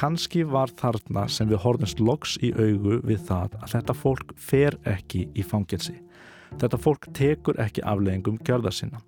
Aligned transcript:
Kanski 0.00 0.46
var 0.48 0.70
þarna 0.80 1.26
sem 1.28 1.48
við 1.50 1.60
horfumst 1.60 1.98
loks 2.00 2.38
í 2.40 2.54
augu 2.56 3.02
við 3.04 3.18
það 3.28 3.58
að 3.58 3.72
þetta 3.74 3.94
fólk 4.00 4.30
fer 4.40 4.78
ekki 4.88 5.26
í 5.36 5.44
fangelsi. 5.44 5.92
Þetta 6.56 6.78
fólk 6.80 7.04
tekur 7.18 7.60
ekki 7.60 7.84
afleggingum 7.84 8.38
gjörða 8.48 8.72
sinna. 8.72 9.02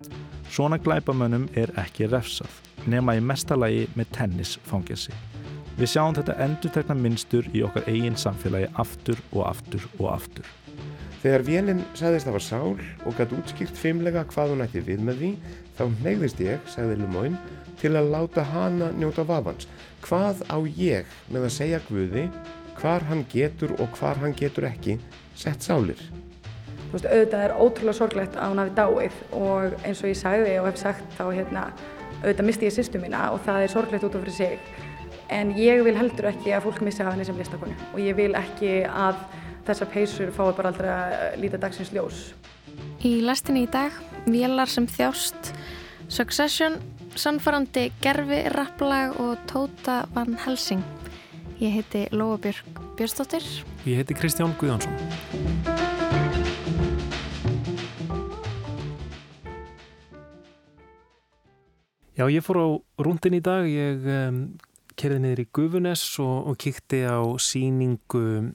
Svona 0.53 0.77
glæpamönnum 0.77 1.47
er 1.57 1.73
ekki 1.81 2.05
refsað, 2.11 2.53
nema 2.85 3.17
í 3.17 3.23
mestalagi 3.25 3.87
með 3.97 4.11
tennisfangelsi. 4.19 5.17
Við 5.79 5.91
sjáum 5.95 6.13
þetta 6.13 6.37
endurtegna 6.45 6.99
minnstur 7.01 7.49
í 7.57 7.65
okkar 7.65 7.89
eigin 7.89 8.19
samfélagi 8.27 8.69
aftur 8.85 9.17
og 9.31 9.47
aftur 9.47 9.89
og 9.97 10.11
aftur. 10.13 10.45
Þegar 11.23 11.47
vélinn 11.49 11.85
sagðist 11.97 12.29
að 12.29 12.37
var 12.37 12.45
sál 12.51 12.71
og 12.77 13.17
gæti 13.17 13.41
útskýrt 13.41 13.81
fimmlega 13.81 14.27
hvað 14.29 14.53
hún 14.53 14.65
ætti 14.67 14.85
við 14.85 15.01
með 15.09 15.23
því, 15.23 15.35
þá 15.73 15.85
neyðist 16.05 16.45
ég, 16.45 16.61
sagði 16.69 17.01
Lumóin, 17.01 17.41
til 17.83 17.93
að 17.99 18.11
láta 18.13 18.45
hana 18.47 18.91
njóta 18.95 19.25
vafans. 19.27 19.67
Hvað 20.03 20.43
á 20.47 20.57
ég 20.63 21.09
með 21.29 21.47
að 21.49 21.55
segja 21.57 21.81
Guði 21.89 22.29
hvar 22.79 23.03
hann 23.09 23.25
getur 23.31 23.75
og 23.79 23.91
hvar 23.99 24.19
hann 24.21 24.35
getur 24.35 24.67
ekki 24.69 24.97
sett 25.35 25.65
sálir? 25.65 25.99
Þú 26.93 26.95
veist, 26.95 27.09
auðvitað 27.09 27.43
er 27.43 27.55
ótrúlega 27.57 27.97
sorglegt 27.97 28.35
að 28.37 28.51
hún 28.51 28.61
hafi 28.61 28.73
dáið 28.77 29.19
og 29.39 29.77
eins 29.83 30.01
og 30.03 30.11
ég 30.11 30.19
sagði 30.19 30.55
og 30.61 30.67
hef 30.69 30.79
sagt 30.81 31.15
þá 31.17 31.23
hérna, 31.31 31.63
auðvitað 32.21 32.49
misti 32.49 32.67
ég 32.69 32.75
sýstu 32.75 33.01
mína 33.01 33.23
og 33.33 33.41
það 33.47 33.65
er 33.65 33.73
sorglegt 33.73 34.07
út 34.07 34.17
af 34.17 34.25
fyrir 34.25 34.37
sig. 34.37 34.73
En 35.33 35.55
ég 35.57 35.81
vil 35.83 35.95
heldur 35.97 36.29
ekki 36.29 36.53
að 36.53 36.67
fólk 36.67 36.83
missi 36.85 37.01
af 37.03 37.15
henni 37.15 37.25
sem 37.25 37.39
listakonu 37.39 37.75
og 37.91 37.99
ég 38.03 38.15
vil 38.19 38.31
ekki 38.37 38.83
að 38.85 39.19
þessar 39.67 39.89
peysur 39.93 40.33
fái 40.35 40.51
bara 40.53 40.71
aldrei 40.71 40.91
að 40.93 41.39
líta 41.41 41.59
dagsins 41.59 41.93
ljós. 41.95 42.25
Í 43.03 43.17
lastinni 43.25 43.65
í 43.65 43.71
dag, 43.71 43.95
Vélar 44.23 44.69
sem 44.71 44.85
þjást, 44.87 45.49
Succession, 46.13 46.77
Sannfarandi 47.13 47.91
Gerfi 48.01 48.39
Rapplag 48.49 49.19
og 49.21 49.37
Tóta 49.45 50.01
Van 50.15 50.33
Helsing. 50.45 50.81
Ég 51.61 51.75
heiti 51.77 52.07
Lóa 52.11 52.39
Björg 52.41 52.79
Björnsdóttir. 52.97 53.45
Ég 53.85 54.01
heiti 54.01 54.17
Kristján 54.17 54.55
Guðjónsson. 54.57 54.93
Já, 62.17 62.25
ég 62.29 62.41
fór 62.41 62.57
á 62.61 62.67
rúndin 62.97 63.37
í 63.37 63.41
dag, 63.45 63.69
ég 63.69 64.05
um, 64.09 64.43
kerði 64.97 65.21
niður 65.21 65.45
í 65.45 65.49
Gufunes 65.53 66.03
og, 66.21 66.49
og 66.49 66.59
kíkti 66.61 67.05
á 67.05 67.21
síningu 67.37 68.53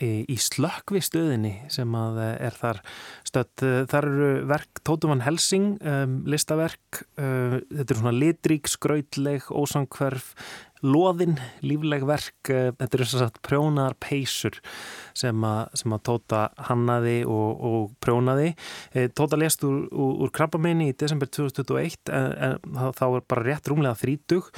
í 0.00 0.36
slökkvistöðinni 0.40 1.66
sem 1.72 1.94
að 1.96 2.20
eh, 2.24 2.36
er 2.48 2.56
þar 2.56 2.80
stödd. 3.30 3.64
Eh, 3.64 3.84
þar 3.90 4.08
eru 4.10 4.30
verk 4.50 4.82
Tótumann 4.86 5.24
Helsing, 5.24 5.76
um, 5.86 6.18
listaverk, 6.30 7.04
um, 7.20 7.60
þetta 7.70 7.94
er 7.94 8.00
svona 8.00 8.16
litrík, 8.16 8.70
skrautleg, 8.70 9.46
ósangkverf, 9.50 10.34
loðin, 10.80 11.36
lífleg 11.60 12.06
verk, 12.08 12.38
uh, 12.48 12.70
þetta 12.80 12.96
eru 12.96 13.08
þess 13.08 13.26
að 13.26 13.40
prjónaðar 13.44 13.98
peysur 14.00 14.60
sem 15.20 15.44
að, 15.44 15.60
sem 15.78 15.94
að 15.94 16.02
Tóta 16.08 16.40
hannaði 16.68 17.16
og, 17.28 17.64
og 17.70 17.86
prjónaði. 18.02 18.52
E, 18.94 19.06
Tóta 19.16 19.38
lest 19.40 19.64
úr, 19.66 19.82
úr, 19.90 20.14
úr 20.24 20.32
krabbameini 20.34 20.90
í 20.90 20.96
desember 20.98 21.30
2021 21.30 22.12
en, 22.16 22.58
en 22.64 22.92
þá 22.96 23.04
er 23.08 23.26
bara 23.30 23.46
rétt 23.46 23.70
rúmlega 23.70 23.98
þrítug 24.00 24.50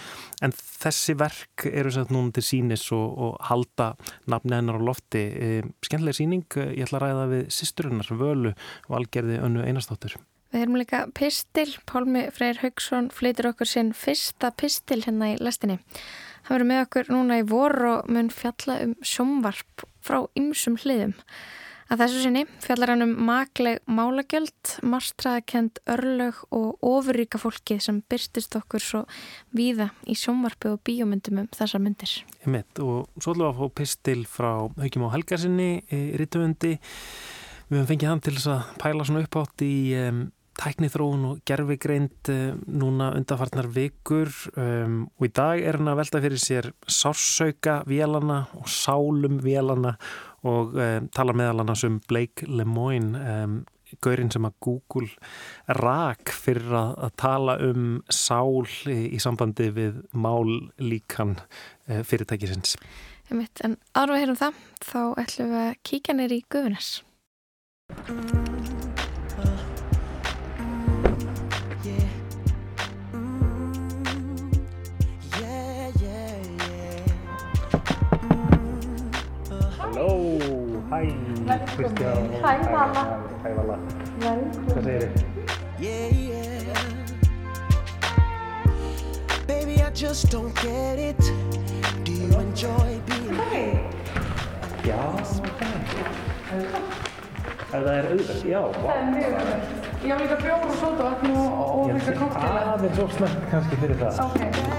en 0.45 0.55
þessi 0.55 1.17
verk 1.19 1.67
eru 1.71 1.93
sætt 1.95 2.13
núna 2.15 2.35
til 2.37 2.47
sínis 2.47 2.87
og, 2.95 3.19
og 3.27 3.37
halda 3.49 3.93
nafni 4.31 4.57
hennar 4.59 4.81
á 4.81 4.87
lofti. 4.91 5.23
E, 5.23 5.51
skemmtilega 5.85 6.21
síning, 6.21 6.47
ég 6.73 6.87
ætla 6.87 7.01
að 7.01 7.07
ræða 7.07 7.29
við 7.33 7.45
sýsturinnar 7.59 8.13
Völu 8.23 8.55
Valgerði 8.93 9.41
Önnu 9.43 9.65
Einarstóttur. 9.67 10.19
Við 10.53 10.67
erum 10.67 10.77
líka 10.77 11.07
pistil, 11.17 11.71
Pálmi 11.89 12.27
Freyr 12.37 12.61
Haugsson 12.61 13.09
flytur 13.15 13.53
okkur 13.55 13.69
sinn 13.71 13.95
fyrsta 13.97 14.51
pistil 14.53 15.01
hérna 15.01 15.33
í 15.33 15.39
lestinni. 15.41 15.79
Hann 16.45 16.59
verður 16.59 16.69
með 16.69 16.85
okkur 16.85 17.11
núna 17.15 17.41
í 17.41 17.49
vor 17.49 17.77
og 17.89 18.13
mun 18.13 18.29
fjalla 18.35 18.77
um 18.85 18.93
sjómvarp 19.07 19.87
frá 20.05 20.25
ymsum 20.37 20.77
hliðum. 20.83 21.15
Að 21.93 22.07
þessu 22.07 22.21
sinni 22.23 22.43
fjallar 22.65 22.93
hann 22.93 23.05
um 23.05 23.11
makleg 23.29 23.83
málagjöld, 23.85 24.77
marstraðakend 24.81 25.81
örlög 25.93 26.39
og 26.49 26.81
ofuríka 26.89 27.41
fólki 27.41 27.77
sem 27.85 27.99
byrstist 28.09 28.57
okkur 28.57 28.81
svo 28.81 29.03
víða 29.53 29.91
í 30.09 30.17
sjómvarpi 30.17 30.71
og 30.73 30.81
bíomundum 30.89 31.43
um 31.43 31.51
þessar 31.53 31.83
myndir. 31.85 32.15
Ég 32.41 32.49
mitt 32.55 32.81
og 32.81 33.11
svo 33.19 33.35
ætlum 33.35 33.45
við 33.45 33.51
að 33.51 33.61
fá 33.61 33.77
pistil 33.81 34.25
frá 34.25 34.51
Haugjum 34.79 35.05
á 35.05 35.15
Helgarsinni 35.17 35.71
í 35.93 36.03
Rítuvundi. 36.21 36.79
Við 37.73 37.79
höfum 37.79 37.89
fengið 37.89 38.09
hann 38.11 38.21
til 38.21 38.33
þess 38.37 38.49
að 38.53 38.73
pæla 38.83 39.05
svona 39.09 39.21
upp 39.25 39.37
átt 39.41 39.63
í 39.65 39.75
um, 39.97 40.17
tæknithróun 40.61 41.23
og 41.25 41.39
gerfigreind 41.49 42.29
uh, 42.29 42.41
núna 42.69 43.07
undarfarnar 43.17 43.71
vikur. 43.73 44.29
Um, 44.61 44.99
og 45.17 45.25
í 45.25 45.31
dag 45.33 45.63
er 45.65 45.79
hann 45.79 45.89
að 45.89 46.03
velta 46.03 46.21
fyrir 46.21 46.43
sér 46.43 46.67
sársauka 46.85 47.79
vélana 47.89 48.43
og 48.59 48.69
sálum 48.69 49.39
vélana 49.41 49.95
og 50.45 50.77
um, 50.77 51.07
tala 51.17 51.33
meðal 51.33 51.63
hann 51.63 51.73
um 51.89 51.97
Blake 52.11 52.45
Lemoyne 52.45 53.23
um, 53.33 53.55
gaurinn 54.05 54.29
sem 54.35 54.45
að 54.45 54.59
Google 54.67 55.09
rak 55.79 56.29
fyrir 56.37 56.75
að, 56.77 56.91
að 57.07 57.15
tala 57.23 57.55
um 57.71 57.87
sál 58.13 58.67
í, 58.93 59.17
sambandi 59.17 59.71
við 59.73 60.03
mál 60.13 60.59
líkan 60.77 61.39
uh, 61.41 62.05
fyrirtækisins 62.05 62.77
En 63.33 63.79
ára 63.97 64.13
við 64.13 64.27
heyrum 64.27 64.39
það 64.43 64.61
þá 64.85 65.01
ætlum 65.25 65.55
við 65.55 65.63
að 65.63 65.81
kíka 65.89 66.19
neyri 66.19 66.43
í 66.43 66.47
Guðunas 66.53 66.93
Hello. 79.95 80.39
Hi, 80.89 81.05
Christian. 81.77 82.33
Hi, 82.43 82.57
Valla. 82.63 83.05
Hi, 83.43 83.53
Valla. 83.53 83.77
Yeah, 85.79 86.09
yeah. 86.09 86.75
Baby, 89.47 89.83
I 89.83 89.91
just 89.91 90.31
don't 90.31 90.55
get 90.63 90.99
it. 90.99 91.19
Do 92.05 92.13
you 92.13 92.33
enjoy 92.41 93.01
being 93.07 93.35
here? 93.51 93.91
Jaa, 94.83 95.21
okay. 95.47 96.92
Ef 97.73 97.81
það 97.81 97.95
er 97.97 98.07
auðvitað, 98.11 98.41
já 98.51 98.59
Það 98.75 98.91
er 98.93 99.07
mjög 99.13 99.37
öðvöld. 99.39 99.87
Ég 100.03 100.11
hafa 100.13 100.25
líka 100.25 100.37
bjór 100.43 100.67
og 100.67 100.75
sótavatn 100.83 101.31
og, 101.33 101.47
og 101.63 101.93
líka 101.97 102.17
koktela. 102.21 102.65
aðeins 102.75 103.01
of 103.01 103.17
snakk 103.17 103.49
kannski 103.55 103.81
fyrir 103.81 103.97
það 104.03 104.13
Ok. 104.27 104.73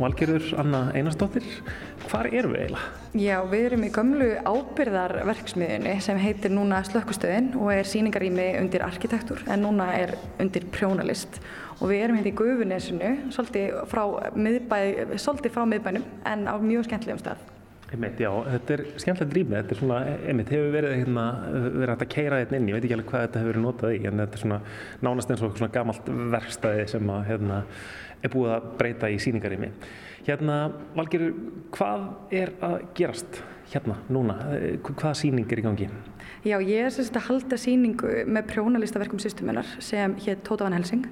Valgerður 0.00 0.48
Anna 0.58 0.80
Einarsdóttir 0.96 1.44
Hvar 2.08 2.26
erum 2.32 2.54
við 2.54 2.64
eiginlega? 2.64 2.88
Já, 3.22 3.36
við 3.48 3.66
erum 3.68 3.84
í 3.86 3.90
gömlu 3.94 4.28
ábyrðarverksmiðunni 4.48 5.94
sem 6.04 6.18
heitir 6.20 6.52
núna 6.52 6.80
Slökkustöðin 6.88 7.52
og 7.60 7.70
er 7.74 7.88
síningarými 7.88 8.48
undir 8.60 8.84
arkitektur 8.84 9.44
en 9.46 9.64
núna 9.64 9.90
er 9.96 10.16
undir 10.42 10.66
prjónalist 10.74 11.40
og 11.78 11.88
við 11.90 12.04
erum 12.04 12.18
hérna 12.18 12.32
í 12.32 12.36
Gufunesinu, 12.38 13.14
svolítið 13.34 13.80
frá, 13.90 14.04
miðbæ, 14.38 14.78
svolítið 15.18 15.56
frá 15.56 15.64
miðbænum 15.68 16.04
en 16.30 16.46
á 16.46 16.54
mjög 16.62 16.86
skemmtilegum 16.86 17.22
stað. 17.22 17.42
Einmitt, 17.92 18.20
já, 18.22 18.30
þetta 18.46 18.72
er 18.72 18.82
skemmtilegt 19.02 19.34
rými, 19.36 19.56
þetta 19.58 19.74
er 19.74 19.80
svona, 19.82 19.96
einmitt, 20.30 20.52
hefur 20.54 20.70
verið 20.72 20.94
hérna, 21.02 21.24
verið 21.50 21.90
hægt 21.92 22.04
að 22.06 22.12
keira 22.14 22.38
hérna 22.40 22.56
inn, 22.58 22.70
ég 22.70 22.78
veit 22.78 22.86
ekki 22.86 22.96
alveg 22.96 23.10
hvað 23.10 23.26
þetta 23.26 23.42
hefur 23.42 23.52
verið 23.52 23.66
notað 23.66 23.96
í, 23.96 23.98
en 24.08 24.22
þetta 24.22 24.38
er 24.38 24.42
svona 24.44 24.60
nánast 25.04 25.34
eins 25.34 25.42
og 25.44 25.58
svona 25.58 25.74
gamalt 25.74 26.08
verkstæði 26.32 26.86
sem 26.94 27.12
að, 27.12 27.26
hérna, 27.28 27.58
er 28.22 28.32
búið 28.32 28.54
að 28.56 28.68
breyta 28.78 29.10
í 29.10 29.18
síningarými. 29.22 29.72
Hérna, 30.26 30.58
Valgerur, 30.94 31.34
hvað 31.74 32.04
er 32.38 32.54
að 32.62 32.76
gerast 32.98 33.42
hérna, 33.72 33.96
núna? 34.12 34.36
Eh, 34.54 34.76
Hvaða 34.82 35.14
síning 35.18 35.50
er 35.50 35.62
í 35.62 35.64
gangi? 35.66 35.88
Já, 36.46 36.58
ég 36.58 36.86
er 36.86 36.90
sérst 36.94 37.16
að 37.18 37.28
halda 37.28 37.58
síningu 37.58 38.24
með 38.26 38.48
prjónalistaverkum 38.52 39.20
sýstumennar 39.22 39.68
sem 39.82 40.14
hétt 40.24 40.44
Tóta 40.46 40.66
Van 40.66 40.76
Helsing 40.76 41.06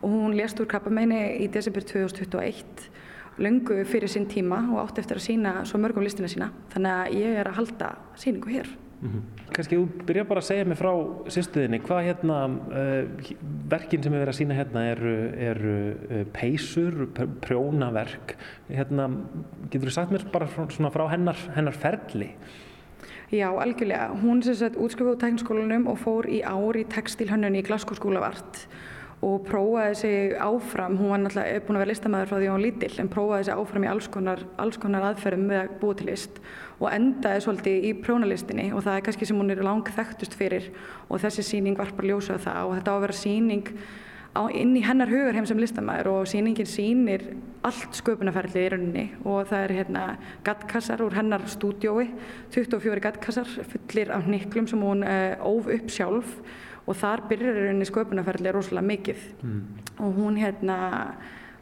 og 0.00 0.10
hún 0.10 0.36
lést 0.36 0.60
úr 0.60 0.68
krabbameini 0.68 1.40
í 1.44 1.48
desember 1.52 1.84
2021 1.84 2.88
löngu 3.40 3.80
fyrir 3.88 4.08
sinn 4.08 4.28
tíma 4.30 4.60
og 4.70 4.84
átti 4.84 5.02
eftir 5.02 5.18
að 5.18 5.26
sína 5.26 5.54
svo 5.66 5.80
mörgum 5.82 6.04
listina 6.04 6.28
sína 6.30 6.52
þannig 6.74 6.92
að 6.92 7.16
ég 7.18 7.40
er 7.40 7.50
að 7.50 7.58
halda 7.58 7.94
síningu 8.20 8.52
hér. 8.52 8.68
Kannski 9.54 9.76
þú 9.76 10.04
byrja 10.08 10.24
bara 10.26 10.40
að 10.40 10.48
segja 10.48 10.66
mig 10.66 10.78
frá 10.80 10.90
sýstuðinni, 11.30 11.80
hvað 11.84 12.06
hérna, 12.08 12.38
uh, 12.72 13.32
verkin 13.70 14.02
sem 14.02 14.14
er 14.14 14.22
verið 14.24 14.32
að 14.32 14.38
sína 14.38 14.58
hérna 14.58 14.84
eru, 14.94 15.14
eru 15.50 15.74
uh, 15.92 16.22
peysur, 16.34 16.96
pr- 17.14 17.34
prjónaverk, 17.44 18.36
hérna, 18.70 19.10
getur 19.68 19.90
þú 19.90 19.96
sagt 19.98 20.14
mér 20.14 20.24
bara 20.32 20.48
frá, 20.48 20.64
frá 20.94 21.04
hennar, 21.12 21.44
hennar 21.56 21.76
ferli? 21.76 22.32
Já, 23.34 23.48
algjörlega. 23.50 24.12
Hún 24.22 24.42
sem 24.46 24.56
sagt 24.56 24.76
útskrifuð 24.80 25.16
úr 25.16 25.22
tækniskólanum 25.22 25.88
og 25.90 26.00
fór 26.00 26.28
í 26.30 26.40
ár 26.46 26.76
í 26.78 26.84
textilhönnun 26.88 27.56
í 27.58 27.64
Glasgow 27.66 27.96
School 27.98 28.20
of 28.20 28.26
Art 28.26 28.66
og 29.24 29.46
prófaði 29.46 29.94
sig 29.96 30.34
áfram, 30.42 30.98
hún 31.00 31.12
var 31.12 31.22
náttúrulega 31.22 31.62
búin 31.64 31.78
að 31.78 31.82
vera 31.84 31.92
listamæður 31.92 32.30
frá 32.30 32.36
því 32.36 32.48
hún 32.50 32.56
var 32.56 32.64
lítill 32.64 33.00
en 33.00 33.10
prófaði 33.12 33.46
sig 33.46 33.60
áfram 33.62 33.86
í 33.86 33.90
alls 33.90 34.08
konar, 34.12 34.42
alls 34.60 34.80
konar 34.82 35.06
aðferðum 35.08 35.46
með 35.48 35.60
að 35.62 35.74
búa 35.80 35.96
til 35.98 36.08
list 36.10 36.40
og 36.80 36.88
endaði 36.90 37.44
svolítið 37.44 37.86
í 37.88 37.92
prjónalistinni 38.02 38.70
og 38.74 38.82
það 38.86 38.98
er 38.98 39.04
kannski 39.06 39.28
sem 39.28 39.38
hún 39.38 39.52
er 39.54 39.62
lang 39.64 39.86
þekktust 39.96 40.34
fyrir 40.38 40.70
og 41.08 41.22
þessi 41.22 41.44
síning 41.46 41.78
varpar 41.78 42.08
ljósa 42.08 42.40
það. 42.42 42.66
Og 42.66 42.74
þetta 42.78 42.90
á 42.90 42.96
að 42.96 43.04
vera 43.04 43.18
síning 43.18 43.70
á, 44.34 44.42
inn 44.50 44.74
í 44.76 44.82
hennar 44.84 45.12
hugarheim 45.12 45.46
sem 45.48 45.60
listamæður 45.62 46.10
og 46.12 46.28
síningin 46.30 46.68
sínir 46.68 47.26
allt 47.64 47.96
sköpunarferðlið 48.00 48.66
í 48.66 48.72
rauninni. 48.74 49.06
Og 49.22 49.48
það 49.52 49.64
er 49.66 49.76
hérna 49.78 50.04
gattkassar 50.46 51.04
úr 51.06 51.16
hennar 51.16 51.46
stúdiói, 51.50 52.10
24 52.54 53.06
gattkassar 53.06 53.48
fullir 53.70 54.12
af 54.14 54.28
niklum 54.28 54.68
sem 54.70 54.82
hún 54.82 55.06
uh, 55.06 55.38
óf 55.46 55.70
upp 55.70 55.90
sjálf. 55.92 56.36
Og 56.84 56.98
þar 57.00 57.24
byrjar 57.30 57.62
rauninni 57.62 57.88
sköpunarferðlið 57.88 58.58
rosalega 58.58 58.90
mikið. 58.90 59.26
Mm. 59.40 59.64
og 59.98 60.16
hún 60.18 60.36
hérna 60.40 60.76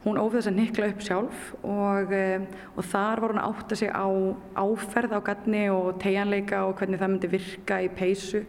hún 0.02 0.18
óf 0.18 0.34
þess 0.34 0.50
að 0.50 0.58
nikla 0.58 0.90
upp 0.92 1.06
sjálf 1.06 1.46
og, 1.62 2.12
uh, 2.12 2.44
og 2.76 2.90
þar 2.90 3.22
var 3.22 3.34
hún 3.34 3.42
að 3.42 3.48
átta 3.54 3.78
sig 3.78 3.90
á 3.94 4.06
áferð 4.58 5.16
á 5.16 5.20
gatni 5.24 5.64
og 5.72 5.96
tegjanleika 6.02 6.66
og 6.66 6.76
hvernig 6.80 7.00
það 7.00 7.12
myndi 7.14 7.32
virka 7.32 7.80
í 7.84 7.90
peysu 7.92 8.44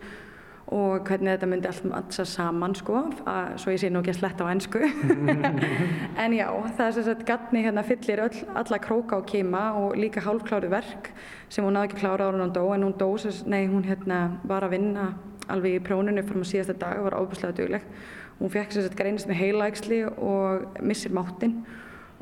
og 0.74 1.04
hvernig 1.06 1.36
þetta 1.36 1.50
myndi 1.52 1.70
allt 1.70 1.84
mattsa 1.92 2.24
saman 2.26 2.74
sko, 2.78 3.02
að, 3.30 3.50
svo 3.62 3.74
ég 3.74 3.82
sé 3.82 3.90
nú 3.92 4.00
ekki 4.02 4.14
að 4.14 4.20
sletta 4.22 4.48
á 4.48 4.54
ennsku 4.54 4.80
en 6.24 6.36
já, 6.38 6.48
það 6.48 6.86
er 6.86 6.96
sem 6.96 7.06
sagt 7.10 7.26
gatni 7.28 7.66
hérna 7.66 7.84
fyllir 7.86 8.24
öll, 8.24 8.40
alla 8.58 8.80
króka 8.82 9.20
og 9.20 9.28
kema 9.30 9.66
og 9.82 10.00
líka 10.00 10.24
hálfklári 10.24 10.72
verk 10.72 11.12
sem 11.52 11.68
hún 11.68 11.78
náði 11.78 11.92
ekki 11.92 12.02
klára 12.02 12.32
ára 12.32 12.40
hún 12.40 12.56
dó 12.56 12.64
en 12.74 12.88
hún 12.88 12.98
dó, 12.98 13.12
nei 13.46 13.68
hún 13.68 13.86
hérna 13.86 14.24
var 14.50 14.66
að 14.66 14.78
vinna 14.80 15.12
alveg 15.52 15.78
í 15.78 15.84
prónunni 15.84 16.24
fram 16.26 16.44
á 16.44 16.48
síðasta 16.48 16.76
dag 16.80 17.00
og 17.00 17.10
var 17.10 17.18
óbúslega 17.20 17.58
dugleg. 17.58 17.88
Hún 18.40 18.52
fekk 18.52 18.74
sér 18.74 18.88
sett 18.88 18.98
greinist 19.00 19.30
með 19.30 19.40
heilaægsli 19.40 20.04
og 20.10 20.80
missir 20.82 21.14
máttinn 21.16 21.62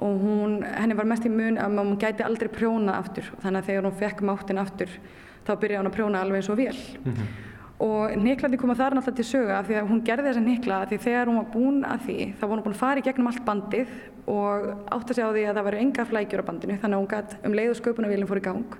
og 0.01 0.17
hún, 0.17 0.61
henni 0.65 0.97
var 0.97 1.05
mest 1.05 1.25
í 1.25 1.29
mun 1.29 1.59
að 1.61 1.77
hún 1.77 1.97
gæti 2.01 2.25
aldrei 2.25 2.49
prjóna 2.49 2.97
aftur 2.97 3.27
þannig 3.43 3.61
að 3.61 3.67
þegar 3.69 3.87
hún 3.87 3.99
fekk 3.99 4.23
máttinn 4.25 4.61
aftur 4.61 4.93
þá 5.45 5.53
byrjaði 5.61 5.81
hún 5.81 5.89
að 5.91 5.95
prjóna 5.97 6.21
alveg 6.21 6.41
eins 6.41 6.49
og 6.49 6.57
vel. 6.57 6.77
Mm 7.03 7.13
-hmm. 7.13 7.39
Og 7.81 8.17
niklandi 8.17 8.57
koma 8.61 8.75
þar 8.77 8.93
náttúrulega 8.93 9.15
til 9.15 9.25
söga 9.25 9.57
af 9.57 9.67
því 9.67 9.75
að 9.77 9.87
hún 9.89 10.03
gerði 10.05 10.27
þessa 10.27 10.43
nikla 10.45 10.85
því 10.85 10.97
þegar 10.97 11.27
hún 11.27 11.37
var 11.37 11.47
búin 11.53 11.85
að 11.85 11.99
því 12.05 12.17
þá 12.37 12.41
var 12.41 12.55
hún 12.55 12.63
búin 12.63 12.75
að 12.75 12.83
fara 12.83 12.99
í 12.99 13.03
gegnum 13.03 13.27
allt 13.27 13.45
bandið 13.45 13.87
og 14.27 14.67
átt 14.91 15.09
að 15.09 15.15
segja 15.15 15.29
á 15.29 15.33
því 15.33 15.45
að 15.49 15.55
það 15.55 15.65
veru 15.65 15.77
enga 15.77 16.05
flækjur 16.05 16.41
á 16.41 16.49
bandinu 16.49 16.77
þannig 16.81 16.97
að 16.97 17.01
hún 17.01 17.13
gæti 17.13 17.35
um 17.45 17.53
leið 17.53 17.69
og 17.69 17.79
sköpunarvílinn 17.81 18.29
fór 18.29 18.37
í 18.37 18.47
gang 18.49 18.77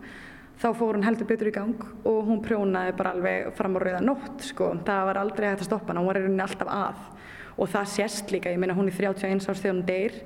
þá 0.62 0.68
fór 0.78 0.98
hún 0.98 1.06
heldur 1.06 1.30
betur 1.30 1.50
í 1.50 1.56
gang 1.56 1.88
og 2.06 2.20
hún 2.28 2.44
prjónaði 2.46 2.94
bara 2.98 3.16
alveg 3.16 3.50
fram 3.58 3.78
á 3.78 3.80
rauða 3.82 4.04
nótt 4.06 4.46
sko. 4.46 4.72
það 4.86 5.08
var 5.10 5.22
aldrei 5.22 5.50
hægt 5.50 5.66
að 5.66 5.70
stoppa 5.72 5.92
hana, 5.92 6.04
hún 6.04 6.12
var 6.12 6.20
í 6.20 6.24
rauninni 6.26 6.46
alltaf 6.46 6.72
að 6.72 7.02
og 7.58 7.70
það 7.70 7.92
sést 7.96 8.32
líka, 8.34 8.54
ég 8.54 8.62
meina 8.62 8.78
hún 8.78 8.90
er 8.90 8.98
31 8.98 9.50
árs 9.50 9.62
þegar 9.62 9.76
hún 9.76 9.86
deyr 9.90 10.20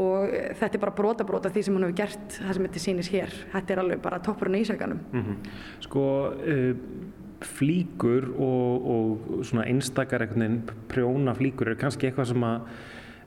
og 0.00 0.34
þetta 0.60 0.76
er 0.76 0.82
bara 0.84 0.96
brota 0.96 1.26
brota 1.26 1.50
því 1.50 1.64
sem 1.66 1.76
hún 1.76 1.86
hefur 1.88 1.98
gert 1.98 2.36
það 2.36 2.52
sem 2.56 2.68
þetta 2.68 2.84
sýnis 2.84 3.10
hér, 3.10 3.38
þetta 3.54 3.74
er 3.74 3.82
alveg 3.82 4.04
bara 4.04 4.20
toppurinn 4.22 4.60
í 4.60 4.62
ísækanum 4.64 5.00
mm 5.10 5.24
-hmm. 5.24 5.50
Sko 5.86 6.04
uh, 6.30 6.74
flíkur 7.40 8.30
og, 8.36 8.86
og 8.94 9.64
einstakar 9.64 10.28
prjóna 10.88 11.34
flíkur 11.34 11.68
er 11.68 11.80
kannski 11.80 12.06
eitthvað 12.06 12.28
sem 12.28 12.44
að 12.44 12.60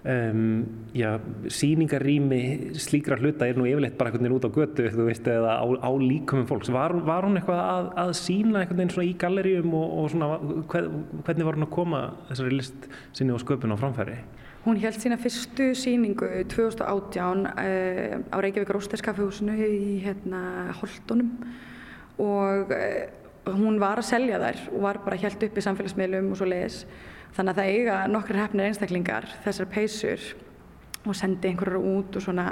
Um, 0.04 0.66
já, 0.92 1.16
síningarými 1.48 2.76
slíkra 2.76 3.16
hluta 3.16 3.48
er 3.48 3.56
nú 3.56 3.64
yfirleitt 3.64 3.96
bara 3.96 4.12
einhvern 4.12 4.26
veginn 4.26 4.36
út 4.36 4.48
á 4.48 4.52
götu 4.52 4.84
veist, 5.08 5.28
eða 5.32 5.54
á, 5.56 5.64
á 5.64 5.90
líkumum 5.96 6.44
fólks. 6.44 6.68
Var, 6.76 6.92
var 7.08 7.24
hún 7.24 7.40
eitthvað 7.40 7.62
að, 7.64 7.88
að 8.04 8.12
sína 8.20 8.60
einhvern 8.60 8.82
veginn 8.82 8.92
svona 8.92 9.08
í 9.08 9.14
galleríum 9.22 9.78
og, 9.80 9.94
og 10.02 10.10
svona 10.12 10.28
hver, 10.74 10.90
hvernig 11.24 11.48
var 11.48 11.56
hún 11.56 11.68
að 11.70 11.72
koma 11.78 12.02
þessari 12.34 12.58
list 12.60 12.90
sinni 13.16 13.32
og 13.32 13.40
sköpun 13.46 13.72
á 13.72 13.80
framfæri? 13.80 14.18
Hún 14.66 14.82
held 14.84 15.00
sína 15.00 15.20
fyrstu 15.24 15.70
síningu 15.72 16.28
2018 16.52 17.48
uh, 17.48 18.20
á 18.28 18.38
Reykjavík 18.44 18.76
Rósterskafihúsinu 18.76 19.56
í 19.56 20.02
hérna, 20.04 20.44
Holtonum 20.82 21.32
og 22.20 22.76
uh, 22.76 23.56
hún 23.56 23.80
var 23.80 24.04
að 24.04 24.12
selja 24.12 24.44
þær 24.44 24.62
og 24.68 24.86
var 24.90 25.00
bara 25.08 25.24
held 25.24 25.48
upp 25.48 25.64
í 25.64 25.68
samfélagsmiðlum 25.70 26.32
og 26.36 26.44
svo 26.44 26.52
leiðis 26.52 26.84
Þannig 27.34 27.50
að 27.56 27.60
það 27.60 27.72
eiga 27.74 28.00
nokkru 28.14 28.38
hefnir 28.38 28.68
einstaklingar 28.70 29.26
þessar 29.42 29.70
peysur 29.74 30.26
og 31.04 31.16
sendi 31.18 31.50
einhverjar 31.50 31.82
út 31.82 32.18
og 32.20 32.22
svona. 32.22 32.48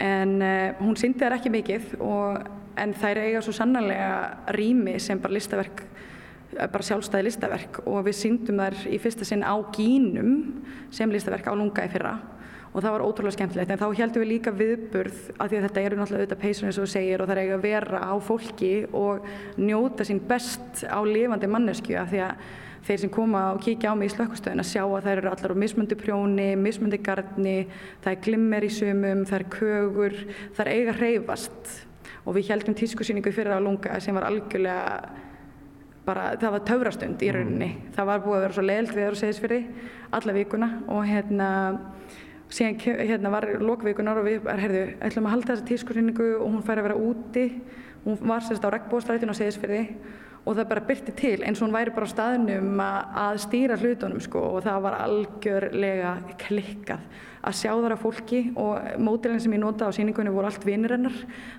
En 0.00 0.38
uh, 0.40 0.78
hún 0.80 0.96
syndi 0.96 1.20
þær 1.20 1.36
ekki 1.36 1.52
mikið 1.52 1.90
og, 2.00 2.46
en 2.80 2.94
þær 2.96 3.20
eiga 3.26 3.42
svo 3.44 3.52
sannarlega 3.52 4.54
rými 4.56 4.94
sem 5.02 5.20
bara 5.20 5.36
eh, 5.36 6.68
bara 6.70 6.86
sjálfstæði 6.86 7.26
listaverk. 7.26 7.82
Og 7.84 8.06
við 8.06 8.16
syndum 8.16 8.62
þær 8.62 8.78
í 8.88 9.00
fyrsta 9.02 9.26
sinn 9.28 9.44
á 9.44 9.54
gínum 9.76 10.62
sem 10.90 11.10
listaverk 11.12 11.50
á 11.50 11.58
lunga 11.58 11.84
í 11.84 11.92
fyrra. 11.92 12.14
Og 12.72 12.80
það 12.84 12.94
var 12.94 13.04
ótrúlega 13.04 13.36
skemmtilegt. 13.36 13.74
En 13.74 13.80
þá 13.80 13.98
heldum 13.98 14.24
við 14.24 14.30
líka 14.30 14.54
viðburð 14.54 15.20
af 15.36 15.50
því 15.50 15.58
að 15.58 15.66
þetta 15.66 15.82
eru 15.82 15.98
náttúrulega 15.98 16.24
auðvitað 16.24 16.42
peysun 16.46 16.70
eins 16.70 16.78
og 16.78 16.86
þú 16.86 16.94
segir 16.94 17.20
og 17.20 17.28
það 17.28 17.34
er 17.34 17.42
eiga 17.42 17.58
að 17.58 17.66
vera 17.66 18.00
á 18.08 18.14
fólki 18.24 18.72
og 18.94 19.28
njóta 19.58 20.06
sín 20.08 20.22
best 20.30 20.84
á 20.88 21.00
lifandi 21.04 21.50
mannesku 21.50 21.98
af 21.98 22.08
því 22.12 22.24
að 22.30 22.48
þeir 22.88 23.02
sem 23.02 23.12
koma 23.12 23.42
og 23.52 23.60
kíkja 23.64 23.92
á 23.92 23.98
mig 23.98 24.08
í 24.08 24.14
slökkustöðin 24.14 24.62
að 24.62 24.70
sjá 24.70 24.82
að 24.86 25.04
þær 25.04 25.20
eru 25.20 25.30
allar 25.30 25.52
á 25.52 25.62
mismundi 25.62 25.98
prjóni, 25.98 26.48
mismundi 26.56 27.00
gardni, 27.04 27.56
það 28.04 28.14
er 28.14 28.22
glimmer 28.24 28.64
í 28.64 28.70
sumum, 28.72 29.24
það 29.28 29.38
er 29.38 29.46
kögur, 29.52 30.18
það 30.56 30.62
er 30.64 30.72
eiga 30.72 30.96
hreyfast. 30.96 31.72
Og 32.24 32.36
við 32.36 32.52
heldum 32.52 32.76
tískusýningu 32.76 33.32
fyrir 33.32 33.56
á 33.56 33.60
lunga 33.60 34.00
sem 34.00 34.16
var 34.16 34.28
algjörlega 34.28 35.26
bara, 36.08 36.30
það 36.40 36.54
var 36.54 36.64
taurastund 36.68 37.24
í 37.24 37.32
rauninni, 37.34 37.68
mm. 37.74 37.90
það 37.96 38.08
var 38.08 38.22
búið 38.24 38.38
að 38.38 38.44
vera 38.46 38.56
svo 38.56 38.64
leilt 38.64 38.94
við 38.96 39.06
að 39.08 39.18
segja 39.20 39.42
fyrir 39.42 39.66
alla 40.16 40.36
vikuna 40.36 40.68
og 40.88 41.02
hérna 41.04 41.48
síðan 42.48 42.78
hérna 43.10 43.32
var 43.34 43.46
lokvíkunar 43.60 44.22
og 44.22 44.28
við 44.28 44.48
herðu, 44.48 44.84
ætlum 45.04 45.28
að 45.28 45.34
halda 45.34 45.50
þessa 45.52 45.68
tískusýningu 45.68 46.30
og 46.38 46.46
hún 46.54 46.64
fær 46.64 46.80
að 46.80 46.88
vera 46.88 47.02
úti, 47.10 47.44
hún 48.06 48.16
var 48.22 48.46
sérst 48.46 48.64
á 48.64 48.72
regnbóstrætinu 48.72 49.34
og 49.34 49.36
segist 49.36 49.60
fyrir 49.60 49.92
og 50.44 50.56
það 50.56 50.68
bara 50.72 50.86
byrti 50.88 51.14
til 51.18 51.38
eins 51.42 51.60
og 51.60 51.68
hún 51.68 51.76
væri 51.76 51.94
bara 51.94 52.08
á 52.08 52.14
staðnum 52.14 52.82
að 52.82 53.40
stýra 53.44 53.78
hlutunum 53.80 54.20
sko 54.24 54.44
og 54.54 54.62
það 54.66 54.84
var 54.86 54.98
algjörlega 55.04 56.12
klikkað 56.44 57.24
að 57.48 57.58
sjá 57.60 57.72
þar 57.72 57.94
að 57.94 58.02
fólki 58.02 58.40
og 58.58 59.02
mótilinn 59.02 59.42
sem 59.42 59.52
ég 59.54 59.62
nota 59.62 59.88
á 59.88 59.94
síningunni 59.94 60.32
voru 60.34 60.50
allt 60.50 60.64
vinnir 60.66 60.96
hennar 60.96 61.14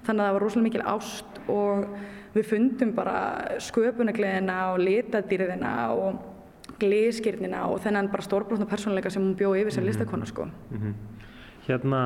þannig 0.06 0.24
að 0.24 0.26
það 0.26 0.34
var 0.38 0.44
rosalega 0.46 0.68
mikil 0.68 0.88
ást 0.94 1.40
og 1.50 1.86
við 2.36 2.50
fundum 2.50 2.92
bara 2.98 3.20
sköpunagleðina 3.64 4.58
og 4.74 4.84
litadýrðina 4.84 5.74
og 5.96 6.28
gleðskirnina 6.80 7.66
og 7.70 7.82
þennan 7.84 8.12
bara 8.12 8.26
stórbrotna 8.26 8.68
persónleika 8.70 9.12
sem 9.12 9.24
hún 9.24 9.38
bjóði 9.40 9.66
yfir 9.66 9.76
sem 9.76 9.84
mhm. 9.84 9.92
listakona 9.92 10.30
sko. 10.30 10.46
Mm 10.46 10.78
-hmm. 10.78 10.94
Hérna, 11.70 12.00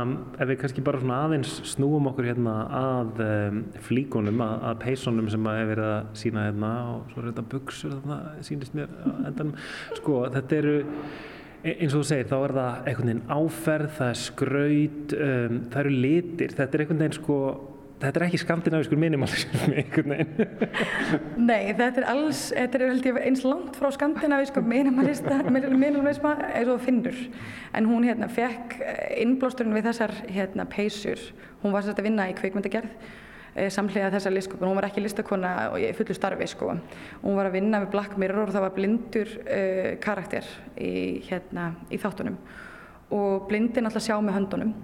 ef 0.44 0.50
við 0.50 0.58
kannski 0.60 0.84
bara 0.84 1.00
svona 1.00 1.22
aðeins 1.24 1.54
snúum 1.72 2.10
okkur 2.10 2.26
hérna 2.28 2.56
að 2.76 3.22
um, 3.24 3.62
flíkonum, 3.86 4.42
að, 4.44 4.56
að 4.70 4.82
peisunum 4.82 5.30
sem 5.32 5.48
að 5.48 5.60
hefur 5.62 5.72
verið 5.72 5.92
að 5.92 6.10
sína 6.20 6.48
hérna 6.50 6.72
og 6.92 7.14
svo 7.14 7.22
er 7.22 7.30
þetta 7.30 7.46
buksur, 7.54 7.94
það 8.04 8.26
sýnist 8.50 8.76
mér 8.76 8.98
endanum. 9.30 9.54
Sko, 10.02 10.18
þetta 10.34 10.58
eru, 10.60 10.76
e, 11.62 11.76
eins 11.78 11.94
og 11.94 12.02
þú 12.02 12.10
segir, 12.12 12.28
þá 12.34 12.38
er 12.42 12.56
það 12.58 12.90
einhvern 12.92 13.14
veginn 13.14 13.38
áferð, 13.38 13.94
það 14.02 14.12
er 14.12 14.22
skraut, 14.26 15.16
um, 15.30 15.62
það 15.70 15.80
eru 15.86 15.96
litir, 16.08 16.58
þetta 16.60 16.78
er 16.78 16.86
einhvern 16.86 17.06
veginn 17.06 17.18
sko 17.22 17.40
þetta 18.04 18.20
er 18.20 18.26
ekki 18.28 18.40
skandinavískur 18.42 19.00
minimalism 19.00 19.54
einhvern 19.80 20.14
veginn. 20.14 20.70
Nei, 21.40 21.72
þetta 21.78 22.02
er 22.02 22.08
alls, 22.12 22.44
þetta 22.52 22.80
er 22.80 22.86
held 22.92 23.10
ég 23.10 23.20
eins 23.24 23.44
langt 23.48 23.80
frá 23.80 23.90
skandinavískur 23.96 24.66
minimalisma 24.74 26.36
eins 26.52 26.72
og 26.72 26.82
finnur. 26.84 27.18
En 27.74 27.88
hún 27.90 28.08
hérna 28.08 28.30
fekk 28.32 28.78
innblásturinn 29.24 29.76
við 29.78 29.90
þessar 29.92 30.16
hérna 30.28 30.68
peysur. 30.70 31.22
Hún 31.64 31.76
var 31.76 31.86
sérst 31.86 32.02
að 32.02 32.10
vinna 32.10 32.28
í 32.30 32.36
kveikmyndagerð 32.38 32.92
e, 33.56 33.70
samhliða 33.72 34.12
þessar 34.18 34.36
listkopun, 34.36 34.68
hún 34.68 34.80
var 34.80 34.90
ekki 34.90 35.04
listakona 35.04 35.54
í 35.80 35.92
fullu 35.98 36.18
starfi 36.18 36.50
sko. 36.52 36.74
Hún 37.24 37.40
var 37.40 37.50
að 37.50 37.60
vinna 37.60 37.84
við 37.86 37.94
Black 37.96 38.18
Mirror 38.20 38.50
og 38.50 38.56
það 38.56 38.68
var 38.68 38.76
blindur 38.76 39.38
uh, 39.44 39.94
karakter 40.04 40.50
í, 40.76 41.24
hérna, 41.30 41.72
í 41.94 42.02
þáttunum. 42.02 42.36
Og 43.14 43.48
blindin 43.48 43.88
alltaf 43.88 44.04
sjá 44.06 44.18
með 44.20 44.40
höndunum 44.40 44.76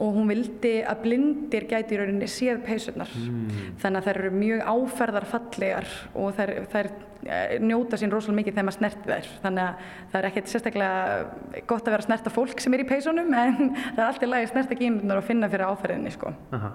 og 0.00 0.16
hún 0.16 0.30
vildi 0.30 0.72
að 0.88 1.04
blindir 1.04 1.66
gæti 1.68 1.96
í 1.96 2.00
rauninni 2.00 2.28
séð 2.30 2.62
peysurnar 2.64 3.12
mm. 3.12 3.76
þannig 3.82 4.00
að 4.00 4.08
þær 4.08 4.20
eru 4.22 4.32
mjög 4.36 4.62
áferðarfallegar 4.72 5.90
og 6.22 6.32
þær, 6.38 6.52
þær 6.72 6.88
eh, 7.26 7.54
njóta 7.64 8.00
sín 8.00 8.14
rosalega 8.14 8.40
mikið 8.40 8.56
þegar 8.56 8.68
maður 8.68 8.78
snerti 8.78 9.12
þær 9.12 9.30
þannig 9.44 9.66
að 9.66 9.92
það 10.00 10.18
er 10.20 10.30
ekkert 10.30 10.54
sérstaklega 10.54 11.60
gott 11.72 11.84
að 11.84 11.94
vera 11.96 12.04
að 12.04 12.08
snerta 12.08 12.34
fólk 12.34 12.64
sem 12.64 12.76
er 12.76 12.84
í 12.84 12.88
peysunum 12.88 13.36
en 13.44 13.60
það 13.94 14.02
er 14.02 14.08
alltaf 14.08 14.32
lægi 14.32 14.48
að 14.48 14.52
snerta 14.54 14.80
gínunar 14.80 15.22
og 15.22 15.28
finna 15.28 15.52
fyrir 15.52 15.68
áferðinni 15.68 16.16
sko. 16.16 16.34
Aha, 16.56 16.74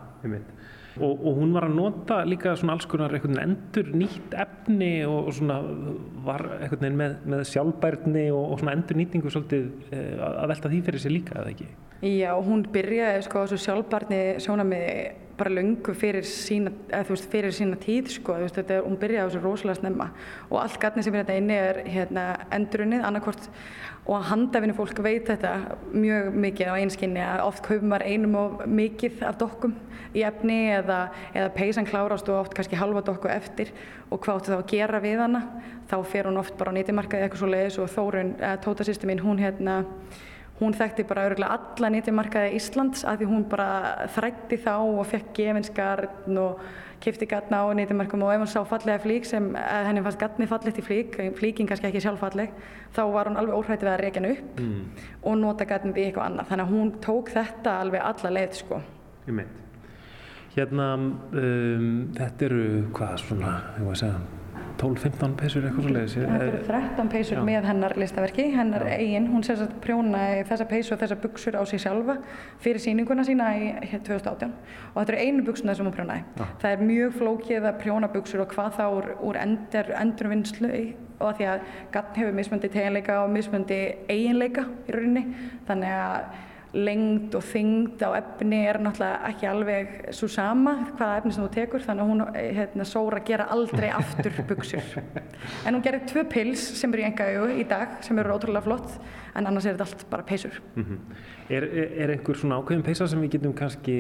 Og, 0.96 1.26
og 1.28 1.40
hún 1.42 1.52
var 1.52 1.66
að 1.68 1.74
nota 1.76 2.22
líka 2.24 2.54
svona 2.56 2.78
alls 2.78 2.86
konar 2.88 3.12
endur 3.20 3.90
nýtt 4.00 4.36
efni 4.40 5.04
og, 5.04 5.28
og 5.28 5.34
svona 5.36 5.58
var 6.24 6.46
með, 6.80 7.18
með 7.28 7.44
sjálfbærni 7.50 8.30
og, 8.32 8.54
og 8.54 8.62
svona 8.62 8.78
endur 8.78 9.00
nýtingu 9.02 9.34
svolítið 9.34 9.66
e, 9.92 10.04
að 10.24 10.54
velta 10.54 10.72
því 10.72 10.80
fyrir 10.88 11.04
sig 11.04 11.16
líka, 11.18 11.36
eða 11.42 11.52
ekki? 11.52 11.68
Já, 12.06 12.36
hún 12.38 12.62
byrjaði 12.70 13.24
sko 13.26 13.48
þessu 13.48 13.58
sjálfbarni 13.64 14.18
sjónamiði 14.44 14.90
bara 15.40 15.52
löngu 15.52 15.94
fyrir 15.98 16.24
sína, 16.28 16.70
eða, 16.92 17.08
veist, 17.10 17.26
fyrir 17.32 17.54
sína 17.56 17.80
tíð 17.82 18.12
sko, 18.14 18.36
veist, 18.44 18.60
þetta, 18.60 18.78
hún 18.86 19.00
byrjaði 19.02 19.26
á 19.26 19.30
þessu 19.32 19.42
rosalega 19.42 19.80
snemma. 19.80 20.06
Og 20.52 20.60
allt 20.62 20.78
gatni 20.84 21.02
sem 21.02 21.16
er 21.16 21.24
þetta 21.24 21.38
inni 21.42 21.56
er 21.58 21.80
hérna, 21.90 22.26
endurunnið 22.54 23.08
annarkvort 23.10 23.48
og 24.06 24.28
handafinu 24.30 24.76
fólk 24.78 25.02
veit 25.02 25.32
þetta 25.32 25.56
mjög 25.96 26.38
mikið 26.44 26.70
á 26.70 26.76
einskinni 26.78 27.24
að 27.26 27.42
oft 27.48 27.66
kaupum 27.66 27.90
maður 27.90 28.06
einum 28.12 28.38
og 28.44 28.62
mikið 28.70 29.26
af 29.26 29.42
dokkum 29.42 29.74
í 30.14 30.22
efni 30.30 30.60
eða, 30.76 31.00
eða 31.34 31.50
peysan 31.58 31.90
klárast 31.90 32.30
og 32.30 32.44
oft 32.44 32.54
kannski 32.54 32.78
halva 32.78 33.02
dokku 33.08 33.34
eftir. 33.34 33.74
Og 34.14 34.22
hvað 34.22 34.44
áttu 34.44 34.54
þá 34.54 34.60
að 34.60 34.70
gera 34.76 35.02
við 35.02 35.26
hana? 35.26 35.42
Þá 35.90 35.98
fer 36.14 36.30
hún 36.30 36.38
oft 36.44 36.54
bara 36.62 36.70
á 36.70 36.78
nýtimarkaði 36.78 37.26
eitthvað 37.26 37.42
svo 37.42 37.52
leiðis 37.52 37.82
og 37.82 37.92
Þórun, 37.98 38.36
tóta 38.62 38.86
sýstu 38.86 39.10
mín, 39.10 39.26
hún 39.26 39.42
hérna 39.42 39.82
Hún 40.56 40.72
þekkti 40.72 41.04
bara 41.04 41.26
öruglega 41.28 41.58
alla 41.58 41.90
nýttimarkaði 41.92 42.56
Íslands 42.56 43.04
að 43.04 43.22
því 43.22 43.26
hún 43.34 43.42
bara 43.52 43.70
þrætti 44.16 44.60
þá 44.64 44.76
og 44.78 45.02
fekk 45.10 45.34
gefinskarn 45.36 46.38
og 46.40 46.62
kifti 47.04 47.28
gatna 47.28 47.60
á 47.60 47.76
nýttimarkum 47.76 48.24
og 48.24 48.32
ef 48.32 48.40
hún 48.40 48.52
sá 48.54 48.62
fallega 48.70 49.02
flík 49.04 49.28
sem 49.28 49.50
henni 49.60 50.04
fannst 50.06 50.22
gatni 50.22 50.48
fallegt 50.48 50.80
í 50.80 50.86
flík, 50.86 51.18
flíkin 51.36 51.68
kannski 51.68 51.90
ekki 51.90 52.02
sjálffalleg, 52.06 52.56
þá 52.96 53.02
var 53.12 53.30
hún 53.30 53.42
alveg 53.42 53.60
óhrætti 53.60 53.86
við 53.86 53.92
að 53.92 54.02
reykja 54.06 54.22
henni 54.22 54.32
upp 54.38 54.64
mm. 54.64 55.04
og 55.28 55.38
nota 55.42 55.68
gatnið 55.68 56.00
í 56.00 56.08
eitthvað 56.08 56.30
annað. 56.30 56.50
Þannig 56.54 56.66
að 56.66 56.74
hún 56.78 56.96
tók 57.04 57.36
þetta 57.36 57.76
alveg 57.84 58.08
alla 58.14 58.34
leið 58.40 58.58
sko. 58.62 58.82
Ég 59.28 59.38
meint. 59.42 59.62
Hérna, 60.56 60.88
um, 60.96 61.88
þetta 62.16 62.48
eru 62.48 62.66
hvað 62.96 63.16
svona, 63.26 63.56
ég 63.76 63.90
var 63.90 63.98
að 63.98 64.04
segja, 64.06 64.45
12-15 64.82 65.36
peysur 65.40 65.66
eitthvað 65.68 65.86
svo 65.86 65.94
leiðis 65.96 66.16
Þetta 66.16 66.48
eru 66.48 66.62
13 66.68 67.12
peysur 67.14 67.42
með 67.48 67.68
hennar 67.70 67.96
listaverki 68.00 68.46
hennar 68.56 68.86
Já. 68.88 68.98
eigin, 69.00 69.30
hún 69.32 69.46
sér 69.46 69.64
að 69.66 69.74
prjóna 69.84 70.24
þessa 70.50 70.68
peysu 70.70 70.96
og 70.96 71.02
þessa 71.04 71.18
buksur 71.24 71.58
á 71.60 71.64
sig 71.70 71.84
sjálfa 71.84 72.18
fyrir 72.64 72.84
síninguna 72.84 73.26
sína 73.28 73.52
í 73.58 73.70
2018 73.94 74.52
og 74.94 75.00
þetta 75.00 75.16
eru 75.16 75.22
einu 75.24 75.46
buksuna 75.48 75.76
sem 75.78 75.88
hún 75.88 75.96
prjónaði. 75.96 76.26
Já. 76.40 76.46
það 76.64 76.72
er 76.72 76.86
mjög 76.92 77.18
flókið 77.20 77.70
að 77.70 77.80
prjóna 77.84 78.12
buksur 78.16 78.46
og 78.46 78.56
hvað 78.56 78.80
þá 78.80 78.86
úr, 78.88 79.12
úr 79.30 79.42
endur, 79.42 79.94
endurvinnslu 80.02 80.72
og 81.24 81.38
því 81.38 81.48
að 81.48 81.70
gann 81.94 82.18
hefur 82.18 82.36
mismöndi 82.36 82.72
teginleika 82.74 83.22
og 83.24 83.32
mismöndi 83.32 83.80
eiginleika 84.12 84.66
í 84.88 84.96
rauninni. 84.96 85.24
Þannig 85.70 85.96
að 85.96 86.44
lengd 86.76 87.36
og 87.38 87.44
þyngd 87.48 88.04
á 88.04 88.10
efni 88.20 88.62
er 88.68 88.80
náttúrulega 88.84 89.30
ekki 89.32 89.48
alveg 89.50 89.94
svo 90.16 90.30
sama 90.32 90.76
hvaða 90.96 91.20
efni 91.22 91.36
sem 91.36 91.46
þú 91.46 91.52
tekur 91.56 91.86
þannig 91.86 92.04
að 92.04 92.12
hún 92.12 92.24
hérna, 92.60 92.88
sóra 92.90 93.22
gera 93.26 93.48
aldrei 93.56 93.90
aftur 94.00 94.42
buksur 94.50 94.90
en 95.00 95.72
hún 95.72 95.84
gerir 95.86 96.04
tvö 96.10 96.26
pils 96.32 96.66
sem 96.80 96.92
eru 96.94 97.06
í 97.06 97.08
engaðu 97.10 97.48
í 97.62 97.68
dag 97.70 98.00
sem 98.06 98.20
eru 98.20 98.36
ótrúlega 98.36 98.68
flott 98.68 98.98
en 99.36 99.48
annars 99.48 99.66
er 99.66 99.76
þetta 99.76 99.88
allt 99.88 100.06
bara 100.10 100.24
peysur 100.24 100.62
mm 100.76 100.84
-hmm. 100.84 101.16
er, 101.50 101.64
er, 101.64 101.90
er 102.04 102.14
einhver 102.16 102.36
svona 102.36 102.60
ákveðin 102.60 102.86
peysa 102.86 103.08
sem 103.08 103.22
við 103.22 103.38
getum 103.38 103.54
kannski 103.54 103.98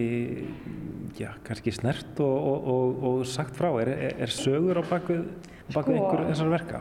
já, 1.20 1.30
kannski 1.44 1.72
snert 1.72 2.20
og, 2.20 2.48
og, 2.51 2.68
og, 2.68 3.04
og 3.04 3.25
sagt 3.25 3.58
frá 3.58 3.70
er, 3.82 3.89
er 4.20 4.30
sögur 4.30 4.80
á 4.80 4.84
bakvið 4.89 5.25
bak 5.74 5.88
við 5.89 5.96
sko, 5.98 6.04
einhver 6.04 6.27
þessar 6.30 6.51
verka? 6.51 6.80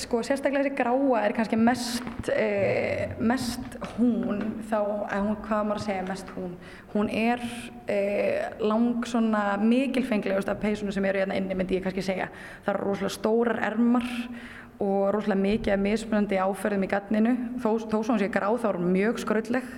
Sko 0.00 0.20
sérstaklega 0.26 0.64
þessi 0.64 0.78
gráa 0.80 1.20
er 1.22 1.34
kannski 1.36 1.58
mest, 1.60 2.30
eh, 2.34 3.14
mest 3.22 3.78
hún 3.96 4.42
þá, 4.66 4.80
hún, 5.12 5.36
hvað 5.46 5.68
maður 5.68 5.80
að 5.80 5.84
segja 5.84 6.06
mest 6.08 6.32
hún, 6.34 6.56
hún 6.94 7.10
er 7.10 7.44
eh, 7.86 8.50
lang 8.58 9.06
svona 9.06 9.44
mikilfenglegust 9.62 10.50
af 10.50 10.60
peysunum 10.62 10.94
sem 10.94 11.06
eru 11.06 11.22
hérna 11.22 11.38
inni 11.38 11.54
myndi 11.54 11.78
ég 11.78 11.86
kannski 11.86 12.02
segja. 12.02 12.28
Það 12.66 12.74
eru 12.74 12.88
rosalega 12.88 13.14
stórar 13.14 13.62
ermar 13.70 14.10
og 14.82 15.14
rosalega 15.14 15.40
mikið 15.40 15.80
mismunandi 15.80 16.40
áferðum 16.40 16.84
í 16.84 16.90
gatninu, 16.90 17.32
þó, 17.62 17.70
þó 17.86 17.96
svo 17.96 18.12
hún 18.12 18.20
sé 18.20 18.28
gráð 18.32 18.60
þá 18.62 18.68
er 18.68 18.78
hún 18.80 18.92
mjög 18.92 19.22
skröldleg 19.22 19.72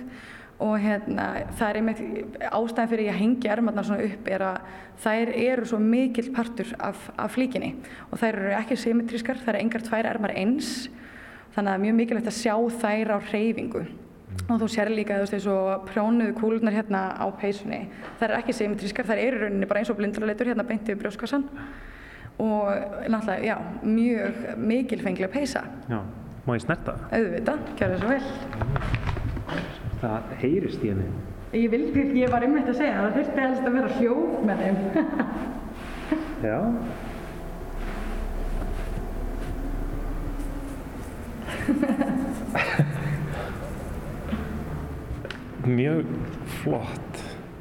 og 0.59 0.75
hérna, 0.83 1.25
það 1.55 1.69
er 1.69 1.77
einmitt 1.79 2.01
ástæðan 2.49 2.89
fyrir 2.91 3.09
að 3.13 3.19
hengja 3.21 3.53
ermarnar 3.53 3.85
svona 3.87 4.07
upp 4.09 4.27
er 4.27 4.43
að 4.43 4.57
þær 4.99 5.31
eru 5.39 5.67
svo 5.69 5.79
mikill 5.79 6.33
partur 6.35 6.73
af, 6.83 7.05
af 7.15 7.31
flíkinni. 7.31 7.71
Og 8.11 8.19
þær 8.19 8.41
eru 8.41 8.51
ekki 8.57 8.75
symmetrískar, 8.81 9.39
það 9.39 9.53
eru 9.53 9.61
engar 9.63 9.85
tvær 9.87 10.09
ermar 10.11 10.35
eins. 10.35 10.89
Þannig 11.55 11.61
að 11.63 11.69
það 11.69 11.77
er 11.77 11.83
mjög 11.85 11.97
mikilvægt 12.01 12.31
að 12.33 12.37
sjá 12.41 12.55
þær 12.83 13.13
á 13.15 13.17
hreyfingu. 13.29 13.85
Og 14.49 14.59
þú 14.59 14.69
sér 14.73 14.91
líka 14.91 15.15
þú 15.15 15.23
veist 15.23 15.37
eins 15.37 15.47
og 15.53 15.87
prjónuðu 15.87 16.35
kúlunar 16.41 16.75
hérna 16.75 17.05
á 17.15 17.25
peysunni. 17.39 17.85
Þær 18.19 18.33
eru 18.33 18.41
ekki 18.41 18.57
symmetrískar, 18.59 19.07
þær 19.07 19.23
eru 19.23 19.45
rauninni 19.45 19.69
bara 19.69 19.79
eins 19.79 19.93
og 19.93 19.99
blindraleitur 20.01 20.51
hérna 20.51 20.67
beint 20.67 20.83
yfir 20.83 20.99
brjóskassan 21.05 21.47
og 22.39 22.71
náttúrulega, 23.11 23.43
já, 23.45 23.57
mjög 23.83 24.33
mikilfenglega 24.57 25.27
peysa. 25.33 25.63
Já, 25.89 25.99
má 26.45 26.55
ég 26.55 26.61
snerta? 26.63 26.93
Auðvitað, 27.11 27.59
kjærlega 27.75 27.99
svo 27.99 28.09
vel. 28.13 28.23
Það 29.99 30.21
heyrist 30.43 30.83
í 30.85 30.87
henni. 30.93 31.07
Ég 31.57 31.69
vildi, 31.73 32.01
ég 32.21 32.29
var 32.31 32.41
einmitt 32.45 32.69
að 32.69 32.77
segja 32.79 33.01
það 33.01 33.15
þurfti 33.17 33.39
helst 33.43 33.65
að 33.65 33.75
vera 33.79 33.89
hljóð 33.97 34.31
með 34.47 34.57
þeim. 34.63 34.77
Já. 36.49 36.59
Mjög 45.79 46.05
flott 46.61 47.08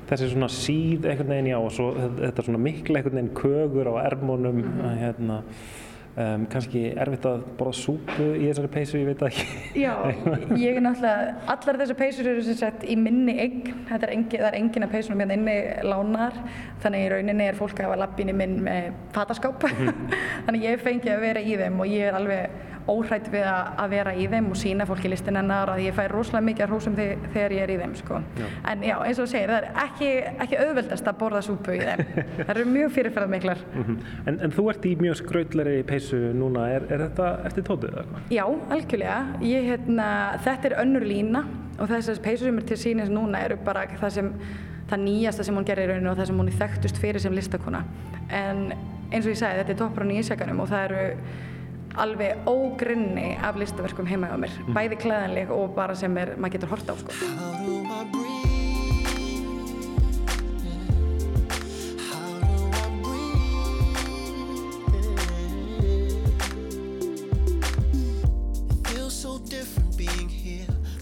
þessi 0.09 0.31
svona 0.33 0.49
síð 0.53 1.11
einhvern 1.11 1.35
veginn 1.35 1.53
já 1.53 1.59
og 1.59 1.75
svo 1.75 1.91
þetta 1.97 2.47
svona 2.47 2.62
mikla 2.62 3.00
einhvern 3.00 3.21
veginn 3.21 3.37
kögur 3.37 3.93
á 3.93 3.95
ermónum 4.07 4.65
að 4.85 4.97
hérna 5.03 5.43
Um, 6.19 6.49
kannski 6.50 6.81
erfitt 6.99 7.27
að 7.31 7.45
borða 7.61 7.77
súpu 7.79 8.25
í 8.41 8.49
þessari 8.49 8.69
peysu, 8.73 8.97
ég 8.99 9.07
veit 9.07 9.21
ekki. 9.23 9.45
Já, 9.79 9.93
ég 10.59 10.81
er 10.81 10.83
náttúrulega 10.83 11.37
allar 11.53 11.77
þessar 11.79 11.99
peysur 12.00 12.31
eru 12.33 12.43
sem 12.43 12.57
sagt 12.59 12.83
í 12.83 12.97
minni 12.99 13.37
þetta 13.37 14.09
er 14.09 14.12
engin, 14.17 14.41
það 14.41 14.47
er 14.49 14.57
engin 14.59 14.87
að 14.88 14.97
peysunum 14.97 15.23
hérna 15.23 15.37
inni 15.38 15.55
lánar, 15.87 16.41
þannig 16.83 17.05
í 17.05 17.12
rauninni 17.12 17.47
er 17.47 17.61
fólk 17.61 17.79
að 17.79 17.87
hafa 17.87 18.00
lappin 18.03 18.33
í 18.33 18.35
minn 18.41 18.57
með 18.67 18.88
fataskáp. 19.15 19.69
Mhm. 19.69 20.17
þannig 20.49 20.67
ég 20.67 20.83
fengi 20.88 21.15
að 21.15 21.23
vera 21.29 21.45
í 21.45 21.55
þeim 21.62 21.79
og 21.85 21.95
ég 21.95 22.11
er 22.11 22.19
alveg 22.19 22.67
óhrætt 22.88 23.28
við 23.33 23.47
að 23.49 23.90
vera 23.92 24.14
í 24.16 24.26
þeim 24.30 24.50
og 24.52 24.59
sína 24.59 24.87
fólki 24.88 25.11
listin 25.12 25.38
ennar 25.40 25.73
að 25.75 25.83
ég 25.85 25.97
fær 25.97 26.14
rosalega 26.14 26.47
mikið 26.49 26.64
að 26.64 26.73
hrósum 26.73 26.97
þegar 26.99 27.54
ég 27.57 27.62
er 27.64 27.73
í 27.75 27.78
þeim 27.83 27.95
sko. 27.99 28.21
já. 28.38 28.47
en 28.73 28.85
já, 28.87 28.95
eins 29.04 29.18
og 29.18 29.26
þú 29.26 29.30
segir, 29.33 29.52
það 29.52 29.59
er 29.59 29.68
ekki, 29.85 30.11
ekki 30.45 30.61
auðveldast 30.64 31.11
að 31.11 31.18
borða 31.23 31.42
súpu 31.47 31.76
í 31.76 31.80
þeim 31.83 32.04
það 32.47 32.52
eru 32.54 32.66
mjög 32.73 32.95
fyrirferðar 32.97 33.33
miklar 33.35 33.64
mm 33.68 33.85
-hmm. 33.85 33.99
en, 34.26 34.40
en 34.47 34.57
þú 34.57 34.68
ert 34.73 34.88
í 34.88 34.95
mjög 35.00 35.21
skraudleri 35.23 35.83
peysu 35.88 36.23
núna, 36.35 36.68
er, 36.76 36.88
er 36.88 37.04
þetta 37.07 37.30
eftir 37.50 37.68
tótið? 37.68 37.99
Já, 38.30 38.45
algjörlega 38.71 39.18
ég, 39.42 39.68
hérna, 39.73 40.09
þetta 40.45 40.68
er 40.68 40.78
önnur 40.85 41.04
lína 41.04 41.45
og 41.78 41.88
þessar 41.88 42.23
peysu 42.23 42.45
sem 42.45 42.59
er 42.59 42.66
til 42.66 42.76
sínis 42.76 43.11
núna 43.11 43.45
eru 43.45 43.57
bara 43.64 43.87
það 44.00 44.11
sem 44.11 44.33
það 44.88 45.04
nýjasta 45.04 45.45
sem 45.45 45.54
hún 45.54 45.66
gerir 45.68 45.85
í 45.85 45.92
rauninu 45.92 46.11
og 46.11 46.16
það 46.16 46.30
sem 46.30 46.40
hún 46.40 46.49
er 46.49 46.57
þekktust 46.62 47.00
fyrir 47.02 47.21
sem 47.21 47.35
listakona 47.37 47.85
en 48.28 48.73
eins 49.12 49.25
og 49.25 49.33
ég 49.33 49.38
sagði, 49.40 49.62
þetta 49.62 49.73
er 49.75 49.78
toppur 49.83 50.04
á 50.04 50.11
nýjasjaganum 50.11 50.62
og 50.64 50.71
það 50.73 50.85
eru 50.88 51.04
alveg 51.99 52.49
ógrunni 52.49 53.33
af 53.43 53.59
listaverkum 53.59 54.09
heima 54.09 54.31
á 54.31 54.37
mér 54.38 54.55
mm. 54.62 54.75
bæði 54.76 55.00
klæðanleg 55.02 55.52
og 55.55 55.75
bara 55.76 55.97
sem 55.99 56.17
er, 56.21 56.37
maður 56.38 56.59
getur 56.59 56.75
horta 56.76 56.95
á 56.95 56.97
sko. 57.02 58.26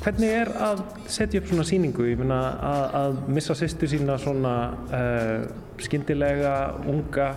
Hvernig 0.07 0.31
er 0.31 0.51
að 0.63 0.81
setja 1.11 1.41
upp 1.41 1.49
svona 1.51 1.65
síningu, 1.67 2.05
ég 2.07 2.21
finna 2.21 2.37
að, 2.63 2.85
að 2.95 3.17
missa 3.35 3.57
sýstu 3.59 3.89
sína 3.91 4.15
svona 4.23 4.53
uh, 4.95 5.49
skyndilega, 5.83 6.53
unga, 6.87 7.33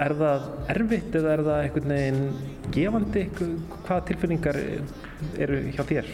er 0.00 0.16
það 0.20 0.46
erfitt 0.74 1.16
eða 1.20 1.32
er 1.32 1.42
það 1.46 1.64
einhvern 1.64 1.94
veginn 1.94 2.22
gefandi? 2.74 3.24
Hvaða 3.86 4.04
tilfinningar 4.10 4.60
eru 5.46 5.64
hjá 5.74 5.82
þér? 5.88 6.12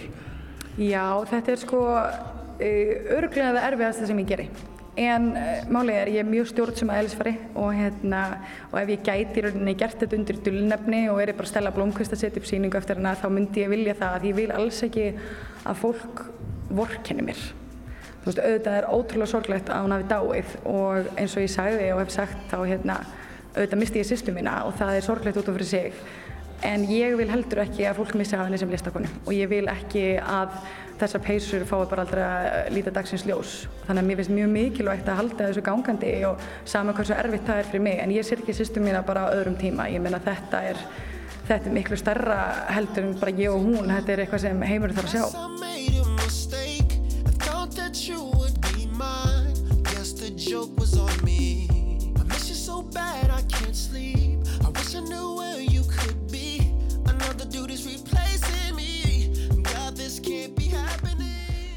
Já, 0.76 1.05
þetta 1.31 1.52
er 1.52 1.61
sko 1.62 1.83
örglega 2.61 3.52
það 3.52 3.69
erfiðast 3.69 4.09
sem 4.09 4.25
ég 4.25 4.33
geri 4.33 4.49
en 4.97 5.28
málið 5.69 5.99
er 5.99 6.11
ég 6.14 6.23
er 6.23 6.28
mjög 6.28 6.49
stjórn 6.50 6.78
sem 6.78 6.90
aðeinsfari 6.93 7.35
og, 7.52 7.69
hérna, 7.76 8.23
og 8.71 8.78
ef 8.81 8.93
ég 8.95 9.02
gæti 9.05 9.43
í 9.43 9.45
rauninni 9.45 9.75
gert 9.76 10.00
þetta 10.00 10.16
undir 10.16 10.38
dullnefni 10.47 11.02
og 11.12 11.21
er 11.21 11.35
bara 11.37 11.50
Stella 11.50 11.73
Blomqvist 11.75 12.16
að 12.16 12.23
setja 12.23 12.40
upp 12.40 12.49
síningu 12.49 12.81
eftir 12.81 12.97
hana 13.00 13.12
þá 13.19 13.28
myndi 13.33 13.61
ég 13.61 13.73
vilja 13.73 13.97
það 13.99 14.16
að 14.16 14.26
ég 14.31 14.38
vil 14.40 14.49
alls 14.57 14.81
ekki 14.87 15.07
að 15.69 15.83
fólk 15.83 16.25
vorkenni 16.81 17.26
mér 17.28 17.43
þú 18.23 18.31
veist 18.31 18.40
auðvitað 18.40 18.78
er 18.78 18.88
ótrúlega 18.88 19.33
sorglegt 19.35 19.69
að 19.71 19.85
hún 19.85 19.97
hafi 19.97 20.09
dáið 20.14 20.57
og 20.73 21.12
eins 21.21 21.37
og 21.37 21.45
ég 21.45 21.52
sagði 21.52 21.93
og 21.93 22.02
hef 22.02 22.16
sagt 22.16 22.49
þá 22.49 22.59
hérna 22.64 22.99
auðvitað 23.56 23.80
misti 23.80 24.02
ég 24.02 24.08
sýstu 24.08 24.34
mína 24.36 24.62
og 24.68 24.75
það 24.76 24.98
er 24.98 25.06
sorglegt 25.06 25.38
út 25.40 25.48
af 25.48 25.56
fyrir 25.56 25.70
sig. 25.70 26.00
En 26.64 26.86
ég 26.88 27.16
vil 27.18 27.28
heldur 27.28 27.60
ekki 27.66 27.84
að 27.84 27.98
fólk 28.00 28.14
missi 28.16 28.36
af 28.36 28.46
henni 28.46 28.58
sem 28.60 28.70
listakonu. 28.72 29.08
Og 29.26 29.32
ég 29.36 29.48
vil 29.50 29.66
ekki 29.68 30.04
að 30.20 30.54
þessar 31.00 31.22
peysur 31.25 31.66
fái 31.68 31.82
bara 31.90 32.06
aldrei 32.06 32.22
að 32.25 32.70
líta 32.72 32.92
dagsins 32.94 33.26
ljós. 33.28 33.56
Þannig 33.88 34.02
að 34.02 34.08
mér 34.08 34.20
finnst 34.20 34.34
mjög 34.36 34.54
mikilvægt 34.54 35.10
að 35.12 35.20
halda 35.20 35.50
þessu 35.50 35.64
gangandi 35.66 36.14
og 36.28 36.46
sama 36.64 36.94
hversu 36.96 37.16
erfitt 37.16 37.44
það 37.48 37.60
er 37.60 37.68
fyrir 37.72 37.84
mig. 37.88 38.00
En 38.00 38.14
ég 38.16 38.28
sér 38.28 38.40
ekki 38.40 38.56
sýstu 38.56 38.84
mína 38.84 39.04
bara 39.06 39.28
á 39.28 39.34
öðrum 39.36 39.58
tíma. 39.60 39.90
Ég 39.92 40.00
meina 40.04 40.22
þetta 40.25 40.62
er 40.72 40.80
þetta 41.46 41.68
er 41.68 41.76
miklu 41.76 42.00
starra 42.00 42.40
heldur 42.72 43.10
en 43.10 43.20
bara 43.20 43.36
ég 43.36 43.52
og 43.52 43.68
hún. 43.68 43.92
Þetta 43.92 44.16
er 44.16 44.25
eitthvað 44.25 44.48
sem 44.48 44.66
heimurinn 44.72 44.96
þarf 44.96 45.12
að 45.12 45.20
sjá 45.20 45.96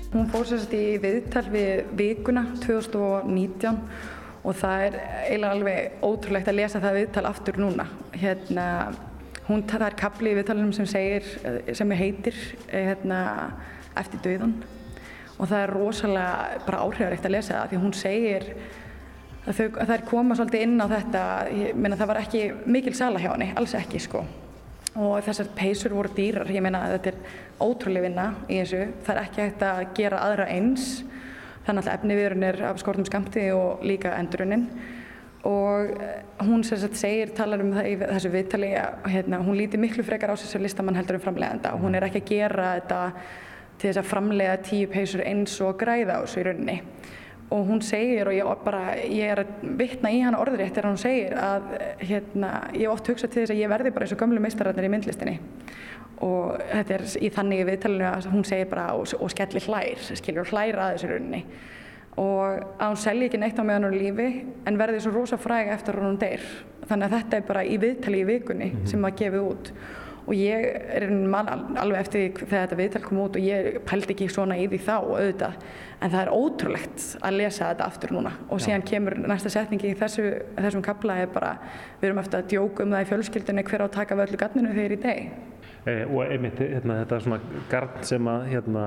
Hún 0.10 0.26
fór 0.34 0.48
sérst 0.50 0.72
í 0.74 0.96
viðtal 0.98 1.44
við 1.54 1.84
vikuna 1.94 2.42
2019 2.64 3.76
og 4.42 4.56
það 4.58 4.86
er 4.88 4.96
eiginlega 5.28 5.52
alveg 5.54 6.02
ótrúlegt 6.08 6.50
að 6.50 6.58
lesa 6.58 6.82
það 6.82 6.98
viðtal 6.98 7.24
aftur 7.30 7.60
núna. 7.62 7.86
Hérna, 8.18 8.66
hún, 9.46 9.62
það 9.70 9.86
er 9.86 9.98
kapli 10.00 10.34
í 10.34 10.40
viðtalunum 10.40 10.74
sem 10.74 10.90
segir, 10.90 11.30
sem 11.78 11.94
heitir 12.02 12.42
hérna, 12.72 13.22
eftir 14.02 14.26
döðan 14.26 14.58
og 15.38 15.46
það 15.46 15.62
er 15.62 15.76
rosalega 15.78 16.60
bara 16.66 16.84
áhrifaríkt 16.88 17.30
að 17.30 17.36
lesa 17.38 17.60
það 17.60 17.70
því 17.70 17.86
hún 17.86 17.98
segir 18.02 18.52
að, 19.46 19.54
þau, 19.60 19.66
að 19.70 19.94
er 20.00 20.08
koma 20.10 20.42
svolítið 20.42 20.66
inn 20.66 20.78
á 20.82 20.88
þetta, 20.90 21.24
ég 21.54 21.78
meina 21.78 22.02
það 22.02 22.16
var 22.16 22.26
ekki 22.26 22.46
mikil 22.66 22.98
sala 22.98 23.22
hjá 23.22 23.30
henni, 23.36 23.54
alls 23.54 23.78
ekki 23.78 24.02
sko 24.04 24.26
og 24.98 25.20
þessar 25.26 25.52
peysur 25.58 25.94
voru 25.94 26.12
dýrar, 26.16 26.50
ég 26.50 26.64
meina 26.66 26.86
þetta 26.96 27.12
er 27.12 27.20
ótrúlega 27.62 28.08
vinna 28.08 28.28
í 28.48 28.62
þessu, 28.62 28.86
það 29.06 29.16
er 29.16 29.22
ekki 29.24 29.44
hægt 29.44 29.66
að 29.68 29.82
gera 30.00 30.22
aðra 30.26 30.48
eins. 30.54 30.88
Þannig 31.68 31.86
að 31.86 31.98
efniviðurinn 32.00 32.48
er 32.48 32.64
af 32.70 32.80
skortum 32.82 33.06
skamti 33.06 33.44
og 33.54 33.84
líka 33.86 34.16
endurunnin. 34.18 34.64
Og 35.48 35.92
eh, 36.02 36.24
hún 36.44 36.66
sagt 36.68 36.98
segir, 37.00 37.30
talar 37.38 37.62
um 37.64 37.72
það 37.76 37.92
í 37.92 37.94
þessu 38.02 38.32
viðtali 38.34 38.72
að 38.76 39.06
hérna, 39.14 39.40
hún 39.46 39.60
líti 39.60 39.80
miklu 39.80 40.04
frekar 40.04 40.34
á 40.34 40.36
sem 40.40 40.64
listamann 40.64 40.98
heldur 41.00 41.20
um 41.20 41.24
framleganda 41.24 41.72
og 41.78 41.86
hún 41.86 41.96
er 41.96 42.10
ekki 42.10 42.24
að 42.26 42.32
gera 42.34 42.74
þetta 42.80 43.00
til 43.80 43.88
þess 43.88 44.02
að 44.02 44.10
framlega 44.10 44.58
tíu 44.68 44.90
peysur 44.92 45.24
eins 45.24 45.54
og 45.64 45.78
græða 45.80 46.20
á 46.20 46.24
þessu 46.26 46.42
í 46.42 46.46
rauninni 46.50 46.78
og 47.50 47.66
hún 47.66 47.82
segir 47.82 48.30
og 48.30 48.36
ég, 48.36 48.46
bara, 48.64 48.94
ég 49.02 49.32
er 49.34 49.42
að 49.42 49.64
vittna 49.80 50.12
í 50.14 50.20
hana 50.22 50.40
orðrétt 50.42 50.76
þegar 50.76 50.90
hún 50.92 51.02
segir 51.02 51.34
að 51.34 51.72
hérna, 52.04 52.52
ég 52.76 52.86
hef 52.86 52.94
oft 52.94 53.10
hugsað 53.10 53.34
til 53.34 53.42
þess 53.42 53.54
að 53.56 53.62
ég 53.64 53.72
verði 53.72 53.94
bara 53.96 54.06
eins 54.06 54.14
og 54.14 54.22
gömlu 54.22 54.44
meistararnir 54.44 54.86
í 54.86 54.92
myndlistinni. 54.94 55.36
Og 56.26 56.60
þetta 56.60 56.96
er 56.98 57.06
í 57.18 57.32
þannig 57.34 57.66
viðtalinu 57.70 58.08
að 58.10 58.30
hún 58.34 58.46
segir 58.46 58.70
bara 58.70 58.92
og, 59.00 59.14
og 59.18 59.34
skellir 59.34 59.66
hlær, 59.66 60.08
skiljur 60.20 60.52
hlær 60.52 60.82
að 60.84 60.96
þessu 60.96 61.12
rauninni. 61.14 61.44
Og 62.20 62.60
að 62.60 62.92
hún 62.92 63.00
selji 63.00 63.30
ekki 63.30 63.40
neitt 63.42 63.62
á 63.62 63.64
meðan 63.64 63.88
hún 63.88 63.98
lífi 63.98 64.30
en 64.68 64.78
verði 64.78 65.02
svo 65.06 65.16
rosa 65.16 65.40
fræg 65.40 65.72
eftir 65.74 65.98
hún 66.04 66.20
deyr. 66.22 66.46
Þannig 66.90 67.08
að 67.08 67.16
þetta 67.16 67.40
er 67.40 67.50
bara 67.50 67.66
í 67.66 67.80
viðtali 67.82 68.22
í 68.22 68.30
vikunni 68.30 68.70
mm 68.70 68.78
-hmm. 68.78 68.92
sem 68.92 69.02
maður 69.02 69.20
gefið 69.24 69.50
út 69.50 69.74
og 70.30 70.38
ég 70.38 70.66
er 70.94 71.06
alveg 71.10 72.00
eftir 72.00 72.22
því 72.22 72.46
þegar 72.46 72.64
þetta 72.68 72.80
viðtal 72.80 73.04
kom 73.06 73.22
út 73.24 73.38
og 73.40 73.48
ég 73.50 73.80
pældi 73.90 74.14
ekki 74.14 74.30
svona 74.30 74.60
í 74.62 74.68
því 74.70 74.82
þá 74.86 74.96
auðvitað. 74.96 75.68
En 76.00 76.14
það 76.14 76.22
er 76.22 76.34
ótrúlegt 76.38 77.06
að 77.26 77.38
lesa 77.42 77.72
þetta 77.72 77.88
aftur 77.90 78.14
núna. 78.16 78.36
Og 78.48 78.62
síðan 78.64 78.86
kemur 78.88 79.18
næsta 79.20 79.52
setningi 79.52 79.92
í 79.92 79.98
þessu, 80.00 80.30
þessum 80.56 80.86
kapla 80.86 81.18
er 81.24 81.34
bara 81.34 81.56
við 82.00 82.12
erum 82.12 82.22
eftir 82.22 82.44
að 82.44 82.52
djóka 82.54 82.86
um 82.86 82.96
það 82.96 83.06
í 83.06 83.10
fjölskyldunni 83.14 83.66
hver 83.68 83.84
á 83.84 83.88
að 83.90 83.96
taka 83.98 84.20
völlu 84.22 84.40
ganninu 84.40 84.76
þegar 84.78 84.96
í 84.96 85.02
deg 85.04 85.24
Eh, 85.88 86.04
og 86.12 86.26
einmitt 86.28 86.60
hérna, 86.60 86.98
þetta 87.02 87.16
er 87.16 87.24
svona 87.24 87.62
garn 87.72 88.02
sem 88.04 88.26
að 88.28 88.42
hérna, 88.52 88.82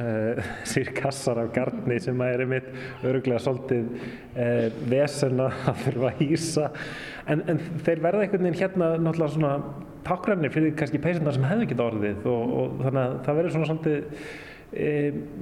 eh, 0.00 0.46
sér 0.70 0.90
kassar 0.96 1.42
af 1.42 1.50
garni 1.52 1.98
sem 2.00 2.22
að 2.24 2.32
er 2.32 2.42
einmitt 2.44 2.70
öruglega 3.04 3.42
svolítið 3.44 3.90
eh, 4.32 4.78
vesen 4.88 5.42
að 5.44 5.82
þurfa 5.84 6.08
að 6.08 6.22
hýsa. 6.22 6.70
En, 7.28 7.44
en 7.52 7.60
þeir 7.84 8.00
verða 8.06 8.24
einhvern 8.24 8.48
veginn 8.48 8.60
hérna 8.62 8.90
náttúrulega 8.96 9.34
svona 9.34 9.52
tákrarnir 10.06 10.52
fyrir 10.54 10.76
kannski 10.78 11.00
peysundar 11.02 11.36
sem 11.36 11.46
hefðu 11.48 11.66
ekki 11.66 11.80
orðið 11.82 12.28
og, 12.30 12.54
og 12.60 12.78
þannig 12.84 13.02
að 13.02 13.16
það 13.26 13.40
verður 13.40 13.54
svona 13.56 13.70
svolítið 13.70 14.22
e, 14.72 14.88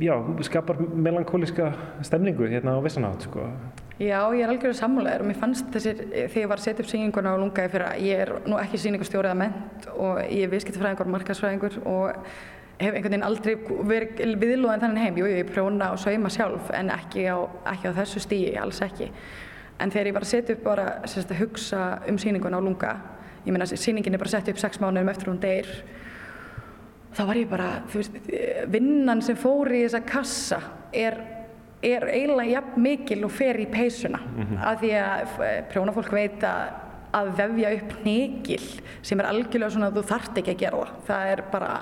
já, 0.06 0.14
skapar 0.48 0.80
melankóliska 1.06 1.72
stemningu 2.06 2.48
hérna 2.50 2.76
á 2.76 2.80
vissanátt 2.84 3.26
sko. 3.28 3.48
Já, 3.96 4.18
ég 4.36 4.42
er 4.44 4.50
algjörlega 4.52 4.76
sammálaður 4.76 5.22
og 5.24 5.30
mér 5.30 5.38
fannst 5.40 5.70
þessir, 5.72 6.02
þegar 6.12 6.42
ég 6.42 6.50
var 6.50 6.60
að 6.60 6.66
setja 6.66 6.84
upp 6.84 6.90
síninguna 6.90 7.32
á 7.32 7.40
lungaði 7.40 7.72
fyrir 7.72 7.86
að 7.86 8.02
ég 8.04 8.20
er 8.26 8.32
nú 8.44 8.58
ekki 8.60 8.80
síningastjórið 8.82 9.32
að 9.32 9.40
ment 9.40 9.88
og 9.94 10.20
ég 10.26 10.44
er 10.44 10.52
viðskiptfræðingur 10.52 11.08
og 11.08 11.14
markasfræðingur 11.14 11.78
og 11.88 12.28
hef 12.76 12.92
einhvern 12.92 13.14
veginn 13.14 13.24
aldrei 13.24 13.54
verið 13.88 14.36
viðlóðin 14.42 14.84
þannig 14.84 15.06
heim, 15.06 15.20
jú, 15.22 15.28
ég 15.32 15.48
prjóna 15.48 15.94
og 15.94 16.00
sauma 16.02 16.28
sjálf 16.32 16.68
en 16.76 16.92
ekki 16.92 17.24
á, 17.32 17.40
ekki 17.72 17.88
á 17.88 17.98
þessu 18.02 18.20
stíi, 18.20 18.52
alls 18.60 18.82
ekki. 18.84 19.08
En 19.80 19.92
þegar 19.92 20.10
ég 20.10 20.16
var 20.16 20.26
að 20.26 20.32
setja 20.34 20.56
upp 20.56 20.64
bara 20.64 20.86
að 21.00 21.32
hugsa 21.40 21.82
um 22.08 22.20
síninguna 22.20 22.60
á 22.60 22.66
lunga, 22.66 22.92
ég 23.46 23.54
meina 23.54 23.66
síningin 23.66 24.14
er 24.14 24.22
bara 24.22 24.34
sett 24.34 24.48
upp 24.50 24.58
sex 24.58 24.80
mánuðum 24.82 25.12
eftir 25.12 25.30
hún 25.30 25.40
deyr 25.42 25.70
þá 27.16 27.22
var 27.28 27.40
ég 27.40 27.50
bara, 27.50 27.68
þú 27.90 28.02
veist, 28.02 28.16
vinnan 28.72 29.22
sem 29.24 29.38
fór 29.40 29.72
í 29.72 29.84
þessa 29.86 30.02
kassa 30.06 30.58
er, 30.96 31.16
er 31.84 32.08
eiginlega 32.10 32.58
jafn 32.58 32.82
mikil 32.84 33.22
og 33.28 33.32
fer 33.32 33.60
í 33.62 33.68
peysuna 33.72 34.20
mm 34.20 34.42
-hmm. 34.42 34.66
af 34.72 34.82
því 34.82 34.90
að 35.00 35.40
eh, 35.46 35.62
prjónafólk 35.70 36.12
veit 36.12 36.44
að, 36.44 36.74
að 37.12 37.32
vefja 37.38 37.72
upp 37.78 37.96
nýgil 38.04 38.66
sem 39.02 39.20
er 39.20 39.30
algjörlega 39.30 39.70
svona 39.70 39.86
að 39.86 39.96
þú 39.96 40.04
þart 40.12 40.38
ekki 40.38 40.54
að 40.54 40.62
gera 40.64 40.76
það. 40.76 40.92
Það 41.06 41.32
er 41.32 41.42
bara, 41.52 41.72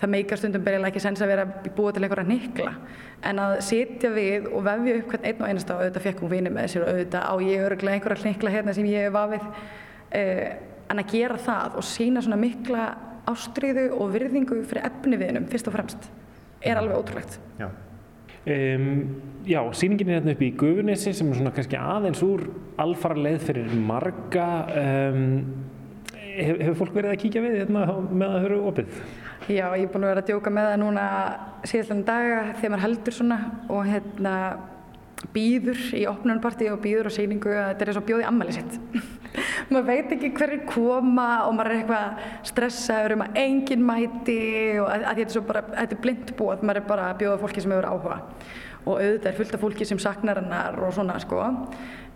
það 0.00 0.10
meikar 0.10 0.38
stundum 0.38 0.64
berilega 0.64 0.88
ekki 0.88 1.00
sens 1.00 1.22
að 1.22 1.28
vera 1.28 1.46
búið 1.76 1.94
til 1.94 2.04
einhverja 2.04 2.28
nýgla 2.28 2.74
en 3.22 3.38
að 3.38 3.60
sitja 3.60 4.10
við 4.10 4.46
og 4.52 4.64
vefja 4.64 4.96
upp 4.98 5.08
hvern 5.10 5.24
einn 5.24 5.42
og 5.42 5.48
einasta 5.48 5.74
og 5.74 5.80
auðvitað 5.80 6.02
fekk 6.02 6.20
hún 6.20 6.30
vinið 6.30 6.52
með 6.52 6.66
sér 6.68 6.82
og 6.82 6.88
auðvitað 6.88 7.22
á 7.30 7.34
ég 7.40 7.64
öruglega 7.64 7.94
einhverja 7.94 8.24
nýgla 8.24 8.50
hérna 8.50 8.74
sem 8.74 8.86
ég 8.86 9.06
hef 9.06 9.12
vafið 9.12 9.42
uh, 9.44 10.73
en 10.90 11.00
að 11.02 11.14
gera 11.14 11.38
það 11.40 11.78
og 11.80 11.86
sína 11.88 12.22
svona 12.24 12.40
mikla 12.40 12.84
ástriðu 13.30 13.88
og 13.96 14.12
virðingu 14.14 14.60
fyrir 14.68 14.86
efniviðnum 14.90 15.48
fyrst 15.50 15.70
og 15.70 15.76
fremst 15.76 16.08
er 16.64 16.80
alveg 16.80 17.00
ótrúlegt. 17.00 17.38
Já, 17.60 17.68
um, 18.54 18.88
já 19.48 19.60
síningin 19.76 20.10
er 20.10 20.20
hérna 20.20 20.34
upp 20.34 20.44
í 20.44 20.50
Guðunissi 20.60 21.12
sem 21.16 21.30
er 21.30 21.40
svona 21.40 21.52
kannski 21.56 21.80
aðeins 21.80 22.22
úr 22.24 22.46
alfara 22.80 23.20
leið 23.26 23.46
fyrir 23.48 23.76
marga. 23.76 24.48
Um, 24.80 25.24
hef, 26.14 26.56
hefur 26.58 26.80
fólk 26.82 26.96
verið 26.98 27.14
að 27.14 27.20
kíkja 27.24 27.44
við 27.44 27.58
hérna 27.62 27.86
með 28.10 28.28
að 28.30 28.46
höru 28.46 28.60
opið? 28.70 29.00
Já, 29.44 29.66
ég 29.76 29.84
er 29.84 29.90
búin 29.92 30.06
að 30.06 30.14
vera 30.14 30.22
að 30.22 30.30
djóka 30.30 30.52
með 30.54 30.70
það 30.70 30.78
núna 30.80 31.08
síðan 31.68 32.06
daga 32.06 32.38
þegar 32.56 32.72
maður 32.72 32.84
heldur 32.86 33.16
svona 33.18 33.40
og 33.68 33.82
hérna 33.90 34.36
býður 35.32 35.80
í 35.96 36.04
opnunarparti 36.10 36.68
og 36.72 36.82
býður 36.84 37.08
á 37.08 37.16
síningu 37.16 37.52
að 37.54 37.68
þetta 37.70 37.84
er 37.84 37.92
eins 37.92 38.00
og 38.00 38.06
bjóði 38.08 38.26
ammali 38.28 38.56
sitt. 38.56 38.78
Maður 39.72 39.86
veit 39.88 40.12
ekki 40.14 40.30
hverju 40.36 40.60
koma 40.68 41.28
og 41.48 41.56
maður 41.56 41.72
er 41.72 41.80
eitthvað 41.80 42.28
stressaður 42.50 43.16
um 43.16 43.24
að 43.24 43.40
enginn 43.40 43.82
mæti 43.86 44.38
og 44.82 44.90
að, 44.92 45.08
að 45.10 45.20
þetta 45.22 45.40
er 45.40 45.48
bara, 45.48 45.64
þetta 45.72 45.96
er 45.96 46.02
blind 46.04 46.32
búið 46.38 46.62
maður 46.62 46.80
er 46.80 46.86
bara 46.92 47.08
að 47.10 47.18
bjóða 47.24 47.40
fólki 47.42 47.64
sem 47.64 47.74
hefur 47.74 47.90
áhuga. 47.90 48.20
Og 48.84 49.00
auðvitað 49.00 49.28
er 49.30 49.36
fullt 49.40 49.56
af 49.56 49.64
fólki 49.64 49.88
sem 49.88 50.00
saknar 50.02 50.42
hennar 50.42 50.78
og 50.84 50.94
svona 50.94 51.16
sko. 51.22 51.42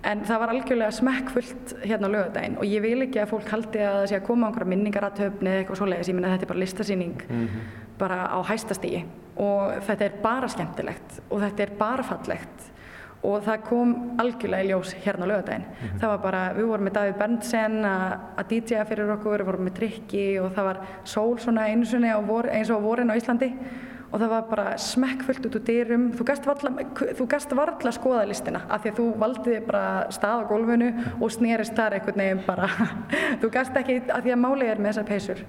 En 0.07 0.23
það 0.29 0.43
var 0.45 0.53
algjörlega 0.53 0.95
smekkfullt 0.95 1.73
hérna 1.83 2.07
á 2.07 2.15
lögadaginn 2.15 2.59
og 2.61 2.69
ég 2.71 2.85
vil 2.85 3.01
ekki 3.09 3.19
að 3.19 3.33
fólk 3.33 3.49
haldi 3.51 3.81
að 3.83 3.97
það 3.97 4.11
sé 4.13 4.19
að 4.21 4.27
koma 4.29 4.47
á 4.47 4.49
einhverja 4.49 4.71
minningaratöfni 4.71 5.51
eða 5.51 5.63
eitthvað 5.65 5.81
svoleiðis, 5.81 6.11
ég 6.13 6.19
minna 6.19 6.31
þetta 6.37 6.47
er 6.47 6.53
bara 6.53 6.63
listasýning 6.63 7.25
mm 7.25 7.41
-hmm. 7.49 7.65
bara 7.99 8.19
á 8.31 8.39
hæstastígi 8.47 9.01
og 9.43 9.83
þetta 9.89 10.05
er 10.05 10.21
bara 10.23 10.49
skemmtilegt 10.49 11.19
og 11.31 11.41
þetta 11.41 11.63
er 11.63 11.73
bara 11.79 12.03
fallegt 12.03 12.71
og 13.27 13.43
það 13.43 13.63
kom 13.67 13.95
algjörlega 14.23 14.65
í 14.65 14.71
ljós 14.71 14.95
hérna 15.03 15.27
á 15.27 15.31
lögadaginn. 15.31 15.67
Mm 15.67 15.89
-hmm. 15.89 16.01
Það 16.01 16.09
var 16.09 16.19
bara, 16.19 16.43
við 16.55 16.67
vorum 16.67 16.85
með 16.85 16.93
Davíð 16.93 17.19
Berntsen 17.19 17.85
að 17.85 18.49
DJ-a 18.49 18.85
fyrir 18.85 19.11
okkur, 19.11 19.39
við 19.41 19.47
vorum 19.47 19.65
með 19.65 19.79
drikki 19.79 20.41
og 20.41 20.53
það 20.55 20.65
var 20.65 20.79
sól 21.05 21.39
svona 21.39 21.69
einu 21.69 21.85
sinni 21.85 22.13
vor, 22.27 22.47
eins 22.47 22.71
og 22.71 22.83
vorin 22.83 23.11
á 23.11 23.17
Íslandi 23.17 23.55
og 24.13 24.21
það 24.21 24.31
var 24.33 24.45
bara 24.51 24.77
smekkfullt 24.81 25.47
út 25.47 25.57
úr 25.57 25.65
dyrum. 25.67 26.13
Þú 26.17 26.25
gæst 26.25 26.47
varla, 26.47 26.71
þú 27.19 27.27
gæst 27.29 27.57
varla 27.57 27.93
skoða 27.93 28.29
listina 28.29 28.63
af 28.69 28.83
því 28.83 28.91
að 28.93 29.01
þú 29.01 29.07
valdiði 29.19 29.61
bara 29.67 30.11
stað 30.11 30.41
á 30.41 30.49
gólfinu 30.49 30.93
og 31.21 31.31
snerist 31.31 31.77
þar 31.77 31.99
einhvern 31.99 32.23
veginn 32.23 32.47
bara. 32.47 32.69
þú 33.41 33.51
gæst 33.51 33.77
ekki, 33.77 34.03
af 34.09 34.25
því 34.25 34.33
að 34.33 34.43
málið 34.45 34.71
er 34.71 34.79
með 34.79 34.93
þessar 34.93 35.09
peysur. 35.11 35.45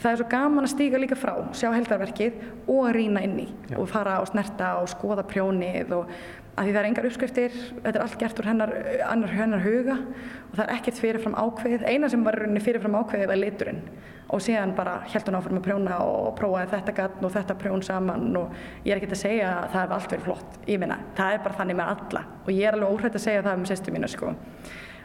Það 0.00 0.10
er 0.10 0.20
svo 0.20 0.28
gaman 0.32 0.64
að 0.64 0.72
stíga 0.72 0.98
líka 1.00 1.16
frá, 1.18 1.34
sjá 1.52 1.68
heldarverkið 1.74 2.36
og 2.64 2.86
að 2.88 2.94
rýna 2.96 3.24
inn 3.26 3.40
í 3.42 3.48
Já. 3.68 3.76
og 3.76 3.88
fara 3.90 4.20
og 4.22 4.30
snerta 4.30 4.70
og 4.80 4.88
skoða 4.88 5.26
prjónið 5.28 5.92
og 5.92 6.14
að 6.56 6.66
því 6.66 6.72
það 6.72 6.80
er 6.80 6.88
engar 6.88 7.08
uppskriftir, 7.08 7.58
þetta 7.84 7.92
er 7.92 8.04
allt 8.04 8.16
gert 8.20 8.40
úr 8.40 8.48
hennar, 8.50 8.72
annar, 9.06 9.34
hennar 9.36 9.62
huga 9.64 9.98
og 10.00 10.56
það 10.56 10.64
er 10.64 10.72
ekkert 10.74 11.00
fyrirfram 11.00 11.36
ákveðið, 11.38 11.84
eina 11.88 12.10
sem 12.12 12.24
var 12.26 12.40
fyrirfram 12.64 12.98
ákveðið 13.00 13.30
var 13.30 13.40
liturinn 13.40 13.84
og 14.30 14.42
síðan 14.44 14.74
bara 14.76 14.98
held 15.10 15.28
hún 15.28 15.38
áfram 15.38 15.60
að 15.60 15.64
prjóna 15.66 15.96
og 16.06 16.28
prófaði 16.38 16.72
þetta 16.74 16.96
gatn 16.98 17.26
og 17.26 17.32
þetta 17.34 17.56
prjón 17.60 17.82
saman 17.86 18.28
og 18.38 18.52
ég 18.86 18.92
er 18.94 19.00
ekki 19.00 19.10
að 19.10 19.22
segja 19.24 19.48
að 19.56 19.72
það 19.72 19.82
er 19.82 19.96
allt 19.96 20.14
verið 20.14 20.28
flott, 20.28 20.60
ég 20.70 20.82
minna, 20.82 21.00
það 21.18 21.34
er 21.34 21.42
bara 21.46 21.58
þannig 21.60 21.80
með 21.80 21.92
alla 21.94 22.22
og 22.44 22.52
ég 22.54 22.68
er 22.68 22.78
alveg 22.78 22.94
óhrætt 22.94 23.18
að 23.18 23.26
segja 23.26 23.46
það 23.46 23.58
um 23.58 23.66
sýstu 23.70 23.94
mínu 23.96 24.10
sko 24.10 24.34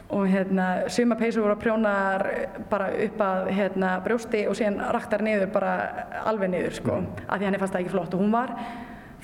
og 0.10 0.28
hérna 0.30 0.68
suma 0.94 1.18
peysur 1.18 1.41
voru 1.41 1.56
að 1.56 1.63
prjónar 1.63 2.24
bara 2.70 2.91
upp 3.06 3.22
að 3.26 3.50
hérna 3.58 3.96
brjósti 4.06 4.44
og 4.50 4.58
síðan 4.58 4.78
raktar 4.94 5.24
niður 5.26 5.50
bara 5.54 5.74
alveg 6.30 6.52
niður 6.54 6.78
sko, 6.78 7.00
mm. 7.00 7.26
af 7.26 7.39
því 7.39 7.50
henni 7.50 7.62
fannst 7.62 7.76
það 7.76 7.84
ekki 7.84 7.94
flott. 7.96 8.13
Og 8.13 8.22
hún 8.22 8.36
var, 8.36 8.54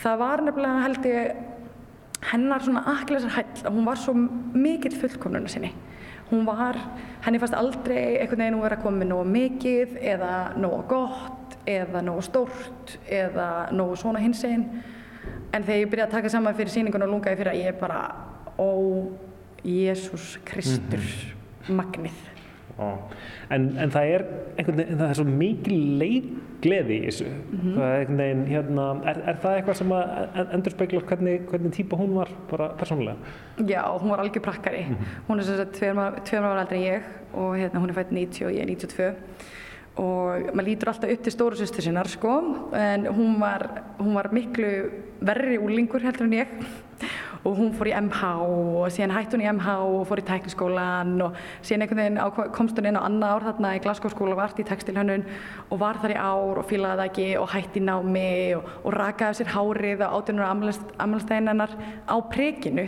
það 0.01 0.23
var 0.23 0.43
nefnilega 0.47 0.85
held 0.87 1.07
ég 1.11 1.47
hennar 2.31 2.65
svona 2.65 2.83
akklæsar 2.95 3.35
hæll 3.37 3.65
að 3.65 3.77
hún 3.77 3.87
var 3.87 4.01
svo 4.01 4.15
mikill 4.17 4.97
fullkomnuna 4.97 5.51
sinni. 5.51 5.71
Hún 6.31 6.45
var, 6.47 6.79
henni 7.25 7.41
fannst 7.41 7.57
aldrei 7.57 8.17
einhvern 8.21 8.45
veginn 8.45 8.59
að 8.63 8.81
koma 8.81 9.01
með 9.01 9.11
nógu 9.11 9.29
mikið 9.35 9.97
eða 10.13 10.33
nógu 10.57 10.83
gott 10.89 11.57
eða 11.69 12.01
nógu 12.01 12.23
stórt 12.25 12.95
eða 13.05 13.69
nógu 13.75 13.99
svona 13.99 14.21
hins 14.23 14.41
einn 14.47 14.65
en 15.51 15.65
þegar 15.65 15.81
ég 15.81 15.89
byrjaði 15.91 16.07
að 16.07 16.15
taka 16.15 16.31
saman 16.31 16.55
fyrir 16.57 16.73
síningun 16.73 17.05
og 17.05 17.11
lungaði 17.11 17.37
fyrir 17.41 17.51
að 17.51 17.65
ég 17.65 17.77
bara 17.81 17.99
ó 18.57 18.69
Jésús 19.63 20.39
Kristur 20.45 20.99
mm 20.99 21.07
-hmm. 21.67 21.75
magnið 21.75 22.31
En, 23.51 23.65
en 23.77 23.91
það 23.91 24.13
er 24.15 24.23
einhvern 24.57 24.79
veginn, 24.79 24.99
það 24.99 25.09
er 25.09 25.17
svo 25.19 25.25
mikil 25.27 25.77
leikgleði 25.99 26.97
í 26.97 27.05
þessu. 27.07 27.29
Það 27.51 27.85
er 27.85 27.95
einhvern 27.97 28.21
veginn, 28.23 28.43
hérna, 28.47 28.85
er, 29.11 29.21
er 29.27 29.39
það 29.43 29.57
eitthvað 29.57 29.79
sem 29.81 29.93
að 29.97 30.53
endur 30.57 30.75
spekla 30.75 31.03
hvernig, 31.11 31.47
hvernig 31.51 31.75
típa 31.75 31.99
hún 31.99 32.13
var 32.15 32.31
bara 32.49 32.69
persónulega? 32.79 33.33
Já, 33.69 33.81
hún 33.91 34.13
var 34.13 34.23
algjör 34.23 34.45
prakkari. 34.47 34.85
Hún 35.27 35.41
er 35.41 35.49
sem 35.49 35.59
sagt 35.59 35.75
tveim 35.77 35.99
ára 35.99 36.63
aldrei 36.63 36.79
en 36.79 36.87
ég 36.87 37.09
og 37.33 37.57
hérna, 37.59 37.83
hún 37.83 37.91
er 37.91 37.99
fætt 37.99 38.15
90 38.15 38.47
og 38.47 38.55
ég 38.55 38.63
er 38.63 38.71
92 38.71 39.11
og 40.01 40.53
maður 40.55 40.67
lítur 40.69 40.87
alltaf 40.87 41.11
upp 41.11 41.23
til 41.25 41.33
stóru 41.33 41.57
sýstu 41.59 41.83
sinnar 41.83 42.07
sko 42.07 42.31
en 42.79 43.09
hún 43.11 43.33
var, 43.41 43.65
hún 43.99 44.15
var 44.15 44.29
miklu 44.31 44.69
verri 45.19 45.57
úlingur 45.59 46.05
heldur 46.05 46.29
en 46.29 46.37
ég 46.37 46.53
og 47.43 47.57
hún 47.57 47.71
fór 47.73 47.89
í 47.89 47.95
MH 47.97 48.31
og 48.45 48.91
síðan 48.93 49.15
hætti 49.15 49.37
hún 49.37 49.45
í 49.45 49.49
MH 49.51 49.77
og 49.85 50.03
fór 50.09 50.21
í 50.21 50.25
tækniskólan 50.27 51.15
og 51.25 51.39
síðan 51.61 51.85
einhvern 51.85 52.01
veginn 52.01 52.51
komst 52.57 52.77
hún 52.77 52.89
inn 52.91 52.99
á 52.99 53.07
annað 53.07 53.33
ár 53.35 53.47
þarna 53.49 53.73
í 53.77 53.81
Glasgow 53.85 54.13
skóla 54.13 54.35
og 54.35 54.41
vart 54.41 54.61
í 54.61 54.67
textilhönnun 54.67 55.25
og 55.69 55.81
var 55.81 56.01
þar 56.03 56.15
í 56.15 56.19
ár 56.21 56.61
og 56.61 56.69
fílaði 56.69 57.01
það 57.01 57.07
ekki 57.07 57.29
og 57.41 57.49
hætti 57.55 57.85
námi 57.87 58.27
og, 58.59 58.69
og 58.85 58.93
rakaði 58.97 59.41
sér 59.41 59.55
hárið 59.55 60.05
á 60.05 60.09
18. 60.11 60.43
ammælstæðin 61.01 61.51
hennar 61.53 61.75
á 62.05 62.15
prekinu 62.29 62.87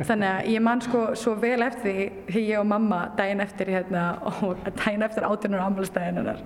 þannig 0.00 0.28
að 0.28 0.48
ég 0.54 0.62
man 0.64 0.82
sko 0.84 1.02
svo 1.18 1.34
vel 1.40 1.60
eftir 1.64 1.84
því 1.84 2.06
þegar 2.30 2.46
ég 2.46 2.60
og 2.60 2.66
mamma 2.70 2.98
daginn 3.18 3.44
eftir 3.44 3.70
hérna, 3.74 4.04
og 4.44 4.64
daginn 4.66 5.04
eftir 5.06 5.26
18. 5.28 5.56
ammælstæðin 5.66 6.20
hennar. 6.20 6.42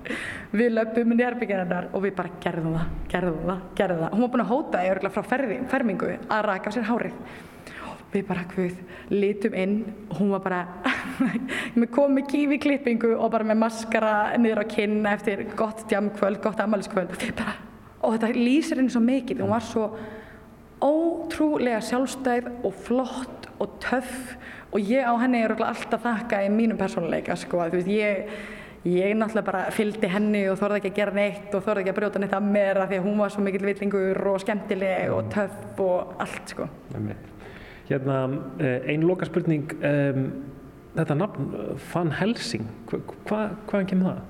Við 0.52 0.74
löpum 0.74 1.14
inn 1.14 1.22
í 1.22 1.26
herbyggin 1.26 1.62
hennar 1.64 1.88
og 1.92 2.04
við 2.04 2.14
bara 2.18 2.38
gerðum 2.44 2.78
það, 2.78 2.92
gerðum 3.12 3.42
það, 3.48 3.64
gerðum 3.80 4.04
það. 4.04 4.14
Hún 4.14 4.24
var 4.24 4.32
búin 4.34 4.44
að 4.44 4.52
hóta 4.52 4.84
í 4.84 4.92
örgulega 4.92 5.16
frá 5.16 5.28
ferði, 5.34 5.58
fermingu 5.72 6.14
að 6.14 6.46
raka 6.48 6.70
af 6.70 6.76
sér 6.76 6.88
hárið. 6.90 7.20
Við 8.14 8.26
bara 8.28 8.44
hvað, 8.46 8.74
litum 9.10 9.54
inn. 9.58 9.78
Og 10.08 10.18
hún 10.20 10.34
var 10.36 10.42
bara 10.44 10.60
með 11.78 11.88
komið 11.94 12.28
kífi 12.30 12.60
klippingu 12.62 13.14
og 13.16 13.32
bara 13.34 13.46
með 13.48 13.62
maskara 13.64 14.16
niður 14.38 14.62
á 14.62 14.66
kinn 14.70 15.00
eftir 15.10 15.46
gott 15.58 15.86
djamkvöld, 15.90 16.42
gott 16.44 16.62
ammæliskvöld 16.62 17.10
og 17.10 17.22
við 17.22 17.34
bara, 17.40 17.56
og 18.04 18.14
þetta 18.14 18.30
lýsir 18.38 18.78
henni 18.78 18.94
svo 18.94 19.02
mikið. 19.02 19.42
Hún 19.42 19.54
var 19.56 19.66
svo 19.66 19.88
ótrúlega 21.34 21.80
sjálfstæð 21.82 22.50
og 22.64 22.74
flott 22.84 23.48
og 23.58 23.78
töff 23.82 24.36
og 24.74 24.80
ég 24.80 25.02
á 25.02 25.14
henni 25.18 25.40
er 25.42 25.54
alltaf 25.54 26.02
þakka 26.02 26.44
í 26.46 26.50
mínum 26.50 26.78
persónuleika 26.78 27.34
sko, 27.38 27.64
þú 27.70 27.80
veist, 27.80 27.90
ég 27.90 28.28
ég 28.84 29.16
náttúrulega 29.16 29.46
bara 29.46 29.62
fylgdi 29.72 30.10
henni 30.12 30.44
og 30.50 30.58
þorði 30.60 30.82
ekki 30.82 30.92
að 30.92 30.98
gera 30.98 31.16
neitt 31.16 31.54
og 31.56 31.64
þorði 31.64 31.82
ekki 31.82 31.92
að 31.94 31.98
brjóta 31.98 32.20
neitt 32.22 32.36
að 32.36 32.48
mér 32.54 32.80
af 32.82 32.90
því 32.90 32.98
að 33.00 33.06
hún 33.08 33.22
var 33.22 33.32
svo 33.32 33.44
mikill 33.46 33.66
villingur 33.66 34.20
og 34.30 34.40
skemmtileg 34.44 35.14
og 35.14 35.30
töff 35.32 35.80
og 35.82 36.18
allt 36.22 36.54
sko. 36.54 36.68
Hérna, 37.88 38.18
eh, 38.60 38.92
ein 38.92 39.02
loka 39.04 39.26
spurning, 39.26 39.72
um, 39.82 40.22
þetta 40.94 41.16
nafn, 41.18 41.50
Van 41.92 42.12
Helsing, 42.12 42.68
hva, 42.88 43.00
hva, 43.26 43.42
hvaðan 43.66 43.90
kemur 43.90 44.12
það? 44.12 44.22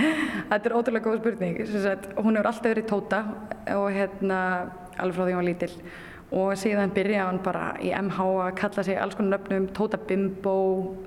Þetta 0.50 0.70
er 0.70 0.74
ótrúlega 0.74 1.04
góð 1.04 1.20
spurning. 1.20 1.60
Sagt, 1.70 2.08
hún 2.16 2.38
hefur 2.38 2.50
alltaf 2.50 2.70
verið 2.70 2.88
tóta 2.90 3.22
og 3.76 3.86
hérna, 3.94 4.40
alveg 4.96 5.18
frá 5.18 5.26
því 5.26 5.34
hún 5.34 5.42
var 5.42 5.48
lítil 5.50 5.72
og 6.34 6.56
síðan 6.58 6.90
byrjaði 6.94 7.22
hann 7.22 7.40
bara 7.44 7.66
í 7.78 7.92
MH 7.94 8.24
að 8.42 8.54
kalla 8.58 8.84
sig 8.86 8.98
alls 8.98 9.14
konar 9.14 9.38
nöfnum, 9.38 9.68
Tóta 9.74 9.98
Bimbo, 9.98 10.58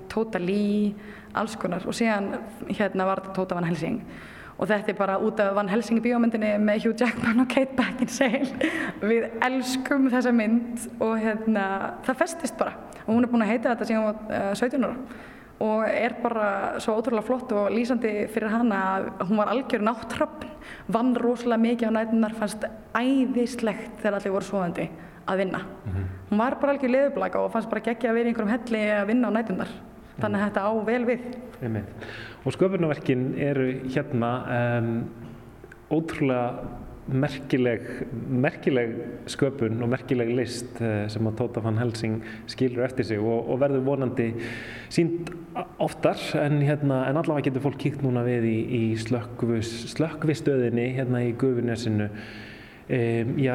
Tóta 0.08 0.40
Lee, 0.40 0.94
alls 1.36 1.56
konar. 1.60 1.84
Og 1.84 1.96
síðan 1.96 2.32
hérna 2.70 3.08
var 3.08 3.20
þetta 3.20 3.34
Tóta 3.36 3.58
Van 3.58 3.68
Helsing. 3.68 4.00
Og 4.60 4.68
þetta 4.68 4.92
er 4.92 4.96
bara 4.96 5.18
út 5.20 5.40
af 5.40 5.54
Van 5.56 5.68
Helsing 5.68 6.00
bíómyndinni 6.04 6.54
með 6.60 6.86
Hugh 6.86 7.00
Jackman 7.00 7.44
og 7.44 7.48
Kate 7.52 7.76
Beckinsale. 7.76 8.70
Við 9.00 9.26
elskum 9.44 10.08
þessa 10.12 10.32
mynd 10.36 10.86
og 11.00 11.18
hérna, 11.20 11.66
það 12.08 12.22
festist 12.22 12.56
bara. 12.60 12.76
Og 13.06 13.12
hún 13.14 13.24
er 13.24 13.32
búin 13.32 13.44
að 13.44 13.52
heita 13.54 13.74
þetta 13.74 13.88
síðan 13.88 14.08
var 14.08 14.24
uh, 14.40 14.54
17 14.56 14.88
ára. 14.88 15.20
Og 15.60 15.84
er 15.84 16.16
bara 16.22 16.50
svo 16.80 16.94
ótrúlega 16.96 17.26
flott 17.26 17.50
og 17.52 17.68
lýsandi 17.72 18.24
fyrir 18.32 18.52
hana 18.52 18.80
að 18.94 19.08
hún 19.28 19.40
var 19.42 19.50
algjör 19.52 19.84
náttröfn, 19.84 20.48
vann 20.88 21.12
rosalega 21.20 21.60
mikið 21.60 21.92
á 21.92 21.96
nætunar, 21.98 22.36
fannst 22.36 22.64
æðislegt 22.96 24.00
þegar 24.00 24.16
allir 24.16 24.36
voru 24.38 24.48
svoðandi 24.48 24.88
að 25.28 25.44
vinna. 25.44 25.62
Hún 26.30 26.40
var 26.40 26.56
bara 26.60 26.74
algjör 26.74 26.94
leðublaka 26.94 27.44
og 27.44 27.52
fannst 27.54 27.70
bara 27.70 27.84
geggja 27.84 28.10
að 28.10 28.20
vera 28.20 28.28
í 28.28 28.32
einhverjum 28.32 28.52
helli 28.54 28.82
að 28.96 29.06
vinna 29.12 29.30
á 29.30 29.36
nætunar. 29.36 29.72
Þannig 30.20 30.40
að 30.40 30.46
þetta 30.46 30.66
á 30.68 30.72
vel 30.90 31.00
við. 31.08 31.24
Einmitt. 31.60 32.06
Og 32.44 32.54
sköpunarverkin 32.56 33.24
eru 33.40 33.66
hérna 33.92 34.30
um, 34.80 34.92
ótrúlega 35.92 36.78
merkileg, 37.10 37.86
merkileg 38.30 38.92
sköpun 39.30 39.80
og 39.82 39.90
merkileg 39.90 40.30
list 40.36 40.78
uh, 40.78 41.08
sem 41.10 41.26
að 41.26 41.38
Tóta 41.40 41.62
van 41.64 41.80
Helsing 41.80 42.20
skilur 42.50 42.84
eftir 42.86 43.08
sig 43.08 43.22
og, 43.22 43.48
og 43.50 43.58
verður 43.62 43.86
vonandi 43.88 44.28
sínd 44.92 45.32
oftar 45.82 46.20
en, 46.38 46.60
hérna, 46.62 47.02
en 47.08 47.18
allavega 47.18 47.48
getur 47.48 47.64
fólk 47.66 47.80
kíkt 47.82 48.04
núna 48.04 48.22
við 48.26 48.46
í, 48.50 48.58
í 48.78 48.82
slökkvis, 49.00 49.72
slökkvistöðinni 49.96 50.90
hérna 50.98 51.24
í 51.26 51.34
Gufunesinu 51.40 52.10
Um, 52.90 53.36
já, 53.38 53.52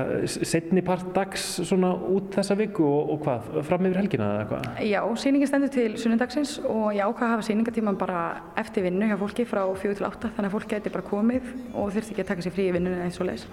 setni 0.48 0.80
part 0.80 1.10
dags 1.12 1.44
svona 1.68 1.90
út 1.92 2.30
þessa 2.38 2.56
viku 2.56 2.86
og, 2.88 3.10
og 3.12 3.24
hvað, 3.26 3.50
fram 3.68 3.88
yfir 3.90 3.98
helgina 4.00 4.30
eða 4.32 4.46
hvað? 4.48 4.68
Já, 4.88 5.00
sýningin 5.20 5.50
stendur 5.50 5.72
til 5.74 5.98
sunnudagsins 6.00 6.54
og 6.64 6.86
ég 6.96 7.04
ákvað 7.04 7.26
að 7.26 7.34
hafa 7.34 7.48
sýningatíman 7.50 7.98
bara 8.00 8.22
eftir 8.64 8.86
vinnu 8.86 9.10
hjá 9.10 9.18
fólki 9.20 9.44
frá 9.50 9.66
4 9.68 9.98
til 10.00 10.08
8 10.08 10.32
þannig 10.38 10.48
að 10.48 10.56
fólk 10.56 10.70
geti 10.72 10.94
bara 10.94 11.08
komið 11.10 11.50
og 11.74 11.92
þurfti 11.92 12.16
ekki 12.16 12.24
að 12.24 12.30
taka 12.32 12.46
sér 12.46 12.56
frí 12.56 12.70
í 12.70 12.76
vinnunni 12.78 12.96
eða 13.02 13.10
eins 13.10 13.20
og 13.20 13.28
leis. 13.28 13.44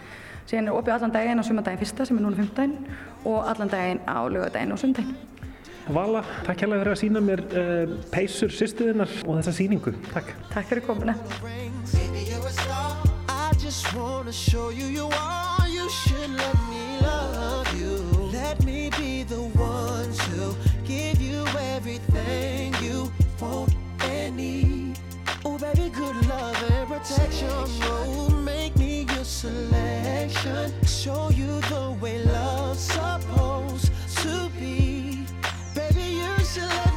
Síðan 0.47 0.71
er 0.71 0.79
opið 0.79 0.95
allan 0.95 1.15
daginn 1.17 1.43
á 1.43 1.45
sumardaginn 1.51 1.83
fyrsta 1.83 2.07
sem 2.07 2.21
er 2.21 2.27
núna 2.29 2.39
15 2.39 2.79
og 3.33 3.51
allan 3.51 3.73
daginn 3.75 4.03
á 4.07 4.23
lögadaginn 4.23 4.75
og 4.77 4.83
sundaginn. 4.85 5.19
Vala, 5.91 6.23
takk 6.47 6.63
hérlega 6.63 6.85
fyrir 6.85 6.95
að 6.95 7.01
sína 7.01 7.25
mér 7.27 7.43
uh, 7.59 7.97
peysur 8.15 8.55
sýstuðinnar 8.55 9.11
og 9.27 9.41
þessa 9.41 9.57
sýningu. 9.59 9.97
Takk. 10.13 10.31
Takk 10.53 10.71
fyrir 10.71 10.87
komuna. 10.87 11.19
Should 15.93 16.31
let 16.31 16.57
me 16.71 16.99
love 17.03 17.69
you. 17.79 17.97
Let 18.33 18.65
me 18.65 18.91
be 18.99 19.25
the 19.25 19.43
one 19.43 20.11
to 20.27 20.57
give 20.85 21.21
you 21.21 21.45
everything 21.75 22.75
you 22.83 23.13
want 23.41 23.75
and 24.01 24.37
need. 24.37 24.99
Oh, 25.45 25.59
baby, 25.59 25.91
good 25.91 26.17
love 26.27 26.57
and 26.71 26.89
protection. 26.89 27.49
Oh, 27.51 28.31
make 28.43 28.75
me 28.77 29.03
your 29.15 29.25
selection. 29.25 30.73
Show 30.87 31.31
you 31.31 31.61
the 31.73 31.97
way 32.01 32.25
love's 32.25 32.81
supposed 32.81 33.91
to 34.23 34.51
be. 34.59 35.27
Baby, 35.75 36.07
you 36.23 36.35
should 36.45 36.73
let 36.81 36.92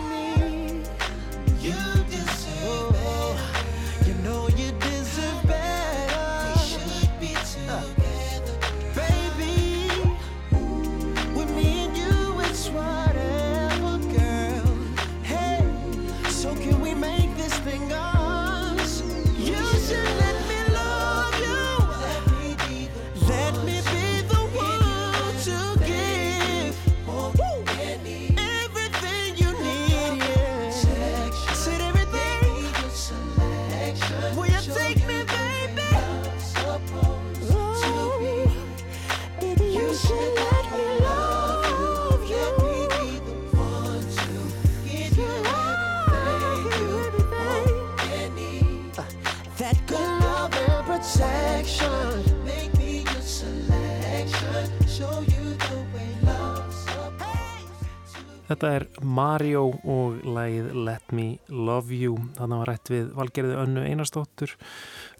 protection. 51.65 52.45
Make 52.45 52.77
me 52.77 53.03
your 53.03 53.21
selection. 53.21 54.87
Show 54.87 55.21
you 55.21 55.45
the 55.65 55.79
way 55.93 56.09
love's 56.23 56.75
supposed 56.85 58.13
to 58.13 58.21
Þetta 58.47 58.71
er 58.77 58.85
Mario 59.01 59.63
og 59.83 60.21
lagið 60.25 60.69
Let 60.85 61.11
Me 61.11 61.39
Love 61.49 61.93
You. 61.95 62.19
Þannig 62.37 62.61
var 62.61 62.69
rætt 62.69 62.91
við 62.93 63.09
Valgerði 63.17 63.57
Önnu 63.63 63.85
Einarstóttur 63.85 64.55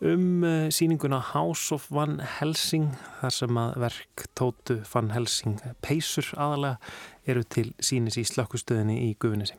um 0.06 0.46
uh, 0.46 0.70
síninguna 0.70 1.20
House 1.34 1.74
of 1.74 1.90
Van 1.90 2.20
Helsing 2.38 2.92
þar 3.22 3.38
sem 3.40 3.62
að 3.62 3.78
verk 3.88 4.26
Tótu 4.38 4.80
Van 4.94 5.12
Helsing 5.16 5.60
peysur 5.82 6.30
aðalega 6.38 6.78
eru 7.26 7.44
til 7.44 7.72
sínis 7.82 8.20
í 8.22 8.26
slökkustöðinni 8.28 9.02
í 9.08 9.14
Guðunissi. 9.18 9.58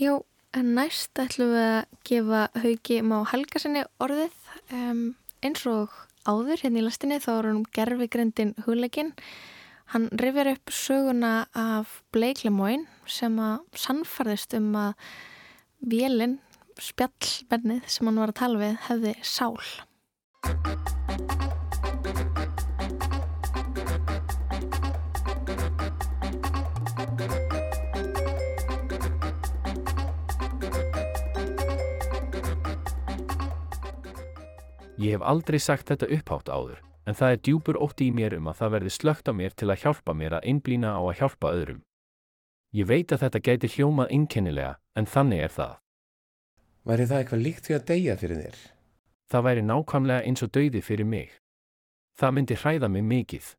Já, 0.00 0.16
en 0.56 0.72
næst 0.78 1.20
ætlum 1.20 1.52
við 1.52 1.66
að 1.66 1.82
gefa 2.08 2.46
Hauki 2.62 3.02
Má 3.04 3.18
Helgarsinni 3.28 3.84
orðið 4.00 4.32
um, 4.70 5.02
eins 5.42 5.66
og 5.66 5.90
áður 6.28 6.62
hérna 6.62 6.82
í 6.82 6.86
lastinni 6.86 7.18
þá 7.22 7.32
er 7.34 7.50
hann 7.50 7.64
gerfigrindin 7.74 8.54
hugleikinn. 8.66 9.12
Hann 9.92 10.08
rifjar 10.22 10.54
upp 10.54 10.72
söguna 10.72 11.32
af 11.58 11.98
Blake 12.14 12.46
Lemoyne 12.46 12.86
sem 13.10 13.36
að 13.42 13.60
sannfarðist 13.76 14.56
um 14.56 14.72
að 14.78 14.94
vélinn, 15.92 16.38
spjallbennið 16.80 17.84
sem 17.90 18.08
hann 18.08 18.22
var 18.22 18.32
að 18.32 18.40
tala 18.40 18.64
við 18.64 18.82
hefði 18.88 19.16
sál. 19.26 19.56
Ég 35.02 35.16
hef 35.16 35.22
aldrei 35.26 35.58
sagt 35.58 35.88
þetta 35.90 36.06
upphátt 36.14 36.50
áður, 36.52 36.76
en 37.10 37.16
það 37.18 37.32
er 37.34 37.40
djúpur 37.42 37.78
ótti 37.82 38.06
í 38.06 38.12
mér 38.14 38.36
um 38.36 38.50
að 38.52 38.60
það 38.60 38.74
verði 38.74 38.90
slögt 38.94 39.30
á 39.30 39.32
mér 39.34 39.54
til 39.58 39.66
að 39.72 39.80
hjálpa 39.82 40.14
mér 40.14 40.36
að 40.36 40.44
einblýna 40.52 40.92
á 40.94 41.02
að 41.02 41.16
hjálpa 41.18 41.50
öðrum. 41.56 41.80
Ég 42.70 42.86
veit 42.86 43.10
að 43.10 43.24
þetta 43.24 43.40
gæti 43.48 43.70
hljómað 43.74 44.12
einkennilega, 44.14 44.76
en 44.94 45.08
þannig 45.10 45.42
er 45.42 45.54
það. 45.56 45.72
Væri 46.86 47.08
það 47.10 47.18
eitthvað 47.18 47.42
líkt 47.42 47.66
því 47.66 47.74
að 47.74 47.88
deyja 47.90 48.16
fyrir 48.20 48.40
þér? 48.44 48.60
Það 49.32 49.44
væri 49.48 49.66
nákvæmlega 49.72 50.28
eins 50.28 50.46
og 50.46 50.52
dauði 50.54 50.84
fyrir 50.86 51.10
mig. 51.10 51.34
Það 52.22 52.34
myndi 52.38 52.60
hræða 52.62 52.92
mig 52.94 53.04
mikið. 53.10 53.50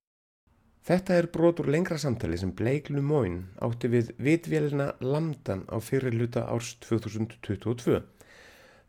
Þetta 0.83 1.15
er 1.19 1.27
brot 1.31 1.59
úr 1.63 1.69
lengra 1.75 1.99
samtali 1.99 2.39
sem 2.39 2.55
Blake 2.55 2.91
Lemoyne 2.91 3.51
átti 3.63 3.91
við 3.91 4.15
vitvélina 4.19 4.93
Lamdan 5.03 5.67
á 5.67 5.79
fyrir 5.83 6.15
luta 6.15 6.47
árs 6.47 6.73
2022. 6.83 8.01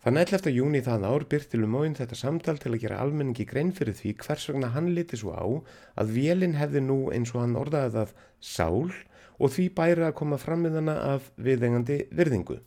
Þann 0.04 0.20
11. 0.20 0.50
júni 0.52 0.82
það 0.84 1.04
ár 1.08 1.22
byrti 1.32 1.56
Lemoyne 1.56 1.96
þetta 1.96 2.16
samtal 2.20 2.58
til 2.60 2.74
að 2.74 2.82
gera 2.82 2.96
almenningi 3.00 3.46
grein 3.48 3.70
fyrir 3.72 3.94
því 3.96 4.10
hvers 4.20 4.42
vegna 4.50 4.68
hann 4.74 4.90
liti 4.92 5.16
svo 5.16 5.32
á 5.32 5.48
að 6.02 6.10
vélinn 6.12 6.58
hefði 6.58 6.82
nú 6.84 6.96
eins 7.08 7.32
og 7.32 7.40
hann 7.40 7.56
orðaði 7.56 7.94
það 7.94 8.12
sál 8.44 8.90
og 9.38 9.54
því 9.54 9.64
bæri 9.78 10.04
að 10.04 10.12
koma 10.18 10.36
fram 10.42 10.60
með 10.66 10.76
hana 10.82 10.98
af 11.14 11.30
viðengandi 11.40 11.96
virðingu. 12.12 12.58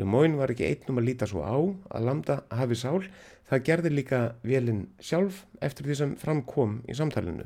Lemoyne 0.00 0.40
var 0.40 0.54
ekki 0.56 0.70
einnum 0.70 1.02
að 1.02 1.08
líta 1.10 1.28
svo 1.28 1.44
á 1.44 1.60
að 1.92 2.08
Lambda 2.08 2.38
hafi 2.48 2.80
sál, 2.80 3.04
það 3.52 3.64
gerði 3.68 3.94
líka 3.98 4.22
vélinn 4.40 4.82
sjálf 4.96 5.44
eftir 5.60 5.90
því 5.90 6.00
sem 6.00 6.18
framkom 6.24 6.80
í 6.88 6.96
samtalenu. 6.96 7.44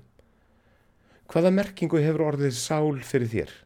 Hvaða 1.26 1.56
merkingu 1.58 1.98
hefur 1.98 2.28
orðið 2.30 2.54
sál 2.62 3.02
fyrir 3.02 3.34
þér? 3.34 3.60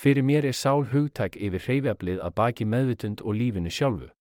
Fyrir 0.00 0.24
mér 0.24 0.48
er 0.48 0.56
sál 0.56 0.88
hugtæk 0.88 1.36
yfir 1.36 1.68
hreyfjablið 1.68 2.24
að 2.24 2.38
baki 2.40 2.64
meðvitund 2.64 3.20
og 3.20 3.36
lífinu 3.36 3.68
sjálfu. 3.68 4.14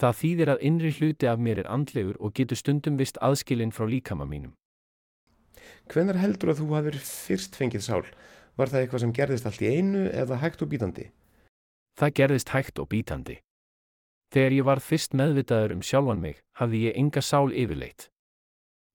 Það 0.00 0.16
þýðir 0.16 0.50
að 0.54 0.62
innri 0.64 0.90
hluti 0.96 1.28
af 1.28 1.40
mér 1.44 1.58
er 1.60 1.66
andlegur 1.68 2.16
og 2.24 2.32
getur 2.32 2.56
stundum 2.56 2.96
vist 2.96 3.18
aðskilinn 3.20 3.74
frá 3.76 3.84
líkama 3.84 4.24
mínum. 4.24 4.54
Hvenar 5.92 6.16
heldur 6.16 6.54
að 6.54 6.62
þú 6.62 6.68
hafur 6.72 6.96
fyrst 7.04 7.58
fengið 7.58 7.84
sál? 7.84 8.06
Var 8.56 8.72
það 8.72 8.80
eitthvað 8.80 9.02
sem 9.04 9.12
gerðist 9.18 9.48
allt 9.50 9.60
í 9.60 9.68
einu 9.68 10.06
eða 10.08 10.40
hægt 10.40 10.64
og 10.64 10.70
bítandi? 10.72 11.10
Það 12.00 12.14
gerðist 12.16 12.54
hægt 12.54 12.80
og 12.80 12.88
bítandi. 12.88 13.36
Þegar 14.32 14.56
ég 14.56 14.66
var 14.70 14.80
fyrst 14.80 15.16
meðvitaður 15.20 15.76
um 15.76 15.84
sjálfan 15.84 16.24
mig, 16.24 16.40
hafði 16.56 16.82
ég 16.86 16.96
enga 16.96 17.20
sál 17.20 17.52
yfirleitt. 17.52 18.08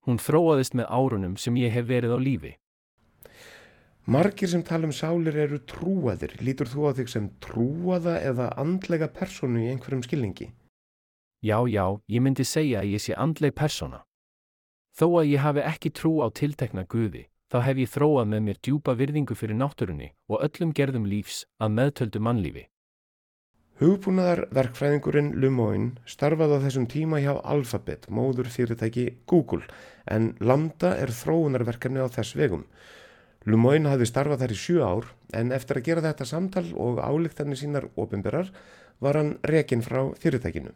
Hún 0.10 0.18
þróaðist 0.18 0.74
með 0.80 0.90
árunum 0.90 1.38
sem 1.38 1.58
ég 1.62 1.74
hef 1.76 1.90
verið 1.90 2.18
á 2.18 2.20
lífi. 2.22 2.56
Margir 4.10 4.50
sem 4.50 4.64
tala 4.66 4.90
um 4.90 4.94
sálir 4.94 5.38
eru 5.38 5.62
trúaðir. 5.70 6.38
Lítur 6.42 6.70
þú 6.70 6.90
á 6.90 6.92
þig 6.98 7.10
sem 7.14 7.32
trúaða 7.42 8.20
eða 8.22 8.54
andlega 8.62 9.10
personu 9.14 9.66
í 9.66 9.72
einhverjum 9.74 10.06
skilningi? 10.06 10.54
Já, 11.46 11.60
já, 11.70 11.86
ég 12.10 12.24
myndi 12.26 12.42
segja 12.42 12.80
að 12.82 12.96
ég 12.96 13.02
sé 13.04 13.14
andleg 13.22 13.54
persóna. 13.54 14.00
Þó 14.98 15.06
að 15.20 15.28
ég 15.30 15.44
hafi 15.44 15.62
ekki 15.62 15.90
trú 15.94 16.14
á 16.26 16.34
tiltekna 16.34 16.88
guði, 16.90 17.28
þá 17.54 17.58
hef 17.68 17.82
ég 17.84 17.92
þróað 17.92 18.30
með 18.32 18.40
mér 18.48 18.60
djúpa 18.66 18.96
virðingu 18.98 19.36
fyrir 19.38 19.60
náttúrunni 19.60 20.08
og 20.26 20.42
öllum 20.48 20.72
gerðum 20.74 21.06
lífs 21.06 21.44
að 21.62 21.76
meðtöldu 21.76 22.22
mannlífi. 22.26 22.64
Hugbúnaðar 23.78 24.42
verkfræðingurinn 24.58 25.36
Lemoyne 25.44 26.02
starfaði 26.10 26.58
á 26.58 26.64
þessum 26.64 26.88
tíma 26.90 27.20
hjá 27.22 27.36
Alphabet, 27.44 28.08
móður 28.10 28.50
fyrirtæki 28.50 29.06
Google, 29.30 29.68
en 30.10 30.32
Lambda 30.40 30.96
er 30.98 31.14
þróunarverkefni 31.14 32.02
á 32.02 32.10
þess 32.10 32.40
vegum. 32.40 32.64
Lemoyne 33.46 33.92
hafði 33.92 34.10
starfað 34.10 34.42
þar 34.48 34.56
í 34.56 34.60
sjö 34.64 34.82
ár, 34.82 35.12
en 35.30 35.54
eftir 35.54 35.78
að 35.78 35.92
gera 35.92 36.08
þetta 36.08 36.26
samtal 36.26 36.66
og 36.74 37.04
álíktarnir 37.06 37.62
sínar 37.62 37.92
ofinberar 37.94 38.50
var 38.98 39.22
hann 39.22 39.36
rekin 39.46 39.86
frá 39.86 40.08
fyrirtækinu. 40.18 40.74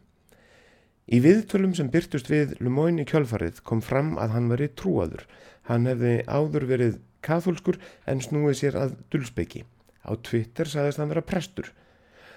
Í 1.10 1.18
viðtölum 1.18 1.72
sem 1.74 1.88
byrtust 1.90 2.28
við 2.30 2.52
Lemoyne 2.62 3.02
í 3.02 3.06
kjölfarið 3.10 3.56
kom 3.66 3.80
fram 3.82 4.12
að 4.22 4.34
hann 4.36 4.44
veri 4.52 4.68
trúaður. 4.78 5.24
Hann 5.66 5.88
hefði 5.90 6.12
áður 6.30 6.66
verið 6.70 7.00
kathólskur 7.26 7.80
en 8.06 8.22
snúið 8.22 8.54
sér 8.60 8.78
að 8.78 8.92
dulsbyggi. 9.10 9.64
Á 10.06 10.14
Twitter 10.22 10.70
saðist 10.70 11.02
hann 11.02 11.10
vera 11.10 11.24
prestur. 11.26 11.72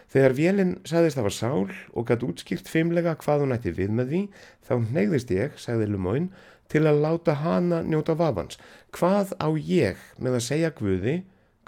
Þegar 0.10 0.36
vélinn 0.40 0.74
saðist 0.90 1.20
það 1.20 1.28
var 1.30 1.36
sál 1.38 1.70
og 1.94 2.10
gætt 2.10 2.26
útskýrt 2.26 2.74
feimlega 2.74 3.14
hvað 3.22 3.46
hún 3.46 3.56
ætti 3.60 3.76
við 3.78 3.94
með 3.94 4.10
því, 4.10 4.24
þá 4.66 4.74
neyðist 4.98 5.38
ég, 5.38 5.56
sagði 5.62 5.92
Lemoyne, 5.94 6.34
til 6.74 6.84
að 6.90 7.06
láta 7.06 7.38
hana 7.46 7.84
njóta 7.86 8.18
vafans. 8.18 8.58
Hvað 8.90 9.38
á 9.38 9.54
ég 9.54 10.02
með 10.18 10.40
að 10.40 10.46
segja 10.50 10.74
Guði, 10.74 11.20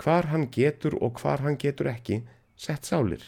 hvar 0.01 0.33
hann 0.33 0.49
getur 0.49 0.97
og 0.97 1.21
hvar 1.21 1.45
hann 1.45 1.61
getur 1.61 1.93
ekki, 1.93 2.23
sett 2.57 2.89
sálir. 2.89 3.21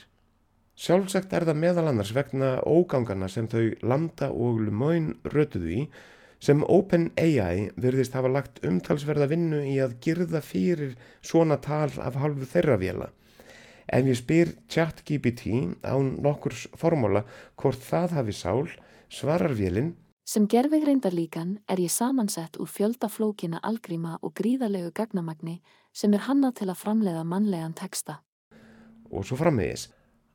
Sjálfsagt 0.78 1.32
er 1.34 1.42
það 1.48 1.58
meðal 1.58 1.88
annars 1.90 2.12
vegna 2.14 2.52
ógangana 2.62 3.26
sem 3.34 3.48
þau 3.50 3.72
Lambda 3.82 4.30
og 4.30 4.60
Lemoyne 4.62 5.16
rötuðu 5.34 5.72
í, 5.74 5.86
sem 6.38 6.62
OpenAI 6.62 7.72
virðist 7.82 8.14
hafa 8.14 8.30
lagt 8.30 8.62
umtalsverða 8.62 9.26
vinnu 9.32 9.64
í 9.66 9.80
að 9.82 9.96
girða 10.06 10.44
fyrir 10.46 10.94
svona 11.26 11.58
tal 11.58 11.90
af 11.98 12.20
halvu 12.22 12.46
þeirra 12.46 12.78
vela. 12.78 13.10
Ef 13.90 14.06
ég 14.06 14.20
spyr 14.20 14.54
ChatGPT 14.70 15.56
án 15.82 16.14
nokkurs 16.22 16.68
formóla 16.78 17.24
hvort 17.58 17.82
það 17.82 18.20
hafi 18.20 18.38
sál, 18.38 18.68
svarar 19.10 19.58
vélinn 19.58 19.96
Sem 20.28 20.44
gerfeg 20.52 20.84
reyndarlíkan 20.84 21.54
er 21.72 21.80
ég 21.80 21.90
samansett 21.90 22.58
úr 22.60 22.68
fjöldaflókina 22.68 23.62
algríma 23.64 24.18
og 24.22 24.34
gríðarlegu 24.36 24.92
gagnamagni 24.92 25.62
sem 25.96 26.14
er 26.14 26.26
hanna 26.28 26.52
til 26.52 26.68
að 26.68 26.82
framleiða 26.84 27.24
mannlegan 27.24 27.74
teksta. 27.74 28.20
og 29.10 29.24
svo 29.26 29.38
framvegis. 29.40 29.88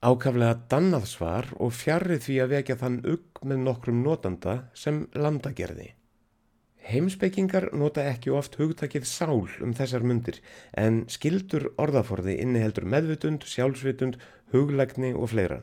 Ákaflega 0.02 0.56
dannað 0.66 1.04
svar 1.06 1.46
og 1.62 1.70
fjarrið 1.78 2.24
því 2.24 2.36
að 2.42 2.52
vekja 2.56 2.76
þann 2.80 3.02
ugg 3.06 3.42
með 3.46 3.60
nokkrum 3.68 4.00
notanda 4.02 4.54
sem 4.74 5.04
lambda 5.14 5.52
gerði. 5.54 5.92
Heimspekingar 6.82 7.68
nota 7.78 8.02
ekki 8.10 8.32
oft 8.34 8.56
hugtakið 8.58 9.06
sál 9.06 9.46
um 9.62 9.76
þessar 9.78 10.02
mundir 10.02 10.40
en 10.74 11.04
skildur 11.06 11.68
orðaforði 11.78 12.34
inniheldur 12.42 12.88
meðvutund, 12.96 13.46
sjálfsvitund, 13.46 14.18
huglægni 14.50 15.12
og 15.14 15.30
fleira. 15.36 15.60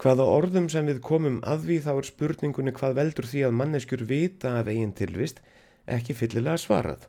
Hvaða 0.00 0.30
orðum 0.38 0.72
sem 0.72 0.88
við 0.88 1.04
komum 1.04 1.42
að 1.44 1.66
því 1.68 1.80
þá 1.84 1.92
er 1.98 2.08
spurningunni 2.08 2.72
hvað 2.80 2.96
veldur 3.02 3.28
því 3.28 3.44
að 3.44 3.56
manneskjur 3.60 4.08
vita 4.08 4.56
af 4.62 4.72
eigin 4.72 4.96
tilvist 4.96 5.44
ekki 5.84 6.16
fyllilega 6.16 6.56
svarað. 6.64 7.04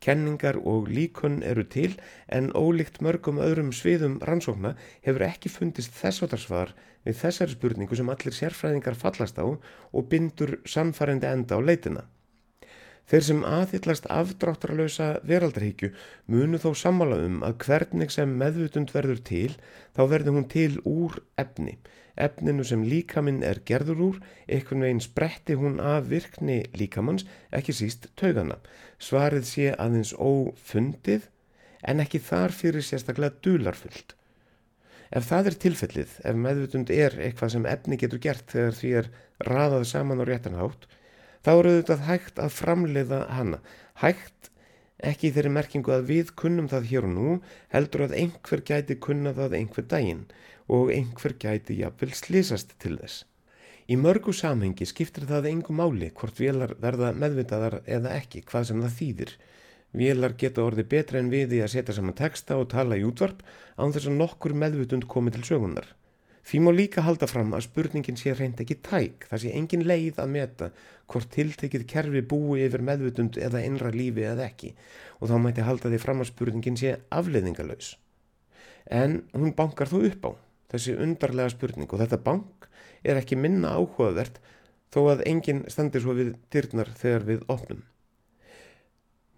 Kenningar 0.00 0.56
og 0.64 0.86
líkun 0.88 1.42
eru 1.44 1.66
til 1.68 1.98
en 2.32 2.46
ólíkt 2.56 3.02
mörgum 3.04 3.40
öðrum 3.44 3.68
sviðum 3.76 4.14
rannsókna 4.24 4.70
hefur 5.04 5.26
ekki 5.26 5.52
fundist 5.52 5.92
þessvatarsvar 5.98 6.72
við 7.04 7.18
þessari 7.20 7.56
spurningu 7.56 7.98
sem 7.98 8.08
allir 8.12 8.36
sérfræðingar 8.36 8.96
fallast 9.02 9.36
á 9.36 9.44
og 9.44 10.08
bindur 10.08 10.56
sannfærandi 10.64 11.28
enda 11.28 11.58
á 11.58 11.60
leitina. 11.60 12.06
Þeir 13.10 13.24
sem 13.26 13.44
aðhyllast 13.44 14.08
afdráttarlausa 14.14 15.06
veraldarhyggju 15.26 15.92
munu 16.32 16.60
þó 16.62 16.70
sammála 16.78 17.20
um 17.26 17.40
að 17.44 17.56
hvernig 17.66 18.12
sem 18.14 18.36
meðvutund 18.40 18.92
verður 18.94 19.20
til 19.32 19.48
þá 19.96 20.02
verður 20.14 20.36
hún 20.38 20.48
til 20.52 20.76
úr 20.86 21.18
efni. 21.42 21.76
Efninu 22.16 22.64
sem 22.66 22.82
líkaminn 22.84 23.42
er 23.46 23.60
gerður 23.66 24.00
úr, 24.08 24.20
einhvern 24.48 24.84
veginn 24.86 25.02
spretti 25.04 25.56
hún 25.58 25.78
af 25.80 26.08
virkni 26.10 26.62
líkamanns, 26.76 27.26
ekki 27.54 27.74
síst 27.76 28.08
taugana. 28.20 28.58
Svarið 29.00 29.46
sé 29.48 29.68
aðeins 29.76 30.14
ófundið 30.16 31.28
en 31.86 32.02
ekki 32.02 32.20
þar 32.22 32.54
fyrir 32.54 32.84
sérstaklega 32.84 33.38
dularfullt. 33.44 34.16
Ef 35.10 35.26
það 35.26 35.50
er 35.50 35.58
tilfellið, 35.64 36.10
ef 36.22 36.36
meðvutund 36.38 36.90
er 36.94 37.16
eitthvað 37.18 37.54
sem 37.56 37.66
efni 37.66 37.98
getur 37.98 38.22
gert 38.22 38.52
þegar 38.52 38.76
því 38.78 38.90
er 39.00 39.08
raðað 39.48 39.86
saman 39.90 40.22
á 40.22 40.24
réttanhátt, 40.28 40.86
þá 41.42 41.50
eru 41.56 41.72
þetta 41.80 41.96
hægt 42.06 42.38
að 42.38 42.54
framleiða 42.54 43.24
hana. 43.34 43.58
Hægt 44.02 44.50
ekki 45.00 45.32
þeirri 45.34 45.50
merkingu 45.56 45.94
að 45.96 46.06
við 46.12 46.30
kunnum 46.38 46.68
það 46.70 46.86
hér 46.92 47.08
og 47.08 47.14
nú, 47.16 47.34
heldur 47.72 48.06
að 48.06 48.16
einhver 48.20 48.62
gæti 48.70 48.98
kunna 49.02 49.32
það 49.34 49.56
einhver 49.58 49.88
daginn 49.88 50.26
og 50.70 50.92
einhver 50.94 51.34
gæti 51.42 51.80
jafnvel 51.80 52.14
slísast 52.14 52.76
til 52.82 52.96
þess. 53.00 53.24
Í 53.90 53.96
mörgu 53.98 54.30
samhengi 54.36 54.86
skiptir 54.86 55.24
það 55.26 55.48
engu 55.50 55.74
máli 55.74 56.12
hvort 56.14 56.36
vélar 56.38 56.76
verða 56.78 57.10
meðvitaðar 57.10 57.80
eða 57.90 58.12
ekki, 58.20 58.44
hvað 58.46 58.68
sem 58.68 58.82
það 58.84 58.98
þýðir. 58.98 59.32
Vélar 60.00 60.36
geta 60.38 60.62
orði 60.62 60.84
betra 60.92 61.18
en 61.18 61.30
við 61.32 61.56
í 61.56 61.62
að 61.64 61.72
setja 61.72 61.96
saman 61.96 62.14
texta 62.14 62.58
og 62.60 62.68
tala 62.70 62.98
í 63.00 63.02
útvarp 63.02 63.40
án 63.74 63.90
þess 63.90 64.06
að 64.06 64.20
nokkur 64.20 64.54
meðvutund 64.54 65.08
komi 65.10 65.32
til 65.34 65.42
sögunar. 65.48 65.88
Því 66.46 66.60
má 66.62 66.70
líka 66.72 67.02
halda 67.02 67.26
fram 67.26 67.50
að 67.54 67.66
spurningin 67.66 68.18
sé 68.18 68.32
reynd 68.34 68.60
ekki 68.62 68.76
tæk, 68.86 69.26
það 69.28 69.42
sé 69.42 69.54
engin 69.58 69.82
leið 69.86 70.20
að 70.22 70.30
meta 70.36 70.68
hvort 71.10 71.32
tiltekið 71.34 71.86
kerfi 71.90 72.22
búi 72.30 72.62
yfir 72.64 72.84
meðvutund 72.86 73.40
eða 73.42 73.64
innra 73.66 73.90
lífi 73.94 74.24
eða 74.30 74.46
ekki 74.46 74.70
og 75.18 75.32
þá 75.32 75.34
mæti 75.42 75.66
halda 75.66 75.90
því 75.90 76.00
fram 76.06 76.22
að 76.22 76.30
spurningin 76.30 76.78
sé 76.78 76.94
afleiðingalös. 77.10 77.96
En 78.86 79.24
hún 79.34 79.52
bankar 79.58 79.90
þó 79.90 79.98
upp 80.06 80.30
á. 80.30 80.32
Þessi 80.70 80.96
undarlega 80.96 81.52
spurning 81.52 81.90
og 81.90 82.02
þetta 82.02 82.22
bank 82.24 82.68
er 83.04 83.20
ekki 83.20 83.38
minna 83.38 83.74
áhugavert 83.76 84.40
þó 84.94 85.00
að 85.12 85.24
enginn 85.30 85.64
standir 85.70 86.02
svo 86.04 86.16
við 86.18 86.34
dyrnar 86.52 86.90
þegar 86.98 87.26
við 87.28 87.46
opnum. 87.52 87.82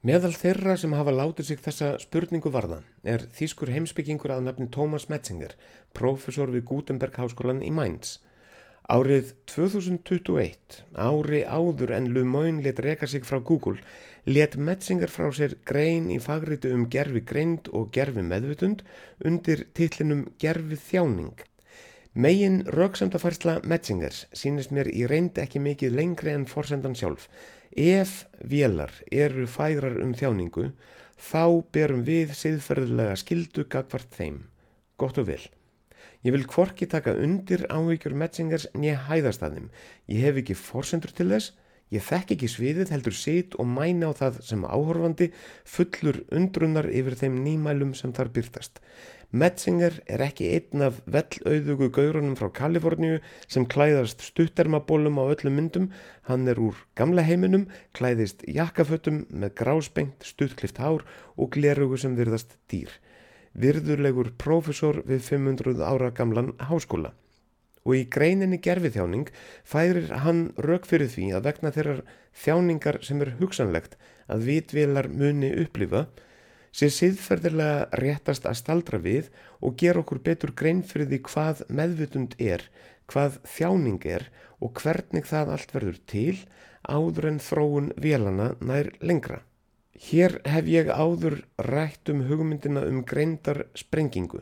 Meðal 0.02 0.32
þeirra 0.34 0.74
sem 0.80 0.94
hafa 0.98 1.12
látið 1.14 1.46
sig 1.46 1.60
þessa 1.62 1.92
spurningu 2.02 2.50
varða 2.50 2.80
er 3.06 3.22
þýskur 3.36 3.70
heimsbyggingur 3.70 4.32
að 4.34 4.48
nafni 4.48 4.66
Thomas 4.74 5.06
Metzinger, 5.12 5.54
profesor 5.94 6.50
við 6.50 6.64
Gutenberg 6.72 7.20
háskólan 7.20 7.62
í 7.62 7.70
Mainz. 7.70 8.16
Árið 8.90 9.28
2021, 9.46 10.80
ári 10.98 11.44
áður 11.46 11.92
en 11.94 12.08
Lumoyne 12.10 12.64
let 12.64 12.80
reka 12.82 13.06
sig 13.06 13.22
frá 13.22 13.38
Google, 13.38 13.78
let 14.26 14.56
Metzinger 14.56 15.06
frá 15.06 15.28
sér 15.30 15.54
grein 15.64 16.10
í 16.10 16.18
fagritu 16.18 16.72
um 16.74 16.88
gerfi 16.90 17.22
greind 17.22 17.70
og 17.70 17.92
gerfi 17.94 18.24
meðvutund 18.26 18.82
undir 19.24 19.68
titlinum 19.78 20.26
gerfi 20.42 20.80
þjáning. 20.88 21.38
Megin 22.14 22.64
rauksamtafærsla 22.66 23.60
Metzingers 23.62 24.26
sínist 24.34 24.74
mér 24.74 24.90
í 24.90 25.06
reynd 25.06 25.38
ekki 25.38 25.62
mikið 25.62 25.94
lengri 26.00 26.34
en 26.34 26.50
forsendan 26.50 26.98
sjálf. 26.98 27.30
Ef 27.70 28.26
vélar 28.42 28.90
eru 29.08 29.46
færar 29.46 30.02
um 30.02 30.12
þjáningu, 30.12 30.72
þá 31.16 31.62
berum 31.70 32.02
við 32.02 32.34
siðferðilega 32.34 33.14
skildu 33.16 33.64
gagvart 33.64 34.10
þeim. 34.18 34.42
Gott 34.98 35.22
og 35.22 35.30
vel. 35.30 35.44
Ég 36.22 36.30
vil 36.36 36.44
kvorki 36.46 36.86
taka 36.86 37.16
undir 37.18 37.64
ávíkjur 37.66 38.12
Metzingers 38.14 38.68
nýja 38.78 39.00
hæðastæðum. 39.08 39.64
Ég 40.06 40.22
hef 40.22 40.36
ekki 40.38 40.54
forsendur 40.54 41.10
til 41.18 41.26
þess, 41.32 41.48
ég 41.90 42.04
þekk 42.06 42.36
ekki 42.36 42.50
sviðið 42.52 42.92
heldur 42.94 43.16
sit 43.18 43.56
og 43.58 43.66
mæna 43.66 44.12
á 44.14 44.18
það 44.20 44.38
sem 44.46 44.62
áhorfandi 44.62 45.28
fullur 45.66 46.20
undrunar 46.30 46.86
yfir 46.94 47.18
þeim 47.18 47.42
nýmælum 47.42 47.90
sem 47.98 48.14
þar 48.14 48.30
byrtast. 48.38 48.78
Metzinger 49.34 49.98
er 50.06 50.22
ekki 50.22 50.52
einn 50.54 50.86
af 50.86 51.02
vellauðugu 51.10 51.90
gaurunum 51.96 52.38
frá 52.38 52.52
Kaliforníu 52.54 53.18
sem 53.50 53.66
klæðast 53.66 54.22
stuttermabólum 54.22 55.18
á 55.18 55.26
öllum 55.26 55.58
myndum. 55.58 55.90
Hann 56.30 56.46
er 56.46 56.60
úr 56.62 56.78
gamla 56.94 57.26
heiminum, 57.26 57.66
klæðist 57.98 58.46
jakkafötum 58.46 59.24
með 59.32 59.56
grásbengt, 59.58 60.22
stuttklift 60.22 60.78
hár 60.78 61.02
og 61.34 61.50
glerugu 61.56 61.98
sem 61.98 62.14
virðast 62.14 62.60
dýr 62.70 62.94
virðurlegur 63.58 64.32
prófessor 64.40 65.02
við 65.08 65.22
500 65.26 65.82
ára 65.84 66.10
gamlan 66.14 66.52
háskóla. 66.68 67.12
Og 67.82 67.96
í 67.98 68.02
greininni 68.14 68.60
gerfiþjáning 68.62 69.30
færir 69.66 70.12
hann 70.22 70.52
rauk 70.56 70.86
fyrir 70.86 71.10
því 71.10 71.32
að 71.36 71.48
vegna 71.48 71.72
þeirrar 71.74 72.02
þjáningar 72.44 73.00
sem 73.02 73.22
er 73.24 73.34
hugsanlegt 73.40 73.96
að 74.30 74.46
vitvilar 74.48 75.08
muni 75.10 75.50
upplifa 75.64 76.06
sé 76.72 76.88
siðferðilega 76.88 78.00
réttast 78.00 78.46
að 78.48 78.58
staldra 78.62 79.00
við 79.02 79.28
og 79.60 79.76
gera 79.82 80.00
okkur 80.00 80.22
betur 80.24 80.54
grein 80.56 80.80
fyrir 80.86 81.10
því 81.10 81.20
hvað 81.28 81.64
meðvutund 81.68 82.36
er, 82.40 82.64
hvað 83.10 83.42
þjáning 83.56 84.06
er 84.08 84.28
og 84.62 84.78
hvernig 84.80 85.28
það 85.28 85.56
allt 85.56 85.74
verður 85.74 85.98
til 86.08 86.36
áður 86.88 87.28
en 87.32 87.42
þróun 87.42 87.90
vélana 88.00 88.52
nær 88.62 88.94
lengra. 89.02 89.42
Hér 90.02 90.40
hef 90.50 90.66
ég 90.66 90.88
áður 90.90 91.36
rætt 91.62 92.10
um 92.10 92.24
hugmyndina 92.26 92.80
um 92.90 93.04
greindar 93.06 93.60
sprengingu. 93.78 94.40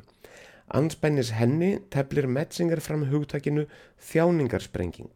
Anspænis 0.73 1.35
henni 1.37 1.75
teflir 1.93 2.29
Metzinger 2.31 2.81
fram 2.81 3.03
hugtakinu 3.11 3.67
þjáningarsprenging. 4.11 5.13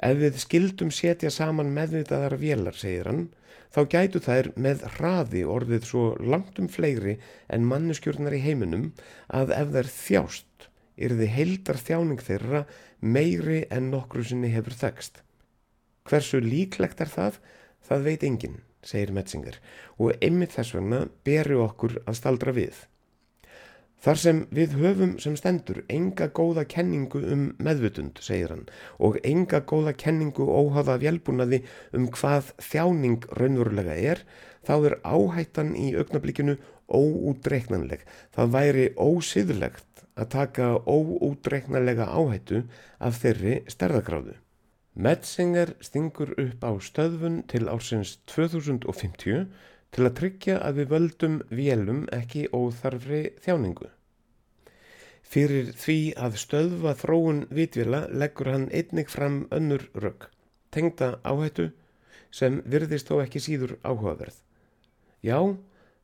Ef 0.00 0.16
við 0.22 0.38
skildum 0.40 0.92
setja 0.94 1.28
saman 1.34 1.74
meðvitaðar 1.76 2.38
vélar, 2.40 2.78
segir 2.78 3.10
hann, 3.10 3.26
þá 3.74 3.80
gætu 3.94 4.22
þær 4.24 4.48
með 4.56 4.86
hraði 4.94 5.44
orðið 5.56 5.84
svo 5.90 6.06
langt 6.24 6.56
um 6.62 6.70
fleiri 6.72 7.18
en 7.52 7.68
manneskjórnar 7.68 8.38
í 8.38 8.40
heiminum 8.46 8.88
að 9.28 9.52
ef 9.58 9.76
þær 9.76 9.92
þjást, 9.98 10.70
þið 10.96 11.22
heildar 11.36 11.82
þjáning 11.84 12.24
þeirra 12.24 12.64
meiri 13.00 13.60
en 13.68 13.92
nokkru 13.92 14.24
sinni 14.24 14.54
hefur 14.56 14.78
þekst. 14.86 15.20
Hversu 16.08 16.40
líklegt 16.40 17.04
er 17.04 17.12
það? 17.12 17.40
Það 17.84 18.08
veit 18.08 18.28
enginn 18.30 18.60
segir 18.86 19.12
Metzinger, 19.16 19.58
og 19.98 20.16
einmitt 20.20 20.56
þess 20.56 20.76
vegna 20.76 21.04
beru 21.26 21.60
okkur 21.66 22.00
að 22.06 22.18
staldra 22.20 22.54
við. 22.56 22.86
Þar 24.00 24.16
sem 24.16 24.38
við 24.56 24.74
höfum 24.80 25.10
sem 25.20 25.34
stendur 25.36 25.82
enga 25.92 26.30
góða 26.32 26.62
kenningu 26.64 27.20
um 27.34 27.42
meðvutund, 27.60 28.22
segir 28.24 28.54
hann, 28.54 28.62
og 28.96 29.18
enga 29.28 29.60
góða 29.60 29.92
kenningu 29.92 30.46
óhafa 30.48 30.96
vélbúnaði 31.02 31.60
um 31.92 32.06
hvað 32.14 32.54
þjáning 32.64 33.28
raunverulega 33.36 33.98
er, 34.14 34.24
þá 34.64 34.74
er 34.78 34.96
áhættan 35.04 35.74
í 35.76 35.90
augnablíkinu 36.00 36.56
óútreiknanleg. 36.88 38.06
Það 38.32 38.54
væri 38.56 38.86
ósiðlegt 38.96 40.06
að 40.16 40.32
taka 40.32 40.70
óútreiknanlega 40.88 42.08
áhættu 42.08 42.64
af 43.04 43.20
þeirri 43.20 43.60
stærðagráðu. 43.68 44.40
Metzinger 45.00 45.70
stingur 45.80 46.34
upp 46.36 46.64
á 46.66 46.76
stöðfun 46.76 47.38
til 47.48 47.70
ársins 47.72 48.18
2050 48.28 49.46
til 49.96 50.02
að 50.04 50.16
tryggja 50.18 50.56
að 50.60 50.80
við 50.80 50.90
völdum 50.90 51.36
vélum 51.48 52.02
ekki 52.12 52.42
óþarfri 52.52 53.20
þjáningu. 53.40 53.88
Fyrir 55.30 55.70
því 55.72 55.96
að 56.26 56.36
stöðfa 56.42 56.92
þróun 57.00 57.40
vitvila 57.48 58.02
leggur 58.12 58.50
hann 58.52 58.66
einnig 58.68 59.08
fram 59.08 59.38
önnur 59.56 59.86
rögg, 60.04 60.26
tengda 60.68 61.14
áhættu 61.24 61.70
sem 62.30 62.58
virðist 62.74 63.08
þó 63.08 63.22
ekki 63.22 63.40
síður 63.40 63.78
áhugaverð. 63.80 64.36
Já, 65.24 65.38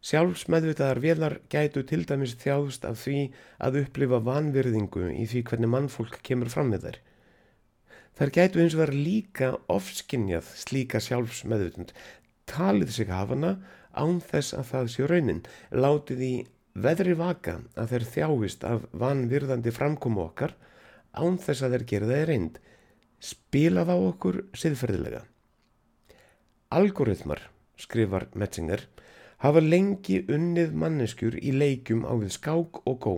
sjálfsmeðvitaðar 0.09 1.03
vélar 1.05 1.37
gætu 1.53 1.83
til 1.85 2.07
dæmis 2.09 2.33
þjáðst 2.41 2.89
af 2.89 3.03
því 3.05 3.27
að 3.61 3.83
upplifa 3.83 4.23
vanvirðingu 4.31 5.11
í 5.13 5.29
því 5.29 5.45
hvernig 5.51 5.73
mannfólk 5.75 6.17
kemur 6.25 6.49
fram 6.49 6.73
með 6.73 6.89
þær. 6.89 6.99
Þær 8.17 8.33
gætu 8.33 8.61
eins 8.63 8.75
og 8.77 8.81
verið 8.81 9.03
líka 9.05 9.49
ofskinnjað 9.69 10.47
slíka 10.57 11.01
sjálfsmeðutund, 11.05 11.91
talið 12.49 12.95
sig 12.97 13.11
hafana 13.13 13.59
án 13.93 14.23
þess 14.25 14.55
að 14.57 14.71
það 14.71 14.93
sé 14.93 15.09
raunin, 15.11 15.43
látið 15.73 16.23
í 16.25 16.35
veðri 16.87 17.17
vaka 17.17 17.59
að 17.77 17.93
þeir 17.93 18.07
þjáist 18.15 18.65
af 18.69 18.87
vanvirðandi 19.03 19.73
framkomu 19.73 20.25
okkar 20.25 20.57
án 21.17 21.37
þess 21.41 21.65
að 21.65 21.77
þeir 21.77 21.87
gera 21.93 22.21
í 22.23 22.27
reynd, 22.31 22.59
spilað 23.21 23.93
á 23.93 23.97
okkur 23.97 24.43
siðferðilega. 24.57 25.23
Algoritmar, 26.77 27.41
skrifar 27.77 28.29
Metzinger, 28.35 28.89
hafa 29.45 29.61
lengi 29.61 30.23
unnið 30.33 30.73
manneskjur 30.73 31.37
í 31.41 31.53
leikjum 31.53 32.05
á 32.09 32.13
við 32.17 32.33
skák 32.37 32.81
og 32.85 33.01
gó. 33.01 33.17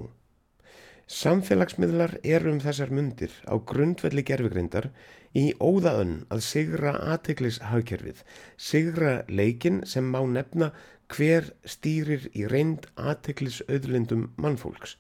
Samfélagsmiðlar 1.09 2.19
eru 2.21 2.51
um 2.53 2.59
þessar 2.61 2.91
mundir 2.93 3.33
á 3.49 3.57
grundvelli 3.71 4.21
gerfugreindar 4.29 4.91
í 5.33 5.55
óðaönn 5.57 6.27
að 6.29 6.43
sigra 6.45 6.93
aðteglishagkerfið, 7.15 8.21
sigra 8.61 9.13
leikin 9.29 9.81
sem 9.89 10.05
má 10.05 10.21
nefna 10.29 10.69
hver 11.09 11.49
stýrir 11.65 12.27
í 12.37 12.45
reynd 12.53 12.91
aðteglisauðlindum 13.01 14.27
mannfólks. 14.37 14.99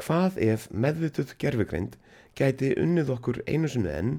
Hvað 0.00 0.40
ef 0.48 0.70
meðvituð 0.72 1.36
gerfugreind 1.36 2.00
gæti 2.40 2.72
unnið 2.80 3.12
okkur 3.18 3.42
einu 3.44 3.68
sinu 3.68 3.92
enn, 3.92 4.16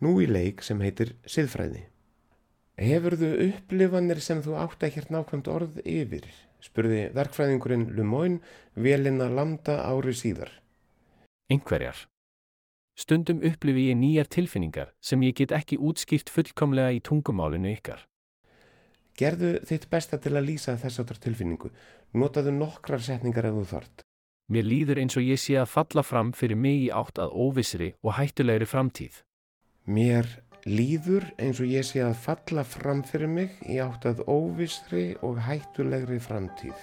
nú 0.00 0.16
í 0.24 0.30
leik 0.32 0.64
sem 0.64 0.80
heitir 0.80 1.12
siðfræði? 1.28 1.84
Hefur 2.80 3.20
þú 3.20 3.34
upplifanir 3.50 4.24
sem 4.24 4.40
þú 4.40 4.56
átt 4.64 4.80
að 4.80 4.96
hér 4.96 5.12
nákvæmt 5.12 5.52
orð 5.52 5.80
yfir? 5.84 6.24
Spurði 6.64 7.06
verkfræðingurinn 7.16 7.88
Lumoyne 7.96 8.40
velina 8.74 9.28
lambda 9.30 9.80
ári 9.86 10.14
síðar. 10.16 10.50
Engverjar. 11.52 12.06
Stundum 12.96 13.42
upplifi 13.44 13.90
ég 13.90 13.98
nýjar 14.00 14.28
tilfinningar 14.32 14.94
sem 15.04 15.22
ég 15.22 15.36
get 15.36 15.52
ekki 15.52 15.76
útskýrt 15.76 16.32
fullkomlega 16.32 16.94
í 16.96 17.02
tungumálinu 17.04 17.74
ykkar. 17.76 18.00
Gerðu 19.16 19.52
þitt 19.68 19.86
besta 19.92 20.18
til 20.20 20.34
að 20.36 20.48
lýsa 20.50 20.76
þessartar 20.80 21.20
tilfinningu. 21.20 21.70
Notaðu 22.16 22.52
nokkrar 22.56 23.00
setningar 23.04 23.48
ef 23.48 23.56
þú 23.56 23.64
þart. 23.70 24.04
Mér 24.52 24.66
líður 24.68 25.00
eins 25.02 25.16
og 25.18 25.24
ég 25.26 25.40
sé 25.42 25.56
að 25.58 25.72
falla 25.72 26.04
fram 26.06 26.32
fyrir 26.36 26.58
mig 26.60 26.84
í 26.86 26.90
átt 26.94 27.18
að 27.18 27.32
óvissri 27.34 27.94
og 28.04 28.14
hættulegri 28.18 28.68
framtíð. 28.68 29.22
Mér 29.86 30.28
líður 30.66 31.28
eins 31.38 31.60
og 31.62 31.70
ég 31.70 31.86
sé 31.86 32.02
að 32.02 32.16
falla 32.18 32.64
fram 32.66 33.02
fyrir 33.06 33.30
mig 33.30 33.54
í 33.70 33.78
átt 33.82 34.06
að 34.10 34.24
óvistri 34.26 35.14
og 35.22 35.38
hættulegri 35.46 36.18
framtíð. 36.20 36.74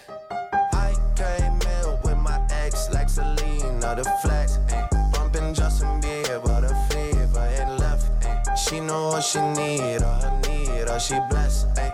She 8.64 8.80
know 8.80 9.10
what 9.10 9.24
she 9.24 9.40
need, 9.42 10.02
all 10.02 10.22
her 10.22 10.42
need, 10.48 10.88
all 10.88 11.00
she 11.00 11.20
blessed 11.30 11.68
Giving 11.76 11.93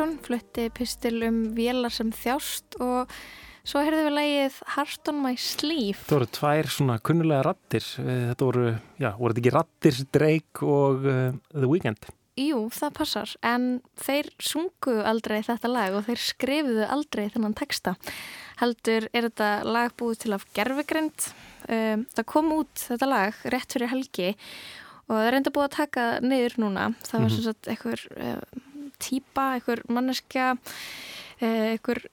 Helgason 0.00 0.20
flutti 0.24 0.70
pistil 0.72 1.18
um 1.26 1.38
vélar 1.52 1.92
sem 1.92 2.08
þjást 2.08 2.78
og 2.80 3.10
svo 3.68 3.82
heyrðum 3.84 4.06
við 4.06 4.14
lægið 4.16 4.54
Heart 4.72 5.10
on 5.12 5.18
my 5.20 5.32
sleeve. 5.36 5.98
Það 6.06 6.14
voru 6.14 6.28
tvær 6.38 6.70
svona 6.72 6.94
kunnulega 7.04 7.42
rattir. 7.44 7.84
Eh, 8.00 8.22
þetta 8.30 8.46
voru, 8.48 8.62
já, 8.96 9.10
voru 9.18 9.36
þetta 9.36 9.42
ekki 9.42 9.52
rattir 9.58 9.98
Drake 10.16 10.64
og 10.64 11.04
uh, 11.04 11.36
The 11.52 11.68
Weeknd? 11.68 12.08
Jú, 12.40 12.62
það 12.72 12.94
passar, 12.96 13.34
en 13.44 13.66
þeir 14.00 14.30
sungu 14.40 14.94
aldrei 15.04 15.42
þetta 15.44 15.68
lag 15.68 15.98
og 15.98 16.08
þeir 16.08 16.24
skrifuðu 16.30 16.88
aldrei 16.88 17.26
þennan 17.34 17.58
texta. 17.60 17.92
Heldur 18.62 19.10
er 19.12 19.28
þetta 19.28 19.50
lag 19.68 19.92
búið 20.00 20.22
til 20.24 20.32
af 20.38 20.48
gerfugrind. 20.56 21.28
Um, 21.68 22.08
það 22.16 22.28
kom 22.32 22.48
út 22.56 22.86
þetta 22.88 23.10
lag 23.12 23.44
rétt 23.52 23.76
fyrir 23.76 23.92
helgi 23.92 24.32
og 25.10 25.12
það 25.18 25.28
er 25.28 25.40
enda 25.42 25.52
búið 25.52 25.68
að 25.68 25.76
taka 25.76 26.08
niður 26.24 26.58
núna. 26.64 26.88
Það 27.04 27.18
var 27.18 27.20
mm 27.20 27.30
-hmm. 27.36 27.44
svona 27.44 27.74
eitthvað 27.74 28.08
uh, 28.16 28.66
týpa, 29.02 29.50
eitthvað 29.56 29.84
manneskja, 29.92 30.54
uh, 30.56 31.68
eitthvað 31.74 32.08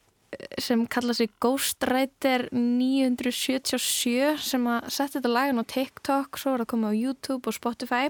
sem 0.59 0.81
kalla 0.91 1.13
sig 1.15 1.31
Ghostwriter 1.41 2.49
977 2.51 4.41
sem 4.43 4.65
að 4.69 4.89
setja 4.91 5.21
þetta 5.21 5.31
lagin 5.31 5.63
á 5.63 5.65
TikTok, 5.71 6.37
svo 6.37 6.53
var 6.53 6.65
það 6.65 6.71
komið 6.73 6.91
á 6.91 6.99
YouTube 6.99 7.47
og 7.47 7.55
Spotify 7.55 8.09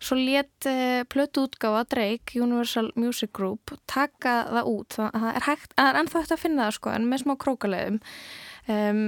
Svo 0.00 0.16
let 0.16 0.64
uh, 0.64 1.02
plötu 1.12 1.44
útgáfa 1.44 1.84
Drake, 1.84 2.40
Universal 2.40 2.88
Music 2.96 3.34
Group, 3.36 3.74
taka 3.86 4.46
það 4.48 4.70
út. 4.72 4.96
Það 4.96 5.26
er, 5.28 5.44
hægt, 5.44 5.74
það 5.76 5.90
er 5.90 5.98
ennþá 6.00 6.22
hægt 6.22 6.32
að 6.32 6.40
finna 6.40 6.68
það 6.68 6.76
sko, 6.78 6.92
en 6.94 7.08
með 7.10 7.22
smá 7.24 7.34
krókaleðum. 7.44 7.98
Um, 8.64 9.02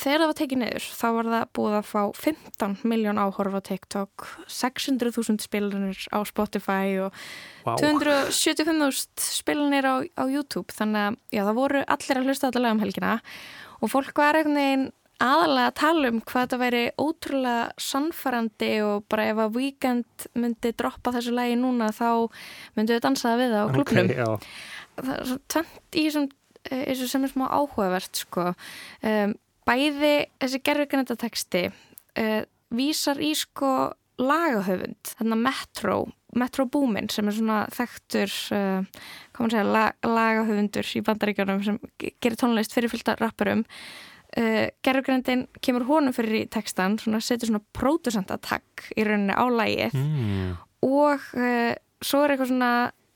þegar 0.00 0.22
það 0.22 0.30
var 0.30 0.38
tekið 0.40 0.60
neyður, 0.62 0.86
þá 0.96 1.06
var 1.16 1.30
það 1.34 1.48
búið 1.58 1.74
að 1.78 1.88
fá 1.90 2.00
15 2.20 2.76
miljón 2.90 3.20
áhorf 3.20 3.56
á 3.56 3.60
TikTok, 3.68 4.28
600.000 4.50 5.44
spilanir 5.44 6.04
á 6.10 6.18
Spotify 6.28 6.94
og 7.04 7.18
wow. 7.66 7.76
275.000 7.80 9.26
spilanir 9.40 9.88
á, 9.88 9.96
á 10.02 10.24
YouTube. 10.24 10.72
Þannig 10.76 11.10
að 11.10 11.18
já, 11.36 11.42
það 11.42 11.60
voru 11.60 11.84
allir 11.96 12.22
að 12.22 12.30
hlusta 12.30 12.54
lag 12.56 12.72
um 12.76 12.82
helgina 12.84 13.18
og 13.80 13.92
fólk 13.92 14.16
var 14.20 14.38
einhvern 14.38 14.58
veginn 14.60 14.88
aðalega 15.20 15.68
að 15.68 15.76
tala 15.80 16.10
um 16.10 16.20
hvað 16.24 16.44
þetta 16.46 16.58
væri 16.60 16.82
ótrúlega 17.00 17.64
sannfærandi 17.84 18.70
og 18.86 19.04
bara 19.12 19.26
ef 19.28 19.42
að 19.44 19.56
Weekend 19.58 20.26
myndi 20.40 20.72
droppa 20.76 21.12
þessu 21.16 21.34
lægi 21.36 21.58
núna 21.60 21.90
þá 21.92 22.08
myndi 22.78 22.96
við 22.96 23.04
dansaða 23.04 23.40
við 23.40 23.54
það 23.54 23.60
á 23.60 23.68
klubnum 23.76 24.08
okay, 24.08 24.54
það 24.96 25.12
er 25.16 25.28
svo 25.28 25.38
tvent 25.54 26.00
í 26.00 26.06
þessu 26.14 27.08
sem 27.10 27.26
er 27.26 27.32
smá 27.32 27.46
áhugavert 27.52 28.22
sko. 28.24 28.50
um, 29.04 29.36
bæði 29.68 30.14
þessi 30.40 30.62
gerðvikanenda 30.66 31.16
texti 31.20 31.66
uh, 31.70 32.42
vísar 32.74 33.20
í 33.22 33.32
sko 33.38 33.90
lagahöfund, 34.20 35.14
þannig 35.16 35.36
að 35.36 35.44
Metro 35.46 35.98
Metro 36.38 36.66
Boomin 36.70 37.08
sem 37.10 37.26
er 37.26 37.34
svona 37.34 37.62
þekktur 37.74 38.34
uh, 38.54 39.00
segja, 39.40 39.64
lag, 39.66 39.96
lagahöfundur 40.06 40.86
í 40.94 41.02
bandaríkjörnum 41.06 41.64
sem 41.66 41.80
gerir 41.98 42.38
tónlist 42.38 42.76
fyrir 42.76 42.92
fylgta 42.92 43.18
rappurum 43.20 43.66
Uh, 44.30 44.44
eh, 44.46 44.66
gerðugrindin 44.86 45.40
kemur 45.58 45.82
honum 45.88 46.14
fyrir 46.14 46.36
í 46.36 46.42
textan 46.46 46.92
svona, 47.02 47.18
setur 47.18 47.48
svona 47.48 47.64
pródusandatakk 47.74 48.84
í 48.94 49.02
rauninni 49.02 49.34
á 49.34 49.42
lægið 49.50 49.96
mm. 49.98 50.52
og 50.86 51.24
svo 51.98 52.20
er 52.22 52.36
eitthvað 52.36 52.52
svona 52.52 52.70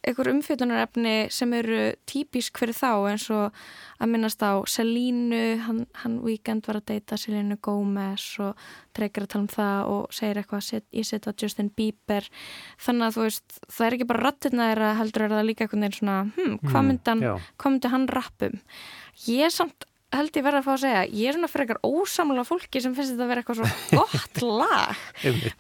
eitthvað 0.05 0.31
umfjöldunarefni 0.35 1.15
sem 1.33 1.53
eru 1.57 1.79
típisk 2.09 2.61
fyrir 2.61 2.77
þá 2.77 2.91
eins 3.11 3.27
og 3.33 3.57
að 4.03 4.11
minnast 4.13 4.43
á 4.45 4.61
Selínu, 4.69 5.43
hann, 5.65 5.85
hann 6.03 6.19
Weekend 6.25 6.67
var 6.69 6.81
að 6.81 6.91
deyta 6.93 7.19
Selínu 7.21 7.57
Gómez 7.65 8.27
og 8.43 8.61
dreikir 8.97 9.25
að 9.25 9.33
tala 9.35 9.45
um 9.47 9.51
það 9.55 9.95
og 9.95 10.15
segir 10.15 10.43
eitthvað 10.43 10.67
set, 10.69 10.87
ég 10.95 11.09
setja 11.09 11.35
Justin 11.41 11.71
Bieber. 11.75 12.29
Þannig 12.85 13.09
að 13.09 13.17
þú 13.17 13.27
veist, 13.29 13.59
það 13.71 13.87
er 13.87 13.99
ekki 13.99 14.11
bara 14.13 14.27
rattirna 14.29 14.69
þeirra 14.71 14.93
heldur 15.01 15.27
er 15.27 15.35
það 15.37 15.49
líka 15.51 15.67
eitthvað 15.67 15.85
neins 15.85 15.99
svona 16.01 16.21
hm, 16.27 16.55
hvað 16.67 16.79
hmm, 16.79 16.93
myndi 16.93 17.13
hann, 17.15 17.27
mm, 17.31 17.67
myndi 17.67 17.95
hann 17.95 18.09
rappum? 18.13 18.61
Ég 19.31 19.55
samt 19.55 19.89
held 20.15 20.37
ég 20.39 20.45
verða 20.47 20.61
að 20.61 20.67
fá 20.67 20.73
að 20.75 20.83
segja 20.85 21.07
ég 21.11 21.29
er 21.29 21.37
svona 21.37 21.51
fyrir 21.51 21.65
eitthvað 21.65 21.97
ósamlega 21.99 22.47
fólki 22.47 22.83
sem 22.83 22.93
finnst 22.95 23.15
þetta 23.15 23.25
að 23.25 23.33
vera 23.33 23.43
eitthvað 23.43 23.61
svo 23.61 23.99
gott 23.99 24.45
lag. 24.61 25.07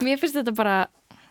Mér 0.05 0.21
finnst 0.23 0.39
þetta 0.39 0.55
bara 0.55 0.77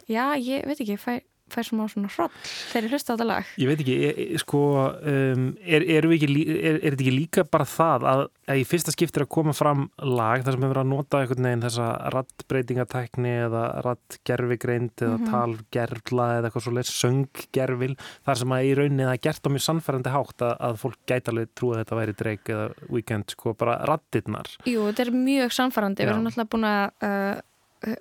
já, 0.10 0.26
ég 0.40 0.66
veit 0.68 0.82
ekki, 0.84 0.98
fæ, 1.00 1.14
fær 1.54 1.68
smá 1.68 1.84
svona 1.92 2.12
hrótt 2.14 2.36
þegar 2.72 2.88
ég 2.88 2.96
hlusta 2.96 3.14
á 3.14 3.16
þetta 3.16 3.28
lag. 3.30 3.52
Ég 3.62 3.70
veit 3.70 3.84
ekki, 3.84 3.98
er, 4.10 4.42
sko 4.42 4.62
um, 5.00 5.46
er, 5.64 5.86
er, 5.96 6.08
ekki, 6.16 6.30
er 6.58 6.80
þetta 6.82 6.94
ekki 6.96 7.14
líka 7.14 7.46
bara 7.48 7.68
það 7.70 8.08
að, 8.12 8.24
að 8.50 8.62
í 8.62 8.66
fyrsta 8.68 8.94
skiptir 8.96 9.26
að 9.26 9.32
koma 9.38 9.56
fram 9.58 9.86
lag 10.02 10.44
þar 10.46 10.58
sem 10.58 10.66
hefur 10.68 10.82
að 10.82 10.90
nota 10.92 11.22
einhvern 11.22 11.48
veginn 11.48 11.66
þessa 11.66 11.90
rattbreytingatækni 12.16 13.36
eða 13.48 13.64
rattgerfigreind 13.86 14.96
eða 14.98 15.18
mm 15.18 15.24
-hmm. 15.24 15.32
talgerfla 15.34 16.28
eða 16.38 16.50
eitthvað 16.50 16.66
svo 16.68 16.76
leiðs 16.78 16.94
sönggerfil 17.00 17.94
þar 18.26 18.42
sem 18.42 18.56
að 18.58 18.68
í 18.68 18.76
rauninni 18.80 19.08
það 19.08 19.16
er 19.16 19.24
gert 19.28 19.48
á 19.48 19.54
mjög 19.54 19.66
sannfærandi 19.68 20.14
hátt 20.18 20.46
að, 20.48 20.54
að 20.68 20.78
fólk 20.84 21.00
gæti 21.10 21.34
alveg 21.34 21.56
trú 21.56 21.74
að 21.74 21.82
þetta 21.84 22.00
væri 22.02 22.18
dreik 22.24 22.54
eða 22.54 22.68
weekend, 22.90 23.34
sko, 23.36 23.56
bara 23.58 23.80
rattirnar 23.90 24.52
Jú, 24.66 24.86
þetta 24.90 25.08
er 25.08 25.16
mjög 25.16 25.58
sannfærandi, 25.58 26.04
við 26.04 26.14
erum 26.14 26.28
náttúrulega 26.28 26.54
búin 26.54 26.70
að 26.70 26.84
uh, 27.08 27.42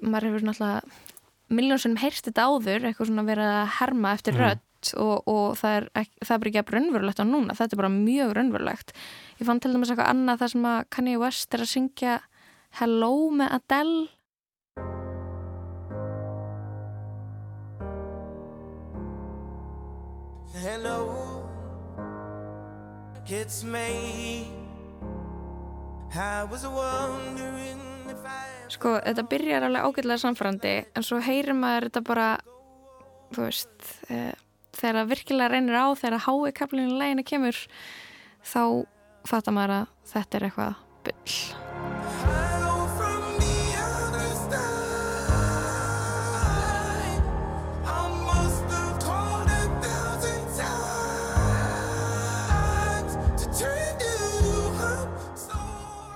maður 0.02 0.28
hefur 0.28 0.46
náttúrulega 0.48 1.10
miljónsum 1.56 1.96
heyrst 2.00 2.28
þetta 2.28 2.46
áður, 2.48 2.86
eitthvað 2.88 3.10
svona 3.10 3.26
verið 3.26 3.50
að 3.52 3.72
herma 3.78 4.14
eftir 4.16 4.36
mm. 4.36 4.42
rött 4.42 4.92
og, 4.98 5.28
og 5.30 5.58
það 5.60 5.76
er, 5.76 5.88
ekki, 6.00 6.16
það 6.22 6.34
er 6.34 6.40
bara 6.42 6.50
ekki 6.50 6.62
að 6.62 6.72
raunverulegt 6.76 7.22
á 7.22 7.26
núna, 7.28 7.56
þetta 7.58 7.76
er 7.76 7.82
bara 7.82 7.92
mjög 7.94 8.34
raunverulegt. 8.38 8.96
Ég 9.38 9.48
fann 9.48 9.62
til 9.62 9.74
dæmis 9.74 9.92
eitthvað 9.92 10.10
annað 10.14 10.42
þar 10.42 10.52
sem 10.54 10.66
að 10.72 10.80
Kanye 10.96 11.20
West 11.22 11.54
er 11.54 11.64
að 11.64 11.72
syngja 11.74 12.18
Hello 12.80 13.12
með 13.36 13.56
Adele. 13.60 14.08
Hello, 20.62 21.42
it's 23.26 23.64
me 23.64 24.46
I 26.14 26.44
was 26.44 26.66
wondering 26.66 27.91
Sko, 28.72 28.96
þetta 29.04 29.26
byrjar 29.28 29.66
alveg 29.66 29.84
ágætlega 29.84 30.22
samfærandi 30.22 30.72
en 30.96 31.06
svo 31.06 31.20
heyrir 31.22 31.56
maður 31.56 31.88
þetta 31.88 32.04
bara 32.06 32.28
þú 33.32 33.44
veist 33.44 33.90
e, 34.08 34.22
þegar 34.78 35.00
það 35.00 35.12
virkilega 35.12 35.52
reynir 35.52 35.76
á 35.76 35.86
þegar 35.98 36.24
hái 36.28 36.54
kaplinu 36.56 36.96
leginu 37.00 37.26
kemur 37.28 37.60
þá 38.42 38.62
fattar 39.28 39.56
maður 39.58 39.76
að 39.80 39.92
þetta 40.14 40.40
er 40.40 40.48
eitthvað 40.48 40.80
byll 41.06 42.51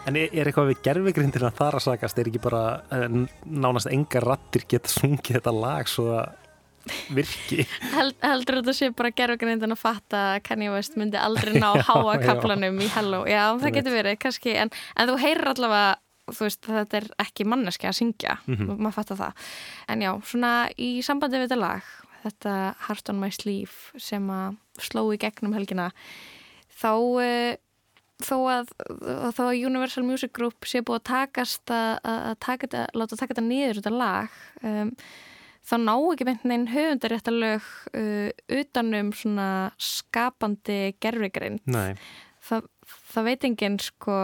En 0.06 0.14
er, 0.14 0.30
eitthvað 0.30 0.70
við 0.70 0.82
gerfugrindina 0.86 1.50
þar 1.54 1.80
að 1.80 1.86
sagast, 1.88 2.18
er 2.20 2.28
ekki 2.30 2.42
bara 2.44 2.62
uh, 2.94 3.06
nánast 3.42 3.90
enga 3.90 4.22
rattir 4.22 4.66
geta 4.70 4.90
sungið 4.92 5.40
þetta 5.40 5.54
lag 5.56 5.90
svo 5.90 6.12
að 6.14 6.28
virki? 7.16 7.64
Held, 7.90 8.14
heldur 8.22 8.60
þetta 8.60 8.74
sé 8.78 8.92
bara 8.94 9.10
gerfugrindina 9.18 9.74
að 9.74 9.82
fatta 9.82 10.22
að 10.36 10.40
Kanye 10.46 10.70
West 10.70 10.94
myndi 11.00 11.18
aldrei 11.18 11.56
ná 11.58 11.72
háa 11.88 12.16
kaplanum 12.22 12.78
í 12.78 12.90
Hello? 12.94 13.24
Já, 13.26 13.56
það 13.62 13.78
getur 13.80 13.96
verið, 13.96 14.18
kannski, 14.22 14.54
en, 14.62 14.70
en 14.94 15.10
þú 15.10 15.18
heyrir 15.24 15.50
allavega, 15.56 15.98
þú 16.30 16.46
veist, 16.46 16.70
þetta 16.70 17.00
er 17.00 17.10
ekki 17.26 17.48
manneski 17.50 17.90
að 17.90 17.98
syngja, 18.00 18.38
mm 18.46 18.54
-hmm. 18.54 18.78
maður 18.78 18.98
fattar 19.00 19.22
það. 19.24 19.52
En 19.88 20.06
já, 20.06 20.12
svona 20.22 20.54
í 20.78 20.90
sambandi 21.02 21.42
við 21.42 21.48
þetta 21.48 21.62
lag, 21.62 21.92
þetta 22.22 22.56
Heart 22.86 23.10
on 23.10 23.20
my 23.20 23.30
sleeve 23.30 23.98
sem 23.98 24.30
að 24.30 24.56
sló 24.78 25.08
í 25.10 25.18
gegnum 25.18 25.58
helgina, 25.58 25.90
þá... 26.70 26.94
Þó 28.24 28.36
að, 28.48 28.70
þó 29.36 29.42
að 29.50 29.62
Universal 29.68 30.04
Music 30.06 30.32
Group 30.36 30.64
sé 30.68 30.80
búið 30.80 31.02
að 31.02 31.08
takast 31.10 31.72
að, 31.74 31.98
að 32.08 32.36
taka 32.40 32.64
þetta, 32.64 32.84
láta 32.96 33.18
taka 33.20 33.34
þetta 33.34 33.44
niður 33.44 33.80
þetta 33.82 33.92
lag 33.92 34.38
um, 34.62 34.92
þá 35.66 35.74
ná 35.82 35.92
ekki 35.98 36.28
meint 36.28 36.46
neinn 36.48 36.64
höfundaréttalög 36.72 37.68
uh, 37.92 38.30
utanum 38.56 39.12
svona 39.12 39.50
skapandi 39.76 40.80
gerfigrein 41.02 41.60
það, 41.68 42.70
það 43.12 43.28
veit 43.28 43.48
enginn 43.50 43.78
sko 43.84 44.18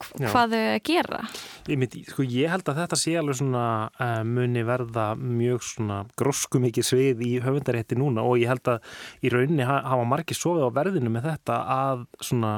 hvað 0.00 0.54
þau 0.54 0.60
að 0.60 0.78
gera. 0.88 1.20
Ég, 1.68 1.78
myndi, 1.78 2.02
sko, 2.08 2.24
ég 2.24 2.50
held 2.50 2.68
að 2.70 2.80
þetta 2.82 2.98
sé 2.98 3.14
alveg 3.20 3.36
svona 3.40 3.64
uh, 3.92 4.20
muni 4.26 4.62
verða 4.66 5.10
mjög 5.18 5.64
svona 5.66 6.00
grósku 6.18 6.60
mikið 6.62 6.86
svið 6.88 7.24
í 7.26 7.32
höfundarétti 7.44 7.98
núna 8.00 8.24
og 8.26 8.40
ég 8.40 8.50
held 8.50 8.72
að 8.72 8.86
í 9.24 9.32
rauninni 9.32 9.66
hafa 9.68 10.06
margir 10.08 10.38
sofið 10.38 10.68
á 10.72 10.76
verðinu 10.80 11.12
með 11.12 11.28
þetta 11.30 11.58
að 11.76 12.06
svona 12.30 12.54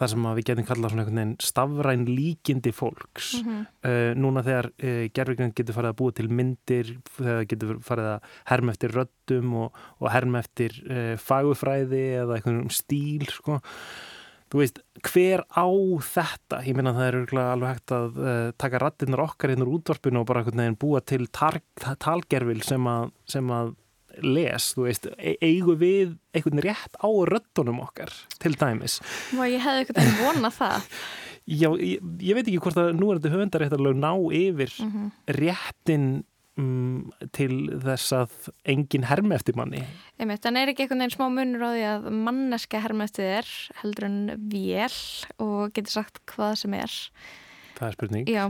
það 0.00 0.10
sem 0.12 0.26
við 0.28 0.46
getum 0.48 0.66
kallað 0.68 0.92
svona 0.92 1.04
einhvern 1.04 1.20
veginn 1.20 1.34
stafræn 1.48 2.06
líkindi 2.08 2.72
fólks 2.74 3.28
mm 3.38 3.50
-hmm. 3.50 3.66
uh, 3.90 4.10
núna 4.18 4.42
þegar 4.46 4.70
uh, 4.72 5.04
gerðvíkjum 5.14 5.54
getur 5.54 5.78
farið 5.78 5.92
að 5.92 6.00
búa 6.00 6.16
til 6.16 6.28
myndir 6.30 6.96
þegar 7.18 7.44
getur 7.52 7.78
farið 7.84 8.10
að 8.14 8.32
herma 8.50 8.74
eftir 8.74 8.96
röddum 8.98 9.54
og, 9.54 9.78
og 10.00 10.10
herma 10.10 10.42
eftir 10.42 10.80
uh, 10.88 11.14
fagufræði 11.16 12.04
eða 12.24 12.40
einhvern 12.40 12.70
stíl 12.70 13.26
sko 13.30 13.60
Þú 14.54 14.60
veist, 14.60 14.76
hver 15.02 15.40
á 15.50 15.66
þetta? 15.98 16.60
Ég 16.62 16.76
minna 16.78 16.92
að 16.92 16.98
það 17.00 17.06
er 17.08 17.40
alveg 17.42 17.70
hægt 17.72 17.92
að 17.96 18.18
uh, 18.22 18.50
taka 18.54 18.78
rattinnar 18.78 19.22
okkar 19.24 19.50
inn 19.50 19.64
úr 19.64 19.72
útvarpinu 19.80 20.20
og 20.20 20.28
bara 20.28 20.44
búa 20.78 21.00
til 21.02 21.26
talgerfil 21.26 22.62
sem 22.62 22.86
að, 22.86 23.10
sem 23.26 23.50
að 23.50 23.72
les, 24.22 24.70
þú 24.76 24.86
veist, 24.88 25.08
e 25.18 25.36
eigum 25.42 25.78
við 25.80 26.16
einhvern 26.34 26.62
rétt 26.64 26.98
á 27.00 27.08
röttunum 27.30 27.82
okkar 27.84 28.12
til 28.42 28.54
dæmis. 28.60 29.00
Og 29.34 29.46
ég 29.48 29.62
hefði 29.64 29.84
eitthvað 29.84 30.02
að 30.04 30.20
vona 30.22 30.52
það. 30.54 30.90
Já, 31.60 31.68
ég, 31.76 32.00
ég 32.24 32.38
veit 32.38 32.46
ekki 32.46 32.60
hvort 32.64 32.78
að 32.80 32.94
nú 32.96 33.10
er 33.10 33.18
þetta 33.18 33.34
höfundaréttarlega 33.34 34.00
ná 34.00 34.12
yfir 34.32 34.72
mm 34.80 34.92
-hmm. 34.92 35.10
réttin 35.36 36.06
um, 36.58 37.12
til 37.36 37.68
þess 37.82 38.14
að 38.16 38.50
engin 38.74 39.06
hermi 39.08 39.34
eftir 39.36 39.56
manni. 39.58 39.82
Einmitt, 40.18 40.46
en 40.46 40.56
er 40.56 40.72
ekki 40.72 40.84
einhvern 40.84 41.04
veginn 41.04 41.16
smá 41.16 41.28
munur 41.32 41.66
á 41.66 41.70
því 41.74 41.84
að 41.90 42.10
manneska 42.26 42.82
hermi 42.84 43.04
eftir 43.04 43.30
þér 43.30 43.52
heldur 43.82 44.08
en 44.08 44.18
vél 44.52 44.98
og 45.38 45.72
getur 45.74 45.96
sagt 45.98 46.22
hvað 46.30 46.54
sem 46.64 46.74
er. 46.78 46.98
Það 47.84 47.90
er 47.90 47.98
spurning. 47.98 48.32
Já, 48.32 48.44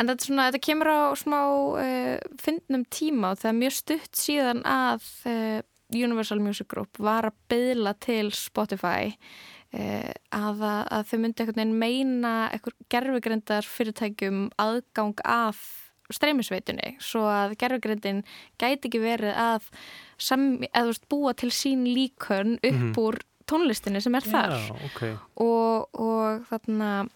en 0.00 0.10
þetta, 0.10 0.26
svona, 0.26 0.48
þetta 0.48 0.64
kemur 0.66 0.92
á 0.92 1.00
smá 1.20 1.40
uh, 1.44 2.16
fyndnum 2.40 2.88
tíma 2.88 3.34
og 3.34 3.44
það 3.44 3.52
er 3.52 3.60
mjög 3.60 3.76
stutt 3.76 4.24
síðan 4.24 4.64
að 4.64 5.06
uh, 5.28 5.60
Universal 5.90 6.40
Music 6.40 6.70
Group 6.70 7.00
var 7.02 7.28
að 7.28 7.38
byðla 7.50 7.96
til 8.00 8.28
Spotify 8.34 9.12
Eh, 9.70 10.10
að, 10.34 10.64
að 10.66 11.04
þau 11.06 11.18
myndi 11.22 11.44
einhvern 11.44 11.60
veginn 11.60 11.76
meina 11.78 12.30
gerfugrindar 12.90 13.66
fyrirtækjum 13.70 14.48
aðgang 14.58 15.20
af 15.22 15.60
streymisveitunni 16.10 16.96
svo 16.98 17.22
að 17.30 17.54
gerfugrindin 17.60 18.24
gæti 18.58 18.88
ekki 18.88 19.02
verið 19.04 19.38
að 19.38 19.68
sem, 20.18 20.48
veist, 20.74 21.06
búa 21.06 21.36
til 21.38 21.52
sín 21.54 21.86
líkön 21.86 22.56
upp 22.58 22.66
mm 22.66 22.82
-hmm. 22.82 22.98
úr 22.98 23.20
tónlistinni 23.46 24.02
sem 24.02 24.14
er 24.14 24.26
þar 24.26 24.56
Já, 24.58 24.74
okay. 24.90 25.14
og, 25.36 25.86
og 25.94 26.42
þarna 26.50 27.06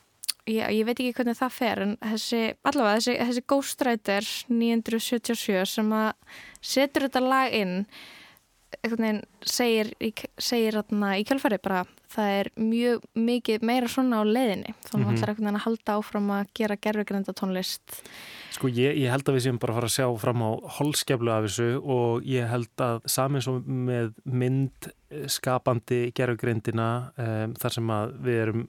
Já, 0.44 0.66
ég 0.68 0.84
veit 0.84 0.98
ekki 0.98 1.14
hvernig 1.16 1.38
það 1.38 1.54
fer 1.56 1.80
en 1.80 1.94
þessi, 2.04 2.42
allavega 2.68 2.98
þessi, 2.98 3.14
þessi 3.30 3.42
Ghostwriter 3.48 4.26
977 4.52 5.64
sem 5.70 5.94
að 5.96 6.10
setur 6.60 7.06
þetta 7.06 7.22
lag 7.24 7.56
inn 7.56 7.78
einhvern 8.82 9.04
veginn 9.06 9.20
segir, 9.46 9.90
segir 10.36 10.78
atna, 10.80 11.14
í 11.16 11.24
kjálfari 11.24 11.58
bara 11.62 11.84
það 12.12 12.30
er 12.38 12.50
mjög 12.60 13.04
mikið 13.16 13.66
meira 13.66 13.88
svona 13.90 14.20
á 14.20 14.22
leiðinni 14.26 14.74
þá 14.84 14.92
mm 14.92 15.04
-hmm. 15.04 15.14
ætlar 15.14 15.32
einhvern 15.32 15.46
veginn 15.46 15.60
að 15.60 15.66
halda 15.66 15.96
áfram 15.98 16.30
að 16.30 16.52
gera 16.60 16.76
gerfugrenda 16.76 17.32
tónlist 17.32 18.02
Sko 18.54 18.68
ég, 18.68 18.96
ég 19.00 19.10
held 19.10 19.28
að 19.28 19.34
við 19.34 19.44
séum 19.46 19.58
bara 19.58 19.72
að 19.72 19.78
fara 19.78 19.88
að 19.88 19.96
sjá 19.96 20.20
fram 20.20 20.42
á 20.44 20.50
holskeflu 20.78 21.30
af 21.32 21.44
þessu 21.48 21.70
og 21.82 22.22
ég 22.22 22.46
held 22.48 22.76
að 22.78 23.00
samin 23.06 23.42
svo 23.42 23.62
með 23.66 24.12
mynd 24.24 24.92
skapandi 25.26 26.12
gerfugrindina 26.14 27.12
um, 27.16 27.54
þar 27.54 27.72
sem 27.72 27.90
að 27.90 28.14
við 28.20 28.42
erum 28.42 28.68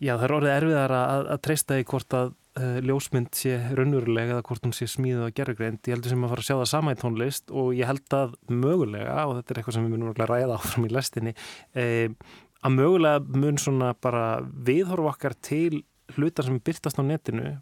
já 0.00 0.14
það 0.16 0.26
er 0.26 0.34
orðið 0.36 0.54
erfiðar 0.56 0.94
að, 0.96 1.28
að 1.34 1.42
treysta 1.46 1.78
í 1.80 1.86
hvort 1.88 2.16
að 2.16 2.32
uh, 2.60 2.78
ljósmynd 2.84 3.36
sé 3.36 3.58
raunverulega 3.76 4.36
eða 4.36 4.46
hvort 4.46 4.66
hún 4.66 4.74
sé 4.76 4.88
smíðuð 4.90 5.26
að 5.28 5.36
gera 5.38 5.54
greint. 5.58 5.82
Ég 5.86 5.96
heldur 5.96 6.12
sem 6.12 6.24
að 6.26 6.32
fara 6.32 6.44
að 6.44 6.48
sjá 6.48 6.56
það 6.56 6.70
sama 6.72 6.94
í 6.94 7.00
tónlist 7.00 7.52
og 7.52 7.70
ég 7.76 7.90
held 7.90 8.16
að 8.16 8.34
mögulega, 8.52 9.18
og 9.26 9.36
þetta 9.38 9.54
er 9.54 9.60
eitthvað 9.60 9.78
sem 9.78 9.86
við 9.86 9.94
munum 9.94 10.12
að 10.12 10.32
ræða 10.32 10.58
áfram 10.58 10.88
í 10.88 10.92
lestinni, 10.94 11.36
eh, 11.76 12.32
að 12.66 12.76
mögulega 12.80 13.42
mun 13.42 13.60
svona 13.62 13.92
bara 14.00 14.24
viðhorfa 14.42 15.12
okkar 15.14 15.36
til 15.44 15.84
hlutar 16.16 16.46
sem 16.46 16.60
byrtast 16.62 17.00
á 17.00 17.04
netinu, 17.04 17.56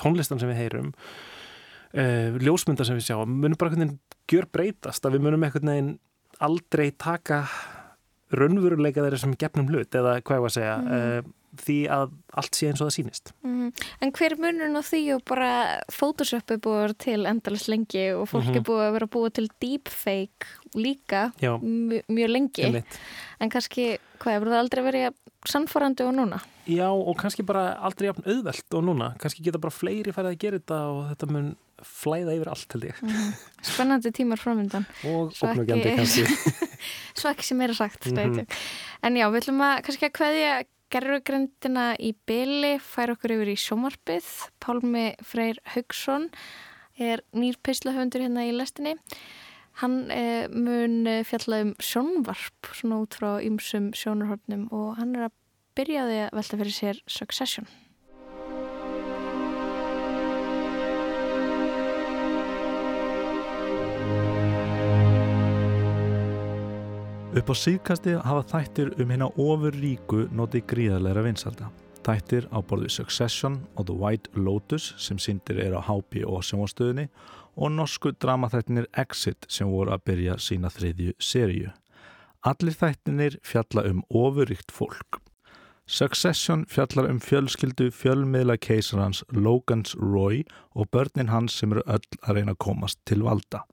tónlistan 0.00 0.40
sem 0.40 0.50
við 0.50 0.60
heyrum, 0.62 0.92
eh, 1.92 2.32
ljósmyndar 2.40 2.86
sem 2.86 2.96
við 2.96 3.10
sjá, 3.10 3.18
munum 3.26 3.58
bara 3.58 3.70
einhvern 3.70 3.88
veginn 3.88 4.00
gjör 4.30 4.46
breytast, 4.50 5.04
að 5.04 5.18
við 5.18 5.26
munum 5.26 5.44
einhvern 5.44 5.72
veginn 5.72 5.94
aldrei 6.42 6.90
taka 6.90 7.44
raunveruleika 8.34 9.02
þeirra 9.04 9.20
sem 9.20 9.36
gefnum 9.38 9.68
hlut 9.70 9.94
eða 9.94 10.20
hvað 10.24 10.38
ég 10.38 10.44
var 10.44 10.50
að 10.50 10.56
segja 10.56 10.76
mm. 10.80 11.32
Því 11.60 11.78
að 11.92 12.14
allt 12.40 12.58
sé 12.58 12.68
eins 12.68 12.82
og 12.82 12.88
það 12.88 12.96
sínist 12.96 13.32
mm. 13.44 13.72
En 14.04 14.12
hver 14.16 14.36
munurinn 14.40 14.78
á 14.78 14.82
því 14.84 15.02
og 15.16 15.24
bara 15.28 15.50
Photoshop 15.92 16.54
er 16.54 16.62
búið 16.64 16.96
til 17.06 17.20
endalast 17.30 17.70
lengi 17.72 18.06
og 18.14 18.28
fólk 18.30 18.48
mm 18.48 18.52
-hmm. 18.52 18.60
er 18.60 18.68
búið 18.68 18.86
að 18.86 18.94
vera 18.98 19.12
búið 19.16 19.32
til 19.38 19.48
deepfake 19.60 20.46
líka 20.74 21.32
mjög 21.40 22.30
lengi 22.30 22.64
Einmitt. 22.64 22.98
en 23.40 23.50
kannski, 23.50 23.98
hvað, 24.18 24.32
hefur 24.34 24.50
það 24.50 24.62
aldrei 24.62 24.82
verið 24.84 25.14
sannforandi 25.44 26.04
og 26.04 26.14
núna? 26.14 26.40
Já 26.66 26.88
og 26.88 27.16
kannski 27.20 27.44
bara 27.44 27.74
aldrei 27.84 28.08
jafn 28.08 28.24
auðvelt 28.24 28.74
og 28.74 28.84
núna 28.84 29.14
kannski 29.20 29.44
geta 29.44 29.58
bara 29.58 29.74
fleiri 29.74 30.12
færið 30.12 30.32
að 30.32 30.40
gera 30.40 30.58
þetta 30.58 30.80
og 30.88 31.08
þetta 31.12 31.30
mun 31.32 31.56
flæða 31.84 32.36
yfir 32.36 32.50
allt 32.52 32.76
held 32.76 32.86
ég 32.88 33.00
mm. 33.02 33.32
Spennandi 33.62 34.12
tímar 34.14 34.40
framöndan 34.40 34.86
og 35.10 35.34
opnugandi 35.34 35.96
kannski 35.98 36.24
Svo 37.14 37.30
ekki 37.30 37.46
sem 37.46 37.60
er 37.64 37.74
að 37.74 37.80
sagt 37.82 38.06
mm 38.10 38.16
-hmm. 38.16 38.46
en 39.02 39.16
já, 39.16 39.26
við 39.30 39.42
ætlum 39.42 39.60
að 39.60 39.82
kannski 39.86 40.06
að 40.06 40.16
hvaðja 40.18 40.54
gerrugrindina 40.92 41.92
í 42.00 42.12
byli 42.28 42.74
fær 42.82 43.14
okkur 43.14 43.36
yfir 43.36 43.52
í 43.54 43.56
sjómarpið 43.60 44.28
Pálmi 44.62 45.06
Freyr 45.24 45.60
Haugsson 45.74 46.28
er 47.00 47.24
nýr 47.34 47.58
peislahöndur 47.64 48.22
hérna 48.22 48.44
í 48.46 48.52
lestinni. 48.54 48.96
Hann 49.82 50.10
eh, 50.14 50.46
mun 50.50 51.08
fjalla 51.26 51.64
um 51.64 51.72
sjónvarp 51.82 52.74
svona 52.78 53.00
út 53.02 53.16
frá 53.18 53.40
ymsum 53.42 53.90
sjónarhornum 53.96 54.68
og 54.70 55.00
hann 55.00 55.16
er 55.18 55.28
að 55.28 55.38
byrjaði 55.74 56.20
að 56.28 56.36
velta 56.38 56.60
fyrir 56.60 56.78
sér 56.78 57.02
Succession 57.10 57.66
Upp 67.34 67.48
á 67.50 67.54
síðkasti 67.58 68.12
hafa 68.22 68.42
þættir 68.46 68.92
um 69.02 69.08
hérna 69.10 69.26
ofur 69.42 69.74
ríku 69.74 70.20
notið 70.30 70.68
gríðarleira 70.70 71.24
vinsalda. 71.26 71.66
Þættir 72.06 72.44
á 72.54 72.62
borðu 72.62 72.92
Succession 72.94 73.56
og 73.74 73.88
The 73.88 73.96
White 73.98 74.38
Lotus 74.38 74.92
sem 75.02 75.18
síndir 75.18 75.58
er 75.64 75.74
á 75.74 75.82
HP 75.82 76.22
og 76.22 76.44
sjónastöðinni 76.46 77.08
og 77.58 77.74
norsku 77.74 78.12
dramaþættinir 78.22 78.86
Exit 79.02 79.48
sem 79.50 79.66
voru 79.66 79.96
að 79.96 80.06
byrja 80.12 80.38
sína 80.38 80.70
þriðju 80.70 81.16
seríu. 81.18 81.74
Allir 82.46 82.78
þættinir 82.78 83.40
fjalla 83.42 83.82
um 83.90 84.06
ofuríkt 84.14 84.70
fólk. 84.70 85.18
Succession 85.90 86.62
fjallar 86.70 87.10
um 87.10 87.18
fjölskyldu 87.18 87.90
fjölmiðla 87.90 88.60
keisarans 88.62 89.24
Logans 89.34 89.98
Roy 89.98 90.44
og 90.70 90.86
börnin 90.94 91.34
hans 91.34 91.58
sem 91.58 91.74
eru 91.74 91.82
öll 91.82 92.20
að 92.22 92.38
reyna 92.38 92.54
að 92.54 92.62
komast 92.62 93.02
til 93.10 93.26
valda. 93.26 93.66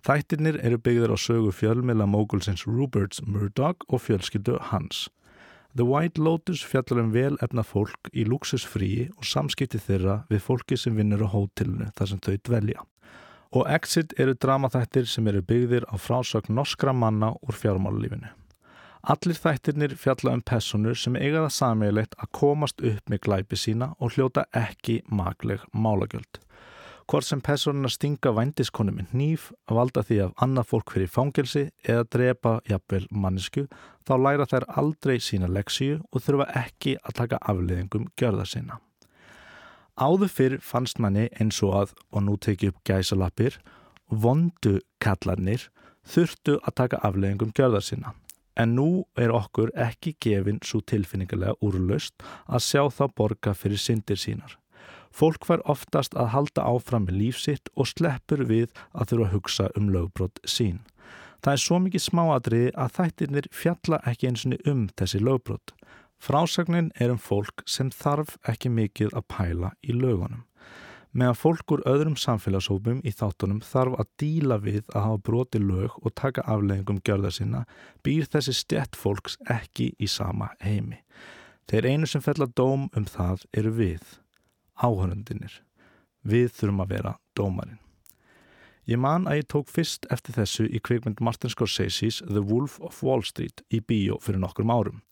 Þættirnir 0.00 0.56
eru 0.64 0.78
byggður 0.80 1.12
á 1.12 1.18
sögu 1.20 1.50
fjölmila 1.52 2.06
mógulsins 2.08 2.62
Ruperts 2.64 3.20
Murdoch 3.26 3.84
og 3.88 4.00
fjölskyldu 4.00 4.56
hans. 4.70 5.08
The 5.76 5.84
White 5.84 6.22
Lotus 6.22 6.62
fjallar 6.64 7.02
um 7.02 7.12
vel 7.12 7.36
efna 7.44 7.62
fólk 7.62 8.08
í 8.16 8.24
luxusfríi 8.24 9.10
og 9.12 9.28
samskipti 9.28 9.78
þeirra 9.78 10.22
við 10.32 10.42
fólki 10.46 10.78
sem 10.80 10.96
vinnur 10.96 11.26
á 11.28 11.28
hótelinu 11.30 11.90
þar 11.98 12.10
sem 12.10 12.22
þau 12.24 12.38
dvelja. 12.48 12.86
Og 13.52 13.68
Exit 13.68 14.16
eru 14.18 14.34
dramaþættir 14.34 15.06
sem 15.10 15.28
eru 15.28 15.44
byggðir 15.44 15.84
á 15.92 15.94
frásögn 16.00 16.56
norskra 16.56 16.94
manna 16.96 17.34
úr 17.44 17.60
fjármálulífinu. 17.60 18.32
Allir 19.00 19.36
þættirnir 19.36 19.94
fjalla 20.00 20.32
um 20.36 20.42
personur 20.42 20.96
sem 20.96 21.16
eiga 21.16 21.44
það 21.44 21.56
samílegt 21.56 22.16
að 22.20 22.32
komast 22.40 22.82
upp 22.84 23.12
með 23.12 23.22
glæpi 23.28 23.56
sína 23.56 23.94
og 23.98 24.16
hljóta 24.16 24.48
ekki 24.56 25.02
magleg 25.08 25.62
málagjöld. 25.72 26.40
Hvort 27.10 27.26
sem 27.26 27.40
personuna 27.42 27.88
stinga 27.90 28.30
vændiskonu 28.36 28.92
með 28.94 29.14
nýf, 29.18 29.46
valda 29.66 30.04
því 30.06 30.18
að 30.22 30.34
annað 30.44 30.68
fólk 30.70 30.92
fyrir 30.94 31.08
fangelsi 31.10 31.62
eða 31.82 32.04
drepa 32.06 32.52
jafnvel 32.70 33.08
mannesku, 33.10 33.64
þá 34.06 34.12
læra 34.22 34.46
þær 34.46 34.66
aldrei 34.78 35.16
sína 35.18 35.48
leksíu 35.50 35.96
og 36.12 36.22
þurfa 36.22 36.46
ekki 36.60 36.92
að 37.02 37.16
taka 37.18 37.40
afleðingum 37.50 38.06
gjörða 38.14 38.46
sinna. 38.46 38.78
Áður 39.98 40.30
fyrr 40.36 40.56
fannst 40.62 41.02
manni 41.02 41.26
eins 41.42 41.58
og 41.66 41.74
að, 41.80 41.96
og 42.14 42.24
nú 42.28 42.36
tekið 42.38 42.76
upp 42.76 42.86
gæsalappir, 42.86 43.58
vondu 44.06 44.76
kallarnir 45.02 45.66
þurftu 46.06 46.60
að 46.62 46.78
taka 46.84 47.02
afleðingum 47.10 47.50
gjörða 47.58 47.82
sinna. 47.90 48.14
En 48.54 48.76
nú 48.78 48.88
er 49.18 49.34
okkur 49.34 49.74
ekki 49.74 50.14
gefinn 50.22 50.62
svo 50.62 50.78
tilfinningarlega 50.86 51.58
úrlaust 51.58 52.22
að 52.46 52.66
sjá 52.70 52.86
þá 52.86 53.04
borga 53.18 53.58
fyrir 53.58 53.82
syndir 53.82 54.22
sínar. 54.28 54.59
Fólk 55.10 55.44
fær 55.46 55.62
oftast 55.68 56.14
að 56.14 56.30
halda 56.34 56.64
áfram 56.64 57.08
með 57.08 57.18
lífsitt 57.24 57.70
og 57.74 57.90
sleppur 57.90 58.44
við 58.46 58.70
að 58.92 59.12
þurfa 59.12 59.26
að 59.26 59.34
hugsa 59.34 59.68
um 59.78 59.90
lögbrott 59.90 60.38
sín. 60.46 60.80
Það 61.40 61.56
er 61.56 61.62
svo 61.64 61.78
mikið 61.80 62.04
smáadriði 62.04 62.70
að 62.76 62.94
þættirnir 62.98 63.48
fjalla 63.50 63.98
ekki 64.06 64.28
einsinni 64.28 64.60
um 64.68 64.86
þessi 65.00 65.22
lögbrott. 65.24 65.74
Frásagnin 66.20 66.90
er 67.00 67.14
um 67.14 67.18
fólk 67.18 67.64
sem 67.64 67.88
þarf 67.90 68.36
ekki 68.48 68.68
mikið 68.68 69.14
að 69.16 69.26
pæla 69.32 69.72
í 69.80 69.96
lögunum. 69.96 70.44
Meðan 71.10 71.38
fólk 71.40 71.72
úr 71.74 71.80
öðrum 71.90 72.14
samfélagshópum 72.20 73.00
í 73.02 73.10
þáttunum 73.10 73.64
þarf 73.66 73.96
að 73.98 74.10
díla 74.20 74.60
við 74.62 74.84
að 74.92 75.06
hafa 75.08 75.22
broti 75.26 75.58
lög 75.58 75.96
og 76.04 76.14
taka 76.14 76.44
afleggingum 76.46 77.00
gjörða 77.02 77.32
sinna, 77.34 77.64
býr 78.04 78.28
þessi 78.30 78.54
stjætt 78.54 78.98
fólks 79.00 79.40
ekki 79.50 79.90
í 79.98 80.06
sama 80.06 80.52
heimi. 80.62 81.00
Þeir 81.66 81.88
einu 81.88 82.06
sem 82.06 82.22
fell 82.22 82.38
að 82.44 82.54
dóm 82.60 82.86
um 82.94 83.08
það 83.08 83.48
eru 83.56 83.74
við 83.80 84.20
áhörundinir. 84.80 85.60
Við 86.24 86.50
þurfum 86.56 86.82
að 86.84 86.96
vera 86.96 87.14
dómarinn. 87.36 87.78
Ég 88.88 88.98
man 88.98 89.28
að 89.28 89.42
ég 89.42 89.46
tók 89.52 89.68
fyrst 89.70 90.08
eftir 90.10 90.34
þessu 90.34 90.64
í 90.66 90.80
kveikmynd 90.82 91.20
Martin 91.22 91.52
Scorsese's 91.52 92.22
The 92.26 92.42
Wolf 92.42 92.80
of 92.82 93.02
Wall 93.06 93.22
Street 93.22 93.62
í 93.70 93.78
bíó 93.84 94.18
fyrir 94.24 94.40
nokkrum 94.42 94.72
árum. 94.72 95.02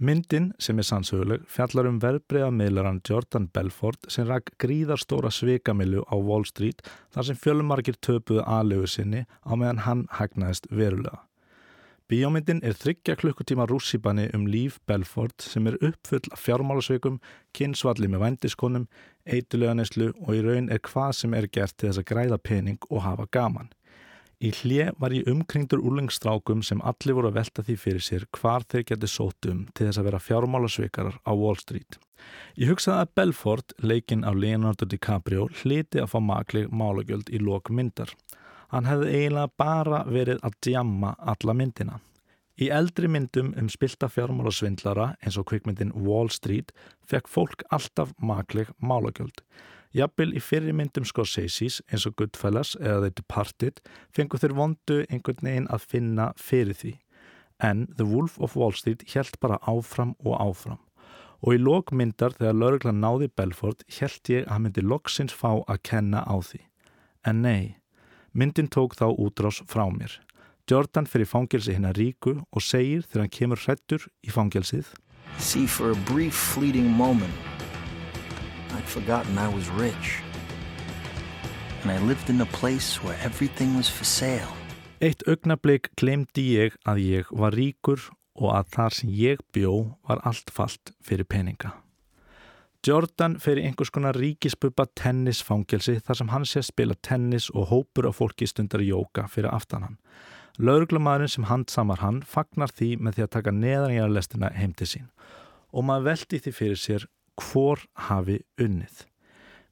Myndin, 0.00 0.54
sem 0.56 0.78
er 0.80 0.86
sannsöguleg, 0.88 1.42
fjallar 1.44 1.90
um 1.90 1.98
verbreyðamiðlaran 2.00 3.02
Jordan 3.04 3.50
Belfort 3.52 4.08
sem 4.08 4.24
rak 4.24 4.48
gríðarstóra 4.62 5.28
svikamilu 5.28 6.06
á 6.08 6.16
Wall 6.16 6.46
Street 6.48 6.80
þar 7.12 7.28
sem 7.28 7.36
fjölumarkir 7.36 8.00
töpuðu 8.00 8.46
aðlegu 8.48 8.88
sinni 8.88 9.26
á 9.44 9.52
meðan 9.52 9.84
hann 9.84 10.06
hagnaðist 10.16 10.70
verulega. 10.72 11.20
Bíómyndin 12.10 12.58
er 12.66 12.74
þryggja 12.74 13.14
klukkutíma 13.20 13.68
rússipanni 13.70 14.24
um 14.34 14.48
líf 14.50 14.80
Belfort 14.90 15.44
sem 15.46 15.68
er 15.70 15.76
uppfull 15.78 16.32
af 16.34 16.40
fjármálasveikum, 16.42 17.20
kynsvalli 17.54 18.08
með 18.10 18.24
vændiskonum, 18.24 18.86
eituleganeslu 19.30 20.08
og 20.24 20.32
í 20.34 20.40
raun 20.42 20.66
er 20.74 20.82
hvað 20.88 21.12
sem 21.20 21.36
er 21.38 21.46
gert 21.54 21.76
til 21.78 21.86
þess 21.86 22.00
að 22.02 22.08
græða 22.08 22.38
pening 22.42 22.88
og 22.88 23.04
hafa 23.04 23.28
gaman. 23.30 23.70
Í 24.42 24.50
hlje 24.56 24.88
var 24.98 25.14
ég 25.14 25.30
umkringdur 25.30 25.84
úlengstrákum 25.86 26.64
sem 26.66 26.82
allir 26.82 27.14
voru 27.14 27.30
að 27.30 27.38
velta 27.38 27.62
því 27.62 27.78
fyrir 27.78 28.02
sér 28.08 28.26
hvar 28.40 28.66
þeir 28.66 28.88
geti 28.90 29.12
sótt 29.14 29.46
um 29.52 29.62
til 29.70 29.86
þess 29.86 30.02
að 30.02 30.10
vera 30.10 30.22
fjármálasveikarar 30.26 31.22
á 31.22 31.30
Wall 31.30 31.62
Street. 31.62 32.00
Ég 32.58 32.74
hugsaði 32.74 33.04
að 33.04 33.14
Belfort, 33.20 33.78
leikinn 33.86 34.26
af 34.26 34.34
Leonardo 34.34 34.90
DiCaprio, 34.90 35.46
hliti 35.62 36.02
að 36.02 36.10
fá 36.16 36.18
makleg 36.18 36.74
málagjöld 36.74 37.30
í 37.30 37.38
lok 37.38 37.70
myndar. 37.70 38.10
Hann 38.70 38.86
hefði 38.86 39.10
eiginlega 39.10 39.50
bara 39.58 40.04
verið 40.06 40.38
að 40.46 40.56
djamma 40.62 41.16
alla 41.18 41.54
myndina. 41.58 41.98
Í 42.60 42.68
eldri 42.70 43.08
myndum 43.08 43.54
um 43.58 43.70
spilta 43.72 44.06
fjármálasvindlara 44.12 45.14
eins 45.24 45.38
og 45.40 45.48
kvikmyndin 45.48 45.94
Wall 45.96 46.28
Street 46.30 46.74
fekk 47.08 47.30
fólk 47.32 47.64
alltaf 47.72 48.12
makleg 48.20 48.68
málagjöld. 48.78 49.40
Jafnvel 49.96 50.36
í 50.38 50.42
fyrir 50.44 50.76
myndum 50.76 51.06
Scorsese's 51.08 51.80
eins 51.88 52.04
og 52.06 52.14
Goodfellas 52.20 52.76
eða 52.78 53.08
The 53.08 53.22
Departed 53.22 53.80
fengu 54.14 54.38
þeir 54.38 54.54
vondu 54.58 55.00
einhvern 55.08 55.48
veginn 55.48 55.70
að 55.72 55.88
finna 55.94 56.28
fyrir 56.38 56.76
því. 56.76 56.92
En 57.58 57.88
The 57.96 58.06
Wolf 58.06 58.38
of 58.38 58.54
Wall 58.60 58.76
Street 58.76 59.02
helt 59.16 59.40
bara 59.40 59.58
áfram 59.66 60.14
og 60.20 60.38
áfram. 60.38 60.78
Og 61.40 61.56
í 61.56 61.62
lókmyndar 61.64 62.36
þegar 62.36 62.60
lauruglan 62.60 63.02
náði 63.02 63.32
Belfort 63.34 63.82
helt 63.98 64.30
ég 64.30 64.46
að 64.46 64.66
myndi 64.66 64.84
loksins 64.84 65.34
fá 65.34 65.64
að 65.64 65.82
kenna 65.90 66.22
á 66.28 66.36
því. 66.38 66.60
En 67.26 67.42
nei, 67.42 67.79
Myndin 68.32 68.68
tók 68.70 68.94
þá 68.94 69.10
útrás 69.10 69.62
frá 69.66 69.88
mér. 69.90 70.20
Jordan 70.70 71.06
fyrir 71.06 71.26
fangelsi 71.26 71.72
hérna 71.74 71.90
ríku 71.90 72.36
og 72.54 72.62
segir 72.62 73.02
þegar 73.02 73.24
hann 73.24 73.32
kemur 73.34 73.62
hrettur 73.64 74.04
í 74.22 74.30
fangelsið 74.30 74.92
See 75.42 75.66
for 75.66 75.90
a 75.90 75.98
brief 76.06 76.36
fleeting 76.54 76.86
moment 76.86 77.34
I'd 78.76 78.86
forgotten 78.86 79.38
I 79.38 79.48
was 79.50 79.66
rich 79.74 80.22
and 81.82 81.90
I 81.90 81.98
lived 82.06 82.30
in 82.30 82.40
a 82.40 82.46
place 82.54 83.02
where 83.02 83.18
everything 83.24 83.74
was 83.74 83.90
for 83.90 84.06
sale 84.06 84.54
Eitt 85.02 85.26
augnablik 85.26 85.90
glemdi 85.98 86.46
ég 86.54 86.78
að 86.86 87.02
ég 87.02 87.34
var 87.34 87.56
ríkur 87.56 88.10
og 88.38 88.54
að 88.54 88.74
þar 88.76 88.98
sem 89.00 89.10
ég 89.10 89.42
bjó 89.50 89.74
var 90.06 90.20
allt 90.28 90.52
fallt 90.52 90.92
fyrir 91.02 91.26
peninga. 91.26 91.72
Jordan 92.80 93.34
fer 93.36 93.58
í 93.60 93.66
einhvers 93.68 93.90
konar 93.92 94.16
ríkispuppa 94.16 94.86
tennisfangelsi 94.96 95.98
þar 96.00 96.16
sem 96.16 96.30
hann 96.32 96.46
sé 96.48 96.62
að 96.62 96.70
spila 96.70 96.94
tennis 97.04 97.50
og 97.52 97.66
hópur 97.68 98.06
af 98.08 98.16
fólki 98.16 98.46
stundar 98.48 98.80
jóka 98.80 99.26
fyrir 99.28 99.52
aftan 99.52 99.82
hann. 99.84 99.98
Lauruglumæðurinn 100.56 101.28
sem 101.28 101.44
handsamar 101.50 102.00
hann 102.00 102.22
fagnar 102.24 102.72
því 102.72 102.94
með 103.04 103.18
því 103.18 103.24
að 103.26 103.34
taka 103.34 103.52
neðan 103.52 103.92
í 103.92 103.98
aðlestina 104.00 104.48
heim 104.56 104.72
til 104.72 104.88
sín 104.88 105.10
og 105.70 105.84
maður 105.86 106.06
veldi 106.08 106.40
því 106.40 106.52
fyrir 106.56 106.80
sér 106.80 107.04
hvor 107.40 107.82
hafi 108.08 108.38
unnið. 108.60 109.02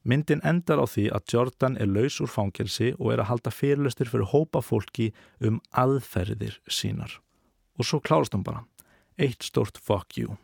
Myndin 0.09 0.45
endar 0.47 0.81
á 0.81 0.87
því 0.89 1.07
að 1.17 1.33
Jordan 1.33 1.79
er 1.81 1.89
laus 1.89 2.19
úr 2.21 2.31
fangelsi 2.33 2.91
og 2.99 3.15
er 3.15 3.23
að 3.25 3.31
halda 3.33 3.53
fyrirlustur 3.53 4.11
fyrir 4.13 4.29
hópa 4.35 4.63
fólki 4.65 5.09
um 5.41 5.63
aðferðir 5.73 6.61
sínar. 6.69 7.17
Og 7.81 7.89
svo 7.89 8.01
klárast 8.05 8.37
hann 8.37 8.45
bara. 8.45 8.67
Eitt 9.17 9.49
stort 9.49 9.81
fuck 9.81 10.21
you. 10.21 10.37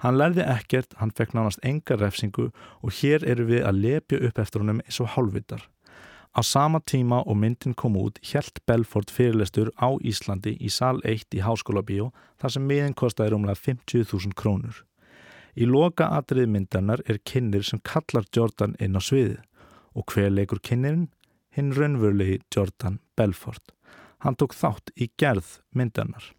Hann 0.00 0.16
lærði 0.16 0.46
ekkert, 0.48 0.94
hann 0.96 1.12
fekk 1.12 1.34
nánast 1.36 1.60
enga 1.66 1.98
refsingu 2.00 2.48
og 2.80 2.94
hér 3.00 3.24
eru 3.28 3.44
við 3.50 3.66
að 3.68 3.80
lepja 3.84 4.20
upp 4.28 4.38
eftir 4.40 4.64
honum 4.64 4.80
eins 4.84 5.00
og 5.02 5.12
hálfvitar. 5.14 5.66
Á 6.30 6.40
sama 6.46 6.78
tíma 6.80 7.24
og 7.26 7.36
myndin 7.36 7.74
kom 7.74 7.98
út 7.98 8.20
helt 8.32 8.60
Belfort 8.66 9.10
fyrirlestur 9.10 9.72
á 9.76 9.98
Íslandi 10.00 10.54
í 10.62 10.70
sal 10.70 11.02
1 11.04 11.34
í 11.34 11.42
Háskóla 11.44 11.82
Bíó 11.82 12.12
þar 12.40 12.54
sem 12.54 12.66
miðin 12.70 12.94
kostaði 12.94 13.34
rúmlega 13.34 13.58
50.000 13.58 14.36
krónur. 14.38 14.84
Í 15.58 15.66
loka 15.66 16.06
atrið 16.16 16.46
myndanar 16.48 17.02
er 17.04 17.18
kynir 17.26 17.66
sem 17.66 17.82
kallar 17.82 18.28
Jordan 18.32 18.76
inn 18.78 18.94
á 18.96 19.02
sviðið 19.02 19.40
og 19.98 20.06
hver 20.14 20.30
leikur 20.30 20.62
kynirinn? 20.62 21.10
Hinn 21.50 21.74
raunverulegi 21.74 22.38
Jordan 22.54 23.00
Belfort. 23.18 23.74
Hann 24.22 24.38
tók 24.38 24.54
þátt 24.54 24.94
í 24.94 25.10
gerð 25.18 25.58
myndanar. 25.74 26.30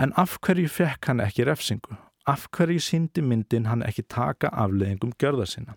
En 0.00 0.16
af 0.16 0.38
hverju 0.40 0.72
fekk 0.72 1.10
hann 1.10 1.20
ekki 1.20 1.44
refsingu? 1.44 1.98
Af 2.26 2.48
hverju 2.56 2.80
síndi 2.80 3.22
myndin 3.22 3.66
hann 3.66 3.82
ekki 3.86 4.04
taka 4.08 4.50
afleðingum 4.52 5.14
görða 5.18 5.46
sinna. 5.46 5.76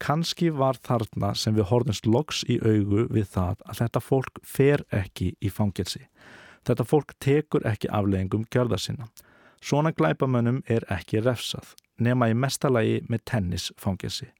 Kanski 0.00 0.48
var 0.56 0.78
þarna 0.80 1.34
sem 1.36 1.54
við 1.56 1.68
horfumst 1.68 2.06
loks 2.06 2.44
í 2.48 2.56
augu 2.64 3.06
við 3.12 3.26
það 3.34 3.64
að 3.68 3.80
þetta 3.82 4.00
fólk 4.00 4.40
fer 4.44 4.84
ekki 4.96 5.34
í 5.40 5.50
fangelsi. 5.52 6.06
Þetta 6.64 6.86
fólk 6.88 7.14
tekur 7.20 7.66
ekki 7.68 7.90
afleðingum 7.92 8.46
görða 8.52 8.78
sinna. 8.80 9.08
Svona 9.60 9.92
glæpamönnum 9.92 10.62
er 10.68 10.86
ekki 10.88 11.20
refsað, 11.20 11.74
nema 12.00 12.30
í 12.30 12.36
mestalagi 12.36 13.02
með 13.12 13.24
tennisfangelsi. 13.28 14.30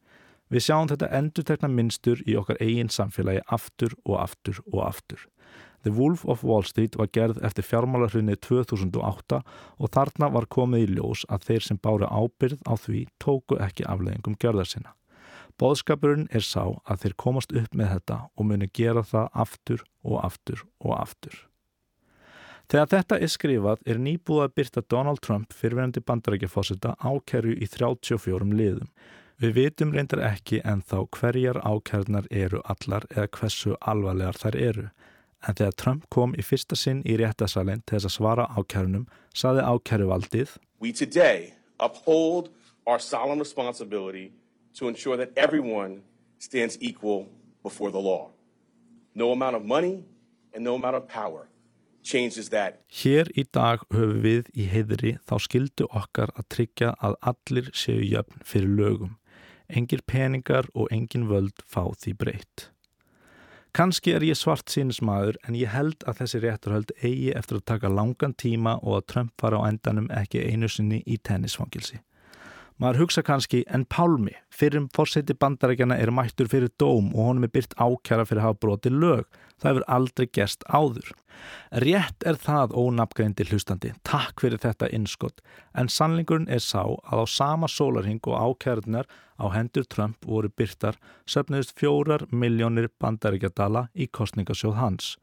Við 0.51 0.65
sjáum 0.65 0.89
þetta 0.91 1.11
endutekna 1.15 1.69
minnstur 1.69 2.23
í 2.27 2.35
okkar 2.41 2.59
eigin 2.61 2.89
samfélagi 2.91 3.45
aftur 3.53 3.93
og 4.05 4.17
aftur 4.25 4.63
og 4.73 4.81
aftur. 4.89 5.27
The 5.83 5.93
Wolf 5.97 6.27
of 6.29 6.45
Wall 6.45 6.65
Street 6.69 6.97
var 7.01 7.09
gerð 7.13 7.41
eftir 7.47 7.65
fjármálarhrunni 7.65 8.37
2008 8.37 9.41
og 9.81 9.93
þarna 9.95 10.29
var 10.35 10.49
komið 10.53 10.85
í 10.85 10.97
ljós 10.97 11.25
að 11.33 11.47
þeir 11.49 11.67
sem 11.67 11.81
báru 11.81 12.09
ábyrð 12.09 12.65
á 12.69 12.75
því 12.77 13.05
tóku 13.23 13.57
ekki 13.65 13.87
afleggingum 13.89 14.37
gjörðar 14.37 14.69
sinna. 14.69 14.93
Bóðskapurinn 15.61 16.29
er 16.33 16.45
sá 16.45 16.63
að 16.85 17.05
þeir 17.05 17.15
komast 17.21 17.55
upp 17.57 17.75
með 17.77 17.95
þetta 17.95 18.19
og 18.37 18.49
muni 18.49 18.69
gera 18.73 19.05
það 19.05 19.31
aftur 19.45 19.87
og 20.05 20.21
aftur 20.25 20.65
og 20.81 20.95
aftur. 20.97 21.35
Þegar 22.71 22.91
þetta 22.93 23.17
er 23.19 23.33
skrifað 23.33 23.81
er 23.91 23.99
nýbúið 23.99 24.45
að 24.45 24.55
byrta 24.61 24.83
Donald 24.93 25.21
Trump 25.25 25.57
fyrirverandi 25.57 26.05
bandarækjafósita 26.07 26.95
ákerju 27.03 27.57
í 27.57 27.67
34 27.67 28.53
liðum. 28.53 28.93
Við 29.41 29.57
vitum 29.57 29.95
reyndar 29.97 30.21
ekki 30.29 30.61
en 30.69 30.85
þá 30.85 30.99
hverjar 31.17 31.59
ákernar 31.65 32.29
eru 32.31 32.61
allar 32.69 33.09
eða 33.11 33.31
hversu 33.39 33.75
alvarlegar 33.81 34.39
þær 34.39 34.59
eru 34.69 34.87
en 35.47 35.57
þegar 35.57 35.77
Trump 35.83 36.07
kom 36.13 36.35
í 36.37 36.45
fyrsta 36.45 36.77
sinn 36.77 37.03
í 37.09 37.17
réttasalinn 37.21 37.83
til 37.87 37.99
þess 37.99 38.11
að 38.11 38.17
svara 38.17 38.49
ákjærunum 38.57 39.07
saði 39.35 39.65
ákjæruvaldið 39.65 40.57
We 40.81 40.93
today 40.93 41.55
uphold 41.79 42.51
our 42.87 42.99
solemn 42.99 43.39
responsibility 43.39 44.33
to 44.75 44.89
ensure 44.89 45.17
that 45.17 45.31
everyone 45.37 46.03
stands 46.39 46.79
equal 46.81 47.29
before 47.63 47.91
the 47.91 48.01
law. 48.01 48.31
No 49.15 49.33
amount 49.33 49.57
of 49.57 49.65
money 49.65 50.05
and 50.55 50.65
no 50.65 50.75
amount 50.75 50.97
of 50.97 51.09
power 51.09 51.49
changes 52.03 52.49
that. 52.49 52.81
Hér 52.89 53.29
í 53.37 53.45
dag 53.53 53.85
höfum 53.93 54.21
við 54.25 54.51
í 54.57 54.67
heiðri 54.71 55.17
þá 55.29 55.37
skildu 55.45 55.89
okkar 55.91 56.33
að 56.37 56.49
tryggja 56.55 56.93
að 57.05 57.17
allir 57.33 57.71
séu 57.77 58.01
jöfn 58.01 58.45
fyrir 58.45 58.77
lögum. 58.81 59.17
Engir 59.69 60.03
peningar 60.07 60.67
og 60.75 60.91
engin 60.91 61.29
völd 61.31 61.63
fá 61.63 61.85
því 61.95 62.17
breytt. 62.19 62.71
Kanski 63.73 64.17
er 64.17 64.25
ég 64.27 64.35
svart 64.35 64.73
sínismæður 64.73 65.37
en 65.47 65.55
ég 65.55 65.71
held 65.71 66.03
að 66.11 66.25
þessi 66.25 66.39
rétturhöld 66.43 66.93
eigi 67.07 67.31
eftir 67.39 67.61
að 67.61 67.67
taka 67.71 67.91
langan 67.93 68.35
tíma 68.35 68.73
og 68.83 68.97
að 68.99 69.05
Trump 69.13 69.35
fara 69.39 69.61
á 69.63 69.69
endanum 69.71 70.09
ekki 70.11 70.43
einu 70.43 70.67
sinni 70.69 71.05
í 71.07 71.19
tennisfangilsi. 71.23 72.01
Maður 72.81 73.03
hugsa 73.03 73.21
kannski 73.21 73.59
en 73.69 73.83
Pálmi, 73.93 74.33
fyrir 74.49 74.87
fórseti 74.97 75.35
bandarækjana 75.37 75.99
er 76.01 76.09
mættur 76.17 76.49
fyrir 76.49 76.71
dóm 76.81 77.11
og 77.13 77.27
honum 77.27 77.45
er 77.45 77.51
byrt 77.53 77.75
ákjara 77.77 78.25
fyrir 78.25 78.41
að 78.41 78.47
hafa 78.47 78.59
broti 78.63 78.93
lög. 78.95 79.27
Það 79.61 79.69
hefur 79.69 79.85
aldrei 79.97 80.29
gerst 80.39 80.65
áður. 80.65 81.11
Rétt 81.85 82.25
er 82.25 82.39
það 82.41 82.73
ónafngreindi 82.81 83.45
hlustandi, 83.51 83.93
takk 84.09 84.41
fyrir 84.41 84.63
þetta 84.65 84.89
innskott, 84.97 85.45
en 85.77 85.93
sannlingurinn 85.93 86.49
er 86.49 86.65
sá 86.65 86.81
að 86.81 87.21
á 87.21 87.27
sama 87.29 87.69
sólarhing 87.69 88.25
og 88.25 88.57
ákjærðunar 88.57 89.13
á 89.37 89.47
hendur 89.53 89.85
Trump 89.85 90.25
voru 90.25 90.49
byrtar 90.49 90.97
söfnuðist 91.29 91.77
fjórar 91.77 92.25
miljónir 92.33 92.89
bandaríkjadala 92.97 93.91
í 93.93 94.09
kostningasjóð 94.09 94.81
hans. 94.81 95.15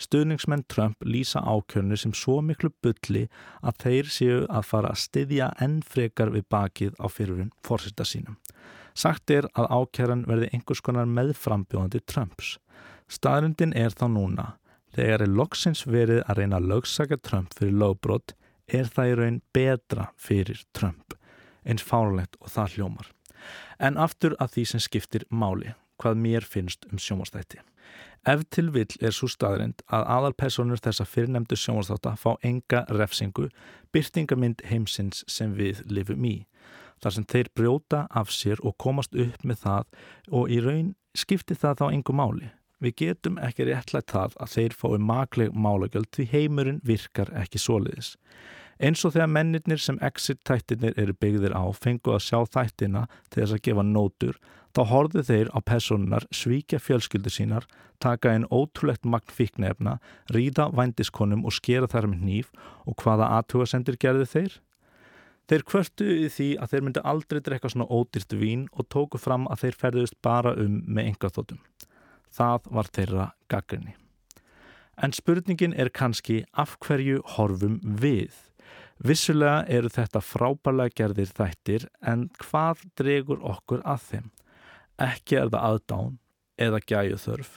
Stuðningsmenn 0.00 0.64
Trump 0.68 1.04
lýsa 1.04 1.42
ákjörnu 1.44 1.96
sem 1.98 2.14
svo 2.16 2.40
miklu 2.42 2.72
bulli 2.82 3.26
að 3.60 3.78
þeir 3.84 4.10
séu 4.10 4.38
að 4.48 4.66
fara 4.70 4.92
að 4.92 5.02
styðja 5.04 5.50
enn 5.62 5.80
frekar 5.86 6.32
við 6.34 6.46
bakið 6.50 6.96
á 6.98 7.06
fyrirun 7.12 7.52
fórsista 7.66 8.06
sínum. 8.08 8.38
Sagt 8.94 9.30
er 9.30 9.48
að 9.56 9.70
ákjæran 9.72 10.26
verði 10.28 10.50
einhvers 10.52 10.82
konar 10.84 11.08
meðframbjóðandi 11.08 12.02
Trumps. 12.06 12.56
Staðrundin 13.08 13.72
er 13.76 13.94
þá 13.94 14.06
núna. 14.12 14.46
Þegar 14.92 15.24
er 15.24 15.32
loksins 15.32 15.86
verið 15.88 16.20
að 16.26 16.42
reyna 16.42 16.58
að 16.60 16.68
lögsaka 16.74 17.16
Trump 17.24 17.54
fyrir 17.56 17.78
lögbrott 17.80 18.34
er 18.68 18.88
það 18.92 19.10
í 19.10 19.16
raun 19.20 19.40
betra 19.56 20.10
fyrir 20.20 20.60
Trump. 20.76 21.16
Eins 21.64 21.84
fárlegt 21.84 22.36
og 22.40 22.52
það 22.52 22.76
hljómar. 22.76 23.08
En 23.78 23.98
aftur 23.98 24.36
að 24.40 24.56
því 24.56 24.64
sem 24.72 24.82
skiptir 24.82 25.26
máli, 25.30 25.72
hvað 25.98 26.20
mér 26.20 26.46
finnst 26.46 26.86
um 26.90 27.00
sjómastætti. 27.00 27.62
Ef 28.22 28.44
til 28.54 28.68
vill 28.70 28.92
er 29.02 29.10
svo 29.10 29.26
staðrind 29.26 29.80
að 29.90 30.04
aðalpersonur 30.14 30.78
þessa 30.78 31.02
fyrirnemdu 31.10 31.56
sjónvarsþátt 31.58 32.06
að 32.06 32.20
fá 32.22 32.30
enga 32.46 32.84
refsingu, 32.94 33.48
byrtingamind 33.90 34.62
heimsins 34.70 35.24
sem 35.26 35.56
við 35.58 35.80
lifum 35.90 36.22
í. 36.28 36.36
Þar 37.02 37.16
sem 37.16 37.26
þeir 37.32 37.50
brjóta 37.58 38.04
af 38.14 38.30
sér 38.30 38.62
og 38.62 38.76
komast 38.78 39.18
upp 39.18 39.42
með 39.42 39.64
það 39.64 39.88
og 40.38 40.54
í 40.54 40.60
raun 40.62 40.92
skipti 41.18 41.56
það 41.58 41.80
þá 41.80 41.86
engu 41.88 42.14
máli. 42.14 42.52
Við 42.78 42.94
getum 43.02 43.42
ekki 43.42 43.66
réttlægt 43.66 44.14
það 44.14 44.38
að 44.38 44.54
þeir 44.54 44.78
fái 44.78 45.02
magleg 45.10 45.58
málagjöld 45.66 46.14
því 46.14 46.28
heimurinn 46.30 46.80
virkar 46.86 47.34
ekki 47.42 47.58
soliðis. 47.58 48.14
Eins 48.82 49.04
og 49.06 49.12
þegar 49.14 49.28
mennirnir 49.30 49.78
sem 49.78 49.98
exit-tættirnir 50.02 50.96
eru 50.98 51.14
byggðir 51.22 51.52
á 51.54 51.62
fengu 51.70 52.16
að 52.16 52.24
sjá 52.24 52.40
þættina 52.50 53.04
til 53.30 53.44
þess 53.44 53.54
að 53.54 53.62
gefa 53.68 53.84
nótur, 53.86 54.40
þá 54.74 54.82
horfðu 54.90 55.22
þeir 55.28 55.52
á 55.54 55.58
personunar 55.62 56.26
svíkja 56.34 56.80
fjölskyldu 56.82 57.30
sínar, 57.30 57.68
taka 58.02 58.32
einn 58.32 58.48
ótrúlegt 58.50 59.06
magn 59.06 59.30
fíknefna, 59.30 60.00
ríða 60.34 60.66
vændiskonum 60.74 61.46
og 61.46 61.54
skera 61.54 61.86
þær 61.86 62.10
með 62.10 62.26
nýf 62.26 62.52
og 62.82 62.98
hvaða 63.04 63.30
aðtugasendir 63.38 64.00
gerðu 64.02 64.26
þeir? 64.34 64.60
Þeir 65.46 65.66
kvörtu 65.68 66.10
í 66.26 66.28
því 66.32 66.50
að 66.58 66.74
þeir 66.74 66.86
myndi 66.88 67.06
aldrei 67.12 67.40
drekka 67.44 67.70
svona 67.70 67.86
ódýrt 67.86 68.34
vín 68.34 68.66
og 68.74 68.90
tóku 68.90 69.18
fram 69.20 69.46
að 69.46 69.66
þeir 69.66 69.78
ferðust 69.78 70.18
bara 70.26 70.56
um 70.58 70.80
með 70.86 71.12
engaþótum. 71.12 71.62
Það 72.34 72.70
var 72.74 72.90
þeirra 72.96 73.32
gaggrinni. 73.52 73.94
En 75.02 75.14
spurningin 75.14 75.74
er 75.78 75.90
kannski 75.94 76.42
af 76.58 76.74
hverju 76.82 77.22
horfum 77.36 77.78
við? 77.82 78.32
Vissulega 79.02 79.64
eru 79.66 79.90
þetta 79.90 80.20
frábælega 80.22 80.94
gerðir 81.00 81.30
þættir 81.34 81.88
en 82.06 82.28
hvað 82.38 82.84
dregur 83.00 83.40
okkur 83.42 83.82
að 83.82 84.04
þeim? 84.10 84.28
Ekki 85.02 85.38
er 85.40 85.50
það 85.50 85.64
aðdán 85.68 86.18
eða 86.62 86.80
gæju 86.86 87.18
þörf 87.18 87.56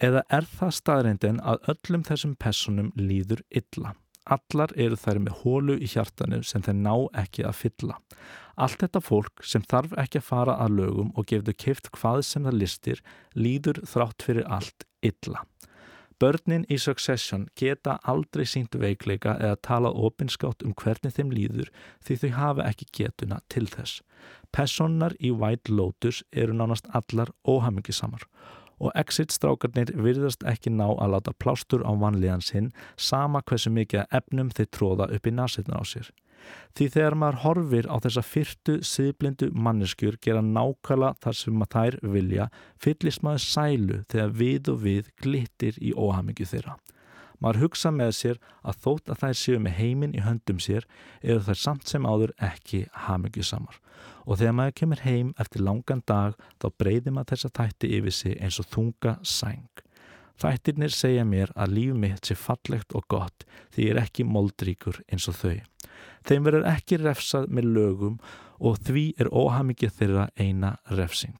eða 0.00 0.22
er 0.32 0.46
það 0.48 0.76
staðreindin 0.78 1.40
að 1.44 1.66
öllum 1.74 2.04
þessum 2.08 2.36
personum 2.40 2.92
líður 2.96 3.42
illa. 3.50 3.94
Allar 4.30 4.72
eru 4.78 4.96
þær 5.00 5.20
með 5.24 5.38
hólu 5.42 5.76
í 5.76 5.88
hjartanu 5.90 6.40
sem 6.46 6.62
þeir 6.64 6.78
ná 6.78 6.94
ekki 7.22 7.44
að 7.48 7.58
fylla. 7.60 7.98
Allt 8.60 8.82
þetta 8.82 9.02
fólk 9.02 9.44
sem 9.46 9.64
þarf 9.68 9.94
ekki 10.00 10.20
að 10.20 10.28
fara 10.28 10.56
að 10.60 10.76
lögum 10.80 11.12
og 11.16 11.28
gefðu 11.30 11.56
kift 11.56 11.90
hvað 11.96 12.22
sem 12.28 12.46
það 12.46 12.60
listir 12.60 13.02
líður 13.34 13.82
þrátt 13.88 14.26
fyrir 14.26 14.48
allt 14.48 14.86
illa. 15.04 15.44
Börnin 16.20 16.66
í 16.68 16.76
Succession 16.76 17.46
geta 17.56 17.94
aldrei 18.04 18.44
sínt 18.44 18.74
veikleika 18.76 19.38
eða 19.40 19.56
talað 19.64 20.00
opinskátt 20.04 20.64
um 20.66 20.74
hvernig 20.76 21.14
þeim 21.16 21.30
líður 21.32 21.70
því 22.04 22.16
þau 22.20 22.30
hafa 22.36 22.66
ekki 22.68 22.88
getuna 22.98 23.38
til 23.48 23.64
þess. 23.72 24.02
Personar 24.52 25.16
í 25.16 25.30
White 25.32 25.72
Lotus 25.72 26.20
eru 26.32 26.52
nánast 26.52 26.90
allar 26.92 27.32
óhamingisamar 27.48 28.26
og 28.80 28.92
exit-strákarnir 29.00 29.94
virðast 29.96 30.44
ekki 30.48 30.72
ná 30.72 30.90
að 30.90 31.14
láta 31.14 31.36
plástur 31.40 31.84
á 31.88 31.92
vanlíðan 31.96 32.44
sinn 32.44 32.68
sama 32.96 33.40
hversu 33.40 33.72
mikið 33.72 34.04
efnum 34.20 34.52
þeir 34.52 34.70
tróða 34.76 35.08
upp 35.16 35.26
í 35.28 35.34
nasirna 35.36 35.80
á 35.80 35.84
sér. 35.88 36.12
Því 36.76 36.86
þegar 36.94 37.16
maður 37.18 37.40
horfir 37.44 37.88
á 37.90 37.96
þessa 38.04 38.22
fyrtu 38.24 38.76
siðblindu 38.86 39.50
manneskjur 39.54 40.20
gera 40.22 40.42
nákvæmlega 40.44 41.18
þar 41.24 41.38
sem 41.40 41.58
maður 41.58 41.74
þær 41.76 42.14
vilja 42.14 42.46
fyllist 42.78 43.24
maður 43.26 43.44
sælu 43.46 43.98
þegar 44.12 44.32
við 44.42 44.72
og 44.72 44.80
við 44.86 45.12
glittir 45.22 45.80
í 45.82 45.92
óhamingju 45.96 46.48
þeirra. 46.52 46.78
Maður 47.40 47.62
hugsa 47.64 47.90
með 47.90 48.10
sér 48.18 48.40
að 48.60 48.80
þótt 48.84 49.12
að 49.12 49.22
þær 49.22 49.36
séu 49.40 49.60
með 49.64 49.78
heiminn 49.78 50.16
í 50.16 50.24
höndum 50.24 50.58
sér 50.60 50.86
eru 51.22 51.40
þær 51.46 51.60
samt 51.62 51.88
sem 51.88 52.08
áður 52.08 52.34
ekki 52.36 52.82
hamingju 53.06 53.44
samar. 53.48 53.78
Og 54.28 54.40
þegar 54.40 54.56
maður 54.58 54.76
kemur 54.80 55.04
heim 55.06 55.30
eftir 55.40 55.64
langan 55.64 56.02
dag 56.06 56.36
þá 56.60 56.66
breyðir 56.76 57.16
maður 57.16 57.32
þessa 57.32 57.52
þætti 57.56 57.94
yfir 57.96 58.16
sig 58.16 58.36
eins 58.36 58.60
og 58.60 58.68
þunga 58.74 59.16
sæng. 59.24 59.70
Þættirnir 60.40 60.92
segja 60.94 61.24
mér 61.28 61.50
að 61.52 61.74
líf 61.76 61.96
mitt 62.00 62.28
sé 62.28 62.36
fallegt 62.38 62.94
og 62.96 63.04
gott 63.12 63.44
því 63.74 63.86
ég 63.86 63.94
er 63.94 64.02
ekki 64.04 64.24
moldríkur 64.24 65.02
eins 65.12 65.28
og 65.28 65.36
þau. 65.36 65.58
Þeim 66.24 66.46
verður 66.46 66.68
ekki 66.70 67.00
refsað 67.00 67.48
með 67.52 67.72
lögum 67.76 68.20
og 68.60 68.78
því 68.84 69.04
er 69.20 69.30
óhamingið 69.32 69.96
þeirra 69.98 70.28
eina 70.40 70.74
refsing. 70.96 71.38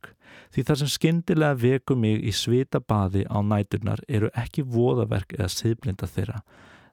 Því 0.53 0.65
þar 0.67 0.81
sem 0.81 0.91
skyndilega 0.95 1.59
veku 1.63 1.97
mig 1.97 2.25
í 2.27 2.33
svita 2.35 2.81
baði 2.81 3.25
á 3.29 3.39
næturnar 3.45 4.03
eru 4.09 4.31
ekki 4.37 4.65
voðaverk 4.67 5.37
eða 5.39 5.51
siðblinda 5.53 6.09
þeirra. 6.11 6.41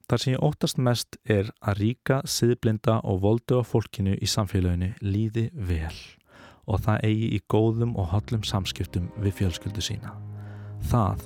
Þar 0.08 0.22
sem 0.22 0.32
ég 0.32 0.44
óttast 0.44 0.78
mest 0.80 1.18
er 1.28 1.50
að 1.60 1.82
ríka, 1.82 2.22
siðblinda 2.24 3.00
og 3.04 3.20
voldu 3.24 3.60
á 3.60 3.62
fólkinu 3.68 4.16
í 4.16 4.28
samfélaginu 4.28 4.94
líði 5.04 5.50
vel 5.52 5.96
og 6.68 6.82
það 6.84 7.04
eigi 7.08 7.28
í 7.32 7.40
góðum 7.48 7.94
og 7.96 8.10
hollum 8.12 8.44
samskiptum 8.44 9.08
við 9.24 9.38
fjölskyldu 9.40 9.84
sína. 9.84 10.12
Það 10.90 11.24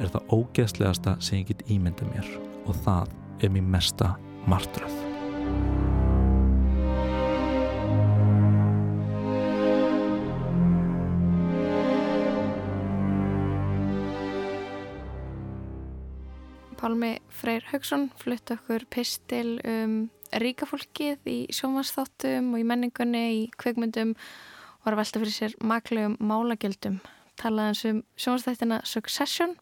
er 0.00 0.10
það 0.14 0.32
ógeðslegasta 0.32 1.16
sem 1.20 1.42
ég 1.42 1.52
get 1.52 1.68
ímynda 1.70 2.08
mér 2.08 2.26
og 2.64 2.76
það 2.84 3.12
er 3.44 3.52
mér 3.52 3.66
mesta 3.76 4.14
martröð. 4.48 4.96
Pálmi 16.80 17.18
Freyr 17.28 17.66
Haugsson 17.68 18.08
flutt 18.16 18.50
okkur 18.54 18.86
pistil 18.88 19.58
um 19.68 20.08
ríkafólkið 20.40 21.28
í 21.28 21.38
sjónvarsþáttum 21.52 22.54
og 22.54 22.62
í 22.62 22.64
menningunni, 22.64 23.24
í 23.42 23.46
kveikmyndum 23.60 24.14
og 24.16 24.86
var 24.86 24.96
að 24.96 25.02
velta 25.02 25.20
fyrir 25.20 25.36
sér 25.36 25.56
maklegum 25.60 26.16
málagjöldum. 26.24 27.02
Talaði 27.40 27.72
hans 27.72 27.82
um 27.88 28.04
sjónvarsþættina 28.20 28.82
Succession 28.88 29.56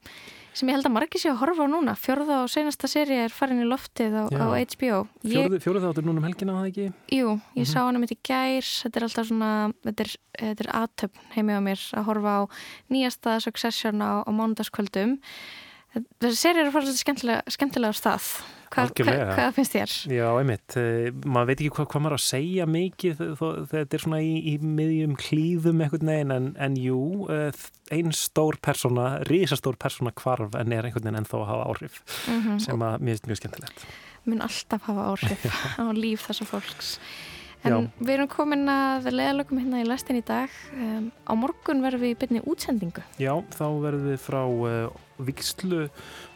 sem 0.59 0.70
ég 0.70 0.74
held 0.74 0.89
að 0.89 0.95
margir 0.97 1.22
sé 1.22 1.31
að 1.31 1.39
horfa 1.43 1.66
á 1.66 1.68
núna. 1.70 1.95
Fjörða 1.99 2.41
og 2.43 2.51
senasta 2.51 2.89
séri 2.91 3.18
er 3.22 3.35
farin 3.35 3.62
í 3.62 3.68
loftið 3.68 4.16
á, 4.18 4.24
á 4.26 4.47
HBO. 4.59 5.05
Fjörðu 5.22 5.85
þáttur 5.85 6.09
núna 6.09 6.18
um 6.18 6.26
helgina, 6.26 6.57
það 6.59 6.68
ekki? 6.72 6.87
Jú, 7.14 7.29
ég 7.29 7.39
mm 7.39 7.62
-hmm. 7.62 7.70
sá 7.70 7.79
hann 7.85 7.97
um 7.97 8.03
þetta 8.03 8.18
í 8.18 8.26
gær. 8.26 8.66
Þetta 8.83 8.99
er 8.99 9.07
alltaf 9.07 9.29
svona, 9.29 9.53
þetta 9.87 10.03
er, 10.03 10.11
þetta 10.41 10.64
er 10.64 10.70
aðtöfn 10.81 11.24
heimið 11.37 11.59
á 11.59 11.62
mér 11.68 11.81
að 11.95 12.07
horfa 12.09 12.33
á 12.35 12.43
nýjasta 12.91 13.41
Succession 13.41 14.03
á, 14.03 14.12
á 14.26 14.31
mánudagskvöldum. 14.35 15.18
Þessi 16.20 16.37
séri 16.37 16.61
eru 16.61 16.74
farið 16.74 16.99
skemmtilega, 16.99 17.43
skemmtilega 17.47 17.95
á 17.95 18.01
stað. 18.01 18.26
Hva, 18.69 18.85
hva, 18.93 19.14
hvað 19.33 19.55
finnst 19.57 19.75
þér? 19.75 19.95
Já, 20.12 20.27
einmitt. 20.39 20.77
Uh, 20.77 21.09
maður 21.25 21.51
veit 21.51 21.62
ekki 21.62 21.73
hvað, 21.77 21.89
hvað 21.93 22.05
maður 22.05 22.16
að 22.19 22.25
segja 22.25 22.66
mikið 22.69 23.23
þetta 23.73 23.99
er 23.99 24.05
svona 24.05 24.21
í, 24.25 24.35
í 24.53 24.55
miðjum 24.62 25.14
klíðum 25.21 25.83
einhvern 25.85 26.12
veginn 26.12 26.35
en, 26.35 26.51
en 26.66 26.77
jú, 26.81 27.01
uh, 27.33 27.64
einn 27.95 28.12
stór 28.16 28.59
persóna, 28.64 29.09
risastór 29.29 29.79
persóna 29.81 30.12
kvarf 30.16 30.59
en 30.59 30.75
er 30.77 30.89
einhvern 30.89 31.09
veginn 31.09 31.23
ennþá 31.23 31.41
að 31.41 31.49
hafa 31.53 31.71
áhrif 31.73 32.03
mm 32.27 32.39
-hmm. 32.43 32.61
sem 32.66 32.87
að 32.91 33.01
mér 33.01 33.16
finnst 33.16 33.31
mjög 33.31 33.41
skemmtilegt. 33.43 33.89
Mun 34.29 34.45
alltaf 34.45 34.89
hafa 34.91 35.09
áhrif 35.12 35.49
á 35.83 35.85
líf 35.97 36.29
þessar 36.29 36.53
fólks. 36.53 36.99
En 37.66 37.72
Já. 37.72 37.78
við 37.98 38.12
erum 38.14 38.30
komin 38.30 38.70
að 38.70 39.11
leðalögum 39.11 39.59
hérna 39.59 39.82
í 39.82 39.88
lestin 39.88 40.20
í 40.20 40.24
dag. 40.26 40.52
Um, 40.76 41.11
á 41.26 41.32
morgun 41.34 41.82
verðum 41.82 42.04
við 42.04 42.14
í 42.14 42.18
byrni 42.20 42.42
útsendingu. 42.46 43.02
Já, 43.18 43.32
þá 43.56 43.66
verðum 43.82 44.11
við 44.12 44.20
frá 44.22 44.40
uh, 44.46 45.00
vikslu 45.26 45.82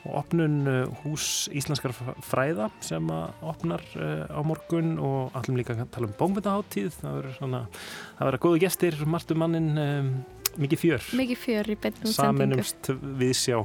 og 0.02 0.18
opnun 0.18 0.58
uh, 0.66 1.02
hús 1.04 1.46
Íslenskar 1.54 1.94
fræða 2.26 2.68
sem 2.82 3.10
að 3.14 3.46
opnar 3.52 3.84
uh, 3.94 4.26
á 4.26 4.40
morgun 4.46 4.96
og 4.98 5.34
allum 5.38 5.58
líka 5.60 5.76
að 5.76 5.90
tala 5.94 6.10
um 6.10 6.16
bóngvitaháttíð 6.18 6.98
það 6.98 7.18
verður 7.20 8.38
að 8.38 8.40
góða 8.42 8.62
gestir 8.66 8.98
Martu 9.06 9.38
mannin 9.38 9.70
um, 9.78 10.14
mikið 10.60 10.82
fjör 10.82 11.10
mikið 11.18 11.42
fjör 11.46 11.72
í 11.72 11.76
beinum 11.80 12.14
saminumst 12.16 12.90
við 13.20 13.34
sjá 13.38 13.58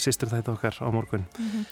sýstur 0.00 0.32
þetta 0.32 0.56
okkar 0.56 0.80
á 0.82 0.88
morgun 0.92 1.24
mm 1.24 1.50
-hmm. 1.50 1.66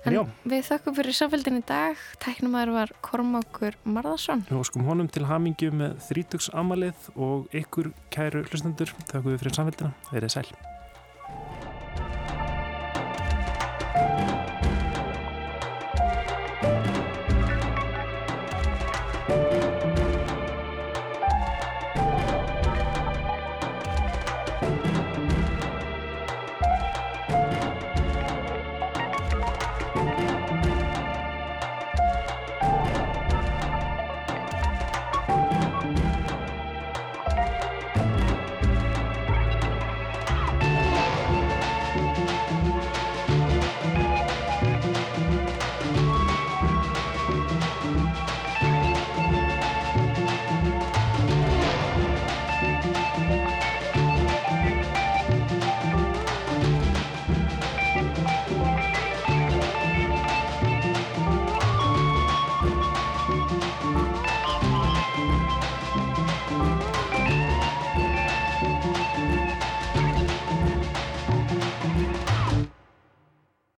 Við 0.00 0.62
þakkum 0.64 0.94
fyrir 0.96 1.16
samfélgin 1.16 1.58
í 1.60 1.64
dag. 1.68 1.98
Tæknumæður 2.24 2.72
var 2.72 2.92
Kormákur 3.04 3.76
Marðarsson 3.84 4.46
Við 4.48 4.62
óskum 4.62 4.88
honum 4.88 5.10
til 5.12 5.26
hamingi 5.28 5.68
með 5.74 5.98
þrítugsamalið 6.08 7.10
og 7.20 7.52
ykkur 7.60 7.92
kæru 8.14 8.46
hlustendur, 8.48 8.94
þakkum 9.10 9.34
við 9.34 9.42
fyrir 9.44 9.58
samfélgina 9.60 9.92
Verðið 10.08 10.36
sæl. 10.38 10.48